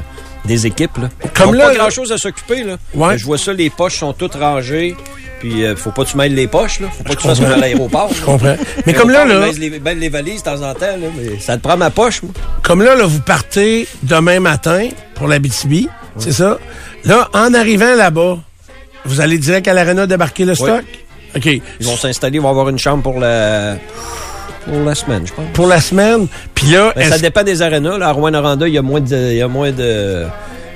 des 0.45 0.65
équipes, 0.65 0.97
là. 0.97 1.09
Comme 1.33 1.55
là. 1.55 1.67
Pas 1.67 1.75
grand-chose 1.75 2.11
à 2.11 2.17
s'occuper, 2.17 2.63
là. 2.63 2.77
Ouais. 2.93 3.17
Je 3.17 3.25
vois 3.25 3.37
ça, 3.37 3.53
les 3.53 3.69
poches 3.69 3.97
sont 3.99 4.13
toutes 4.13 4.35
rangées. 4.35 4.95
Puis, 5.39 5.63
euh, 5.63 5.75
faut 5.75 5.91
pas 5.91 6.03
que 6.03 6.09
tu 6.09 6.17
mêles 6.17 6.35
les 6.35 6.47
poches, 6.47 6.79
là. 6.79 6.87
Faut 6.91 7.03
pas 7.03 7.15
que 7.15 7.21
tu 7.21 7.27
fasses 7.27 7.39
comme 7.39 7.51
à 7.51 7.57
l'aéroport. 7.57 8.09
Je 8.13 8.21
comprends. 8.21 8.55
Mais 8.85 8.93
comme 8.93 9.09
là, 9.09 9.25
là. 9.25 9.47
Les, 9.57 9.79
ben, 9.79 9.97
les 9.97 10.09
valises 10.09 10.43
de 10.43 10.49
temps 10.49 10.61
en 10.61 10.73
temps, 10.73 10.97
là. 10.99 11.07
Mais 11.17 11.39
ça 11.39 11.57
te 11.57 11.61
prend 11.61 11.77
ma 11.77 11.89
poche, 11.89 12.21
moi. 12.23 12.31
Comme 12.63 12.83
là, 12.83 12.95
là, 12.95 13.05
vous 13.05 13.21
partez 13.21 13.87
demain 14.03 14.39
matin 14.39 14.89
pour 15.15 15.27
la 15.27 15.39
BTB. 15.39 15.87
C'est 16.17 16.33
ça? 16.33 16.59
Là, 17.05 17.29
en 17.33 17.53
arrivant 17.53 17.95
là-bas, 17.95 18.39
vous 19.05 19.21
allez 19.21 19.37
direct 19.37 19.67
à 19.67 19.73
l'aréna 19.73 20.05
débarquer 20.05 20.45
le 20.45 20.55
stock? 20.55 20.83
OK. 21.35 21.45
Ils 21.45 21.85
vont 21.85 21.95
s'installer, 21.95 22.37
ils 22.37 22.41
vont 22.41 22.49
avoir 22.49 22.69
une 22.69 22.79
chambre 22.79 23.03
pour 23.03 23.19
la. 23.19 23.77
Pour 24.65 24.83
la 24.83 24.93
semaine, 24.93 25.25
je 25.25 25.33
pense. 25.33 25.45
Pour 25.53 25.67
la 25.67 25.79
semaine. 25.79 26.27
Puis 26.53 26.67
là. 26.67 26.91
Ben, 26.95 27.09
ça 27.09 27.17
dépend 27.17 27.43
des 27.43 27.61
arénas. 27.61 27.97
Là, 27.97 28.09
à 28.09 28.11
Rouen-Noranda, 28.11 28.67
il 28.67 28.73
y 28.73 28.77
a 28.77 28.81
moins 28.81 28.99
de. 28.99 29.31
Il 29.31 29.37
y 29.37 29.41
a 29.41 29.47
moins 29.47 29.71
de 29.71 30.25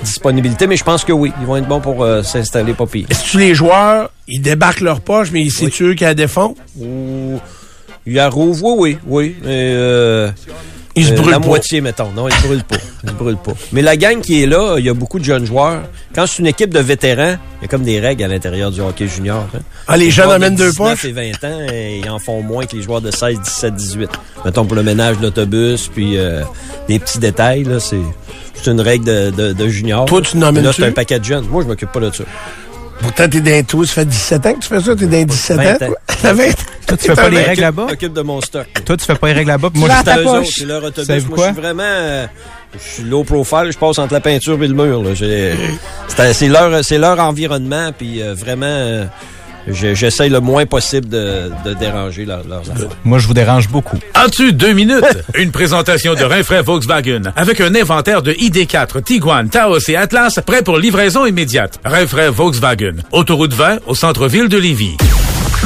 disponibilité, 0.04 0.68
mais 0.68 0.78
je 0.78 0.84
pense 0.84 1.04
que 1.04 1.12
oui, 1.12 1.32
ils 1.42 1.46
vont 1.48 1.58
être 1.58 1.68
bons 1.68 1.80
pour 1.82 2.04
euh, 2.04 2.22
s'installer 2.24 2.74
pas 2.74 2.86
pire. 2.86 3.08
Est-ce 3.10 3.34
que 3.34 3.38
les 3.38 3.56
joueurs, 3.56 4.10
ils 4.28 4.42
débarquent 4.42 4.82
leur 4.82 5.02
poche, 5.02 5.30
mais 5.32 5.50
c'est 5.50 5.66
oui. 5.66 5.74
eux 5.82 5.94
qui 5.96 6.04
la 6.04 6.13
défont? 6.13 6.56
Ou... 6.80 7.39
Il 8.06 8.13
y 8.13 8.20
a 8.20 8.30
Rouve, 8.30 8.62
oui, 8.63 8.74
oui, 8.78 8.98
oui. 9.08 9.36
Mais, 9.44 9.50
euh, 9.74 10.30
Il 10.96 11.06
se 11.08 11.13
Euh, 11.13 11.16
brûle 11.16 11.32
La 11.32 11.39
pas. 11.39 11.48
moitié, 11.48 11.82
mettons. 11.82 12.12
Non, 12.16 12.28
il 12.28 12.34
se 12.36 12.46
brûle 12.46 12.63
pas. 12.66 12.76
Il 13.04 13.10
se 13.10 13.16
brûle 13.16 13.38
pas. 13.38 13.54
Mais 13.72 13.82
la 13.82 13.98
gang 13.98 14.22
qui 14.22 14.44
est 14.44 14.46
là, 14.46 14.76
il 14.78 14.86
y 14.86 14.89
a 14.89 14.94
beaucoup 14.94 15.18
de 15.20 15.24
jeunes 15.26 15.46
joueurs. 15.46 15.82
Quand 16.13 16.26
c'est 16.28 16.39
une 16.39 16.48
équipe 16.48 16.70
de 16.74 16.80
vétérans, 16.80 17.38
il 17.60 17.63
y 17.63 17.66
a 17.66 17.68
comme 17.68 17.84
des 17.84 18.00
règles 18.00 18.24
à 18.24 18.28
l'intérieur 18.28 18.70
du 18.72 18.80
hockey 18.82 19.08
junior. 19.08 19.46
hein. 19.56 19.60
Ah, 19.88 19.98
les 19.98 20.12
jeunes 20.12 20.30
de 20.30 20.34
amènent 20.34 20.56
deux 20.56 20.70
19 20.70 20.78
poches? 21.02 21.06
et 21.06 21.12
20 21.12 21.32
ans, 21.44 21.58
euh, 21.72 22.00
ils 22.04 22.10
en 22.10 22.20
font 22.20 22.42
moins 22.44 22.66
que 22.66 22.76
les 22.76 22.82
joueurs 22.84 23.02
de 23.02 23.10
16, 23.12 23.39
17, 23.42 23.74
18. 23.76 24.10
Mettons 24.46 24.66
pour 24.66 24.76
le 24.76 24.84
ménage 24.84 25.18
de 25.18 25.24
l'autobus, 25.24 25.88
puis 25.88 26.18
euh, 26.18 26.44
des 26.88 27.00
petits 27.00 27.18
détails, 27.20 27.63
là, 27.63 27.80
c'est... 27.80 27.98
C'est 28.63 28.71
une 28.71 28.82
règle 28.82 29.06
de, 29.06 29.30
de, 29.32 29.54
de 29.54 29.67
junior. 29.67 30.06
Toi, 30.06 30.21
tu 30.21 30.38
n'emmènes 30.38 30.63
Là, 30.63 30.71
c'est 30.73 30.86
un 30.86 30.91
paquet 30.91 31.19
de 31.19 31.26
jeunes. 31.26 31.45
Moi, 31.47 31.63
je 31.63 31.67
m'occupe 31.67 31.91
pas 31.91 31.99
de 31.99 32.12
ça. 32.12 32.23
Pourtant, 33.02 33.28
t'es 33.28 33.41
dans 33.41 33.63
toi, 33.65 33.86
ça 33.86 33.93
fait 33.93 34.06
17 34.06 34.45
ans 34.45 34.54
que 34.54 34.60
tu 34.60 34.67
fais 34.69 34.80
ça, 34.80 34.95
t'es 34.95 35.06
dans 35.08 35.23
17 35.23 35.60
ans. 35.60 35.63
20 35.63 35.73
ans. 35.73 35.78
toi. 35.88 35.95
T'as 36.21 36.34
20 36.34 36.43
Toi, 36.88 36.97
tu 36.97 37.06
fais 37.08 37.15
pas 37.15 37.30
les 37.30 37.41
règles 37.41 37.62
là-bas? 37.62 37.84
Je 37.88 37.91
m'occupe 37.91 38.13
de 38.13 38.21
mon 38.21 38.39
stock. 38.41 38.67
Toi, 38.86 38.97
tu 38.97 39.06
fais 39.06 39.15
pas 39.15 39.28
les 39.28 39.34
règles 39.34 39.49
là-bas. 39.49 39.69
puis 39.69 39.80
Moi, 39.82 39.89
je 39.89 40.23
poche. 40.23 40.26
autres, 40.26 40.45
c'est 40.45 40.65
leur 40.65 40.84
autobus. 40.84 41.28
Moi, 41.28 41.38
je 41.38 41.43
suis 41.43 41.62
vraiment... 41.62 41.84
euh, 41.84 42.26
je 42.73 42.80
suis 42.93 43.04
low 43.04 43.23
profile, 43.23 43.69
je 43.71 43.78
passe 43.78 43.99
entre 43.99 44.13
la 44.13 44.19
peinture 44.21 44.62
et 44.63 44.67
le 44.67 44.73
mur. 44.73 45.04
C'est 45.17 46.47
leur, 46.47 46.84
c'est 46.86 46.97
leur 46.97 47.19
environnement, 47.19 47.91
puis 47.97 48.21
euh, 48.21 48.34
vraiment, 48.34 48.65
euh, 48.65 49.06
j'essaye 49.67 50.30
le 50.30 50.39
moins 50.39 50.65
possible 50.65 51.08
de, 51.10 51.52
de 51.65 51.73
déranger 51.73 52.26
leur- 52.26 52.43
leurs 52.47 52.69
affaires. 52.69 52.89
moi, 53.04 53.19
je 53.19 53.28
vous 53.28 53.34
dérange 53.34 53.69
beaucoup. 53.69 53.97
As-tu 54.13 54.54
deux 54.54 54.73
minutes? 54.73 55.04
Une 55.36 55.52
présentation 55.52 56.13
de 56.15 56.23
Rinfraie 56.23 56.62
Volkswagen 56.62 57.32
avec 57.36 57.62
un 57.62 57.73
inventaire 57.76 58.21
de 58.21 58.34
ID4, 58.34 59.04
Tiguan, 59.04 59.49
Taos 59.49 59.80
et 59.89 59.95
Atlas 59.95 60.39
prêt 60.45 60.62
pour 60.63 60.78
livraison 60.78 61.26
immédiate. 61.26 61.80
Rinfraie 61.86 62.30
Volkswagen. 62.30 62.95
Autoroute 63.12 63.54
20 63.54 63.80
au 63.88 63.95
centre-ville 63.95 64.47
de 64.49 64.58
Lévis. 64.58 64.97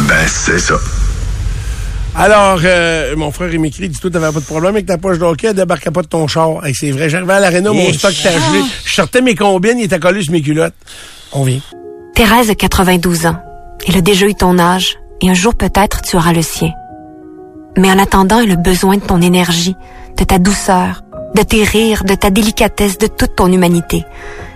Ben, 0.08 0.16
c'est 0.28 0.60
ça. 0.60 0.76
Alors, 2.16 2.60
euh, 2.64 3.16
mon 3.16 3.32
frère, 3.32 3.54
il 3.54 3.60
m'écrit, 3.60 3.90
dit 3.90 4.00
toi, 4.00 4.10
t'avais 4.10 4.32
pas 4.32 4.40
de 4.40 4.46
problème 4.46 4.74
avec 4.74 4.88
ta 4.88 4.98
poche 4.98 5.20
d'hockey, 5.20 5.48
elle 5.50 5.54
débarquait 5.56 5.92
pas 5.92 6.02
de 6.02 6.08
ton 6.08 6.26
char. 6.28 6.66
Hey, 6.66 6.74
c'est 6.74 6.90
vrai, 6.90 7.10
j'arrivais 7.10 7.34
à 7.34 7.40
l'aréna, 7.40 7.72
mon 7.72 7.94
stock 7.94 8.12
était 8.12 8.30
gelé. 8.32 8.64
Je 8.86 8.96
sortais 8.96 9.22
mes 9.22 9.36
combines, 9.36 9.78
il 9.78 9.86
était 9.86 10.00
collé 10.00 10.24
sur 10.24 10.32
mes 10.34 10.42
culottes. 10.42 10.74
On 11.32 11.44
vient. 11.44 11.60
Thérèse 12.16 12.50
a 12.50 12.56
92 12.56 13.28
ans. 13.28 13.36
Elle 13.88 13.98
a 13.98 14.02
déjà 14.02 14.26
eu 14.26 14.36
ton 14.36 14.58
âge 14.60 14.98
et 15.22 15.30
un 15.30 15.34
jour 15.34 15.56
peut-être 15.56 16.02
tu 16.02 16.16
auras 16.16 16.34
le 16.34 16.42
sien. 16.42 16.72
Mais 17.78 17.92
en 17.92 18.00
attendant, 18.00 18.40
elle 18.40 18.52
a 18.52 18.56
besoin 18.56 18.96
de 18.96 19.02
ton 19.02 19.22
énergie, 19.22 19.76
de 20.18 20.24
ta 20.24 20.40
douceur, 20.40 21.04
de 21.36 21.44
tes 21.44 21.64
rires, 21.64 22.04
de 22.04 22.16
ta 22.16 22.30
délicatesse, 22.30 22.98
de 22.98 23.08
toute 23.08 23.36
ton 23.36 23.52
humanité. 23.52 24.04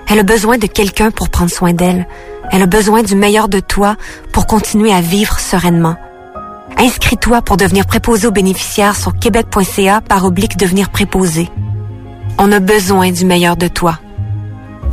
Elle 0.10 0.20
a 0.20 0.24
besoin 0.24 0.58
de 0.58 0.68
quelqu'un 0.68 1.12
pour 1.12 1.30
prendre 1.30 1.52
soin 1.52 1.74
d'elle. 1.74 2.08
Elle 2.52 2.64
a 2.64 2.68
besoin 2.68 3.04
du 3.04 3.16
meilleur 3.16 3.48
de 3.48 3.60
toi 3.60 3.96
pour 4.34 4.48
continuer 4.48 4.92
à 4.92 5.02
vivre 5.02 5.40
sereinement. 5.40 5.96
Inscris-toi 6.78 7.42
pour 7.42 7.58
devenir 7.58 7.86
préposé 7.86 8.28
aux 8.28 8.32
bénéficiaires 8.32 8.96
sur 8.96 9.18
québec.ca 9.18 10.02
par 10.02 10.26
oblique 10.26 10.58
devenir 10.58 10.90
préposé. 10.90 11.50
On 12.38 12.52
a 12.52 12.60
besoin 12.60 13.12
du 13.12 13.26
meilleur 13.26 13.56
de 13.56 13.68
toi. 13.68 14.00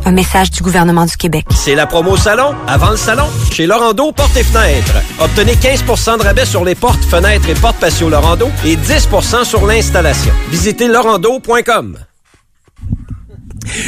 Un 0.04 0.12
message 0.12 0.50
du 0.50 0.62
gouvernement 0.62 1.04
du 1.04 1.16
Québec. 1.16 1.44
C'est 1.50 1.74
la 1.74 1.86
promo 1.86 2.16
salon, 2.16 2.54
avant 2.66 2.90
le 2.90 2.96
salon, 2.96 3.26
chez 3.52 3.66
Lorando 3.66 4.12
Portes 4.12 4.36
et 4.36 4.44
Fenêtres. 4.44 4.96
Obtenez 5.20 5.56
15 5.56 5.84
de 6.18 6.22
rabais 6.22 6.46
sur 6.46 6.64
les 6.64 6.74
portes, 6.74 7.04
fenêtres 7.04 7.48
et 7.48 7.54
portes 7.54 7.78
patio 7.78 8.08
Lorando 8.08 8.48
et 8.64 8.76
10 8.76 9.08
sur 9.44 9.66
l'installation. 9.66 10.32
Visitez 10.50 10.88
lorando.com. 10.88 11.98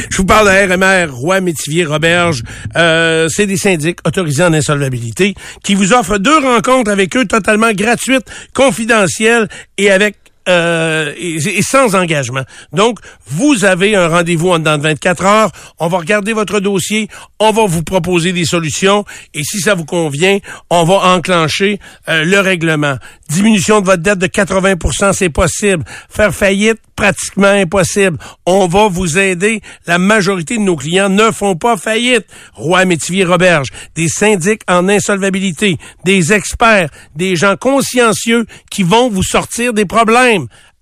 Je 0.09 0.17
vous 0.17 0.25
parle 0.25 0.47
de 0.47 0.73
RMR, 0.73 1.13
Roi, 1.13 1.41
Métivier, 1.41 1.85
Roberge. 1.85 2.43
Euh, 2.75 3.27
c'est 3.29 3.47
des 3.47 3.57
syndics 3.57 3.99
autorisés 4.05 4.43
en 4.43 4.53
insolvabilité 4.53 5.33
qui 5.63 5.75
vous 5.75 5.93
offrent 5.93 6.17
deux 6.17 6.37
rencontres 6.37 6.91
avec 6.91 7.15
eux 7.17 7.25
totalement 7.25 7.71
gratuites, 7.71 8.25
confidentielles 8.53 9.47
et 9.77 9.91
avec 9.91 10.20
euh, 10.49 11.13
et, 11.17 11.35
et 11.35 11.61
sans 11.61 11.95
engagement. 11.95 12.43
Donc, 12.73 12.99
vous 13.27 13.65
avez 13.65 13.95
un 13.95 14.07
rendez-vous 14.07 14.49
en 14.49 14.59
dedans 14.59 14.77
de 14.77 14.83
24 14.83 15.25
heures. 15.25 15.51
On 15.79 15.87
va 15.87 15.99
regarder 15.99 16.33
votre 16.33 16.59
dossier. 16.59 17.07
On 17.39 17.51
va 17.51 17.65
vous 17.65 17.83
proposer 17.83 18.33
des 18.33 18.45
solutions. 18.45 19.05
Et 19.33 19.43
si 19.43 19.59
ça 19.59 19.75
vous 19.75 19.85
convient, 19.85 20.39
on 20.69 20.83
va 20.83 21.15
enclencher 21.15 21.79
euh, 22.09 22.23
le 22.23 22.39
règlement. 22.39 22.97
Diminution 23.29 23.81
de 23.81 23.85
votre 23.85 24.01
dette 24.01 24.19
de 24.19 24.27
80% 24.27 25.13
c'est 25.13 25.29
possible. 25.29 25.83
Faire 26.09 26.33
faillite, 26.33 26.79
pratiquement 26.95 27.47
impossible. 27.47 28.17
On 28.45 28.67
va 28.67 28.87
vous 28.87 29.17
aider. 29.17 29.61
La 29.87 29.97
majorité 29.97 30.57
de 30.57 30.61
nos 30.61 30.75
clients 30.75 31.09
ne 31.09 31.31
font 31.31 31.55
pas 31.55 31.77
faillite. 31.77 32.25
Roi 32.53 32.85
Métivier 32.85 33.23
Roberge, 33.23 33.69
des 33.95 34.07
syndics 34.07 34.61
en 34.67 34.87
insolvabilité, 34.89 35.77
des 36.03 36.33
experts, 36.33 36.89
des 37.15 37.35
gens 37.35 37.55
consciencieux 37.55 38.45
qui 38.69 38.83
vont 38.83 39.09
vous 39.09 39.23
sortir 39.23 39.73
des 39.73 39.85
problèmes. 39.85 40.30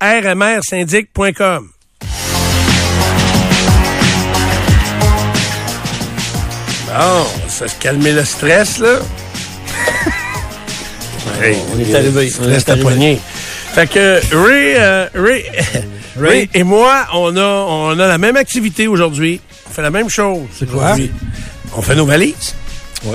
rmrsyndic.com. 0.02 1.70
Bon, 6.88 7.26
ça 7.48 7.68
se 7.68 7.76
calmer 7.80 8.12
le 8.12 8.24
stress, 8.26 8.80
là. 8.80 9.00
Hey, 11.42 11.56
On 11.74 11.80
est 11.80 11.96
arrivé. 11.96 12.12
On 12.16 12.24
est 12.24 12.30
Stress 12.30 12.68
à 12.68 12.72
arrivé. 12.72 12.84
poignée. 12.84 13.20
Fait 13.74 13.88
que 13.88 14.20
Ray, 14.36 14.74
euh, 14.78 15.08
Ray, 15.16 15.46
Ray 16.18 16.50
et 16.54 16.64
moi, 16.64 17.06
on 17.14 17.38
a, 17.38 17.42
on 17.42 17.98
a 18.00 18.08
la 18.08 18.18
même 18.18 18.36
activité 18.36 18.88
aujourd'hui. 18.88 19.40
On 19.68 19.70
fait 19.72 19.82
la 19.84 19.92
même 19.92 20.10
chose. 20.10 20.48
C'est 20.52 20.70
quoi? 20.70 20.96
On 21.78 21.82
fait 21.82 21.96
nos 21.96 22.06
valises. 22.06 22.56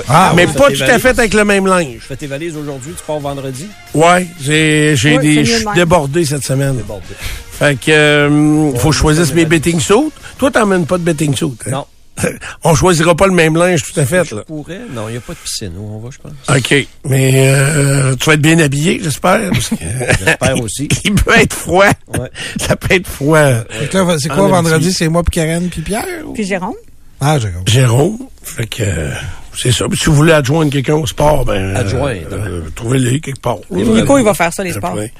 Ah, 0.07 0.33
mais 0.35 0.45
ouais, 0.45 0.53
pas 0.53 0.71
tout 0.71 0.83
à 0.83 0.99
fait 0.99 1.09
avec 1.19 1.33
le 1.33 1.45
même 1.45 1.67
linge. 1.67 1.93
Tu 1.93 2.07
fais 2.07 2.15
tes 2.15 2.27
valises 2.27 2.55
aujourd'hui, 2.57 2.93
tu 2.97 3.03
pars 3.05 3.19
vendredi? 3.19 3.67
Ouais, 3.93 4.27
j'ai, 4.41 4.95
j'ai 4.95 5.17
des, 5.19 5.45
je 5.45 5.55
suis 5.57 5.65
débordé 5.75 6.25
cette 6.25 6.43
semaine. 6.43 6.75
Bon, 6.87 6.99
Fait 7.51 7.79
que, 7.79 7.91
euh, 7.91 8.73
faut 8.77 8.91
choisir 8.91 9.25
mes 9.35 9.45
betting 9.45 9.79
suits. 9.79 10.11
Toi, 10.37 10.51
t'emmènes 10.51 10.85
pas 10.85 10.97
de 10.97 11.03
betting 11.03 11.35
suits. 11.35 11.53
hein? 11.67 11.71
Non. 11.71 11.85
on 12.63 12.73
choisira 12.75 13.13
pas 13.13 13.27
le 13.27 13.33
même 13.33 13.57
linge 13.57 13.83
tout 13.83 13.99
à 13.99 14.05
fait, 14.05 14.23
Je 14.23 14.35
là. 14.35 14.43
pourrais. 14.47 14.79
Non, 14.89 15.09
il 15.09 15.13
n'y 15.13 15.17
a 15.17 15.21
pas 15.21 15.33
de 15.33 15.37
piscine 15.37 15.73
où 15.77 15.95
on 15.95 15.99
va, 15.99 16.09
je 16.11 16.17
pense. 16.17 16.31
OK. 16.57 16.87
Mais, 17.03 17.49
euh, 17.49 18.15
tu 18.15 18.25
vas 18.27 18.35
être 18.35 18.41
bien 18.41 18.57
habillé, 18.59 19.01
j'espère. 19.03 19.49
que- 19.51 19.55
J'espère 20.25 20.61
aussi. 20.61 20.87
Il 21.03 21.13
peut 21.15 21.37
être 21.37 21.53
froid. 21.53 21.89
Ouais. 22.17 22.31
Ça 22.65 22.77
peut 22.77 22.95
être 22.95 23.07
froid. 23.07 23.51
Que 23.91 24.17
c'est 24.17 24.29
quoi 24.29 24.43
En 24.45 24.47
vendredi? 24.47 24.93
C'est 24.93 25.09
moi, 25.09 25.23
puis 25.23 25.41
Karen, 25.41 25.67
puis 25.69 25.81
Pierre? 25.81 26.05
ou- 26.25 26.31
Puis 26.31 26.45
Jérôme. 26.45 26.73
Ah, 27.19 27.37
compris. 27.37 27.73
Jérôme. 27.73 28.17
Fait 28.43 28.67
que, 28.67 28.83
euh, 28.83 29.11
c'est 29.57 29.71
ça. 29.71 29.87
Puis 29.87 29.97
si 29.97 30.05
vous 30.05 30.15
voulez 30.15 30.33
adjoindre 30.33 30.71
quelqu'un 30.71 30.95
au 30.95 31.05
sport, 31.07 31.45
ben. 31.45 31.75
Adjoindre. 31.75 32.27
euh, 32.31 32.61
Trouvez-le 32.75 33.19
quelque 33.19 33.39
part. 33.39 33.57
Nico, 33.71 34.17
il 34.17 34.23
va 34.25 34.33
faire 34.33 34.53
ça, 34.53 34.63
les 34.63 34.73
sports. 34.73 34.95
Ouais. 34.95 35.11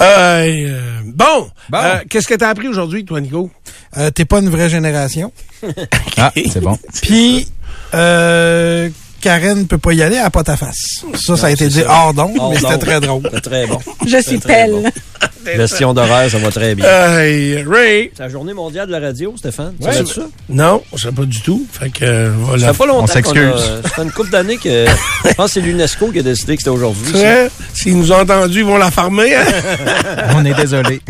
Euh, 0.00 0.44
euh, 0.68 1.00
bon. 1.04 1.48
Euh, 1.74 1.98
Qu'est-ce 2.08 2.26
que 2.28 2.34
t'as 2.34 2.48
appris 2.48 2.68
aujourd'hui, 2.68 3.04
toi, 3.04 3.20
Nico? 3.20 3.50
Euh, 3.96 4.10
T'es 4.10 4.24
pas 4.24 4.40
une 4.40 4.48
vraie 4.50 4.68
génération. 4.68 5.32
Ah, 6.16 6.32
c'est 6.34 6.60
bon. 6.60 6.78
Puis, 7.02 7.48
euh, 7.94 8.88
Karen 9.20 9.66
peut 9.66 9.78
pas 9.78 9.92
y 9.92 10.02
aller, 10.02 10.16
elle 10.16 10.22
a 10.24 10.30
pas 10.30 10.42
ta 10.44 10.56
face. 10.56 11.04
Ça, 11.14 11.36
ça 11.36 11.46
a 11.46 11.50
été 11.50 11.68
dit 11.68 11.82
hors 11.86 12.14
d'onde, 12.14 12.32
Hors 12.38 12.50
mais 12.50 12.58
c'était 12.58 12.78
très 12.78 13.00
drôle. 13.00 13.22
C'est 13.32 13.40
très 13.42 13.66
bon. 13.66 13.78
Je 14.06 14.16
suis 14.22 14.38
pelle. 14.38 14.72
bon. 14.72 14.82
Gestion 15.56 15.94
d'horaire, 15.94 16.30
ça 16.30 16.36
va 16.38 16.50
très 16.50 16.74
bien. 16.74 16.84
Hey, 16.86 17.62
Ray. 17.66 18.10
C'est 18.14 18.22
la 18.24 18.28
journée 18.28 18.52
mondiale 18.52 18.86
de 18.86 18.92
la 18.92 19.00
radio, 19.00 19.34
Stéphane? 19.38 19.72
Tu 19.80 19.86
Ouais. 19.86 19.92
savais 19.94 20.06
ça? 20.06 20.22
Non, 20.50 20.82
je 20.94 21.08
sais 21.08 21.12
pas 21.12 21.24
du 21.24 21.40
tout. 21.40 21.66
Fait 21.72 21.88
que, 21.90 22.04
euh, 22.04 22.32
voilà. 22.36 22.66
Ça 22.66 22.72
fait 22.72 22.78
pas 22.78 22.86
longtemps 22.86 23.04
On 23.04 23.06
s'excuse. 23.06 23.82
Ça 23.82 23.88
fait 23.88 24.02
une 24.02 24.10
couple 24.12 24.30
d'années 24.30 24.58
que... 24.58 24.84
Je 25.24 25.32
pense 25.34 25.46
que 25.46 25.52
c'est 25.54 25.60
l'UNESCO 25.60 26.12
qui 26.12 26.18
a 26.18 26.22
décidé 26.22 26.56
que 26.56 26.60
c'était 26.62 26.70
aujourd'hui. 26.70 27.06
C'est 27.12 27.18
ça. 27.18 27.24
vrai? 27.24 27.50
S'ils 27.72 27.96
nous 27.96 28.12
ont 28.12 28.20
entendus, 28.20 28.58
ils 28.60 28.64
vont 28.64 28.76
la 28.76 28.90
farmer. 28.90 29.34
hein? 29.34 29.44
On 30.36 30.44
est 30.44 30.54
désolé. 30.54 31.00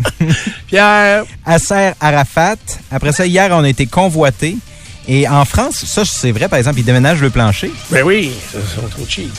Pierre. 0.67 1.23
Asser 1.45 1.91
Arafat. 1.99 2.55
Après 2.89 3.11
ça, 3.11 3.25
hier, 3.25 3.49
on 3.51 3.63
a 3.63 3.69
été 3.69 3.85
convoité. 3.85 4.55
Et 5.07 5.27
en 5.27 5.45
France, 5.45 5.83
ça, 5.85 6.03
c'est 6.05 6.31
vrai, 6.31 6.47
par 6.47 6.59
exemple, 6.59 6.79
ils 6.79 6.85
déménagent 6.85 7.21
le 7.21 7.29
plancher. 7.29 7.71
Ben 7.89 8.03
oui, 8.03 8.31
ils 8.53 8.81
sont 8.81 8.87
trop 8.87 9.05
cheap. 9.07 9.31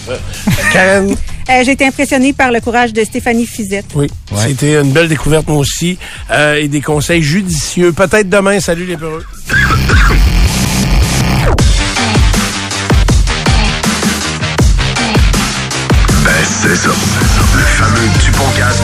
Karen? 0.73 1.15
Euh, 1.51 1.63
J'ai 1.65 1.73
été 1.73 1.85
impressionnée 1.85 2.33
par 2.33 2.53
le 2.53 2.61
courage 2.61 2.93
de 2.93 3.03
Stéphanie 3.03 3.47
Fizette. 3.47 3.87
Oui, 3.97 4.07
c'était 4.37 4.81
une 4.81 4.93
belle 4.93 5.09
découverte, 5.09 5.49
moi 5.49 5.57
aussi. 5.57 5.99
Euh, 6.31 6.55
et 6.55 6.69
des 6.69 6.81
conseils 6.81 7.21
judicieux. 7.21 7.91
Peut-être 7.91 8.29
demain. 8.29 8.61
Salut 8.61 8.85
les 8.87 8.97
peureux. 8.97 9.25
Ben, 16.25 16.31
c'est 16.63 16.77
ça. 16.77 16.91
Le 17.55 17.63
fameux 17.63 18.09
Dupont-Cast 18.25 18.83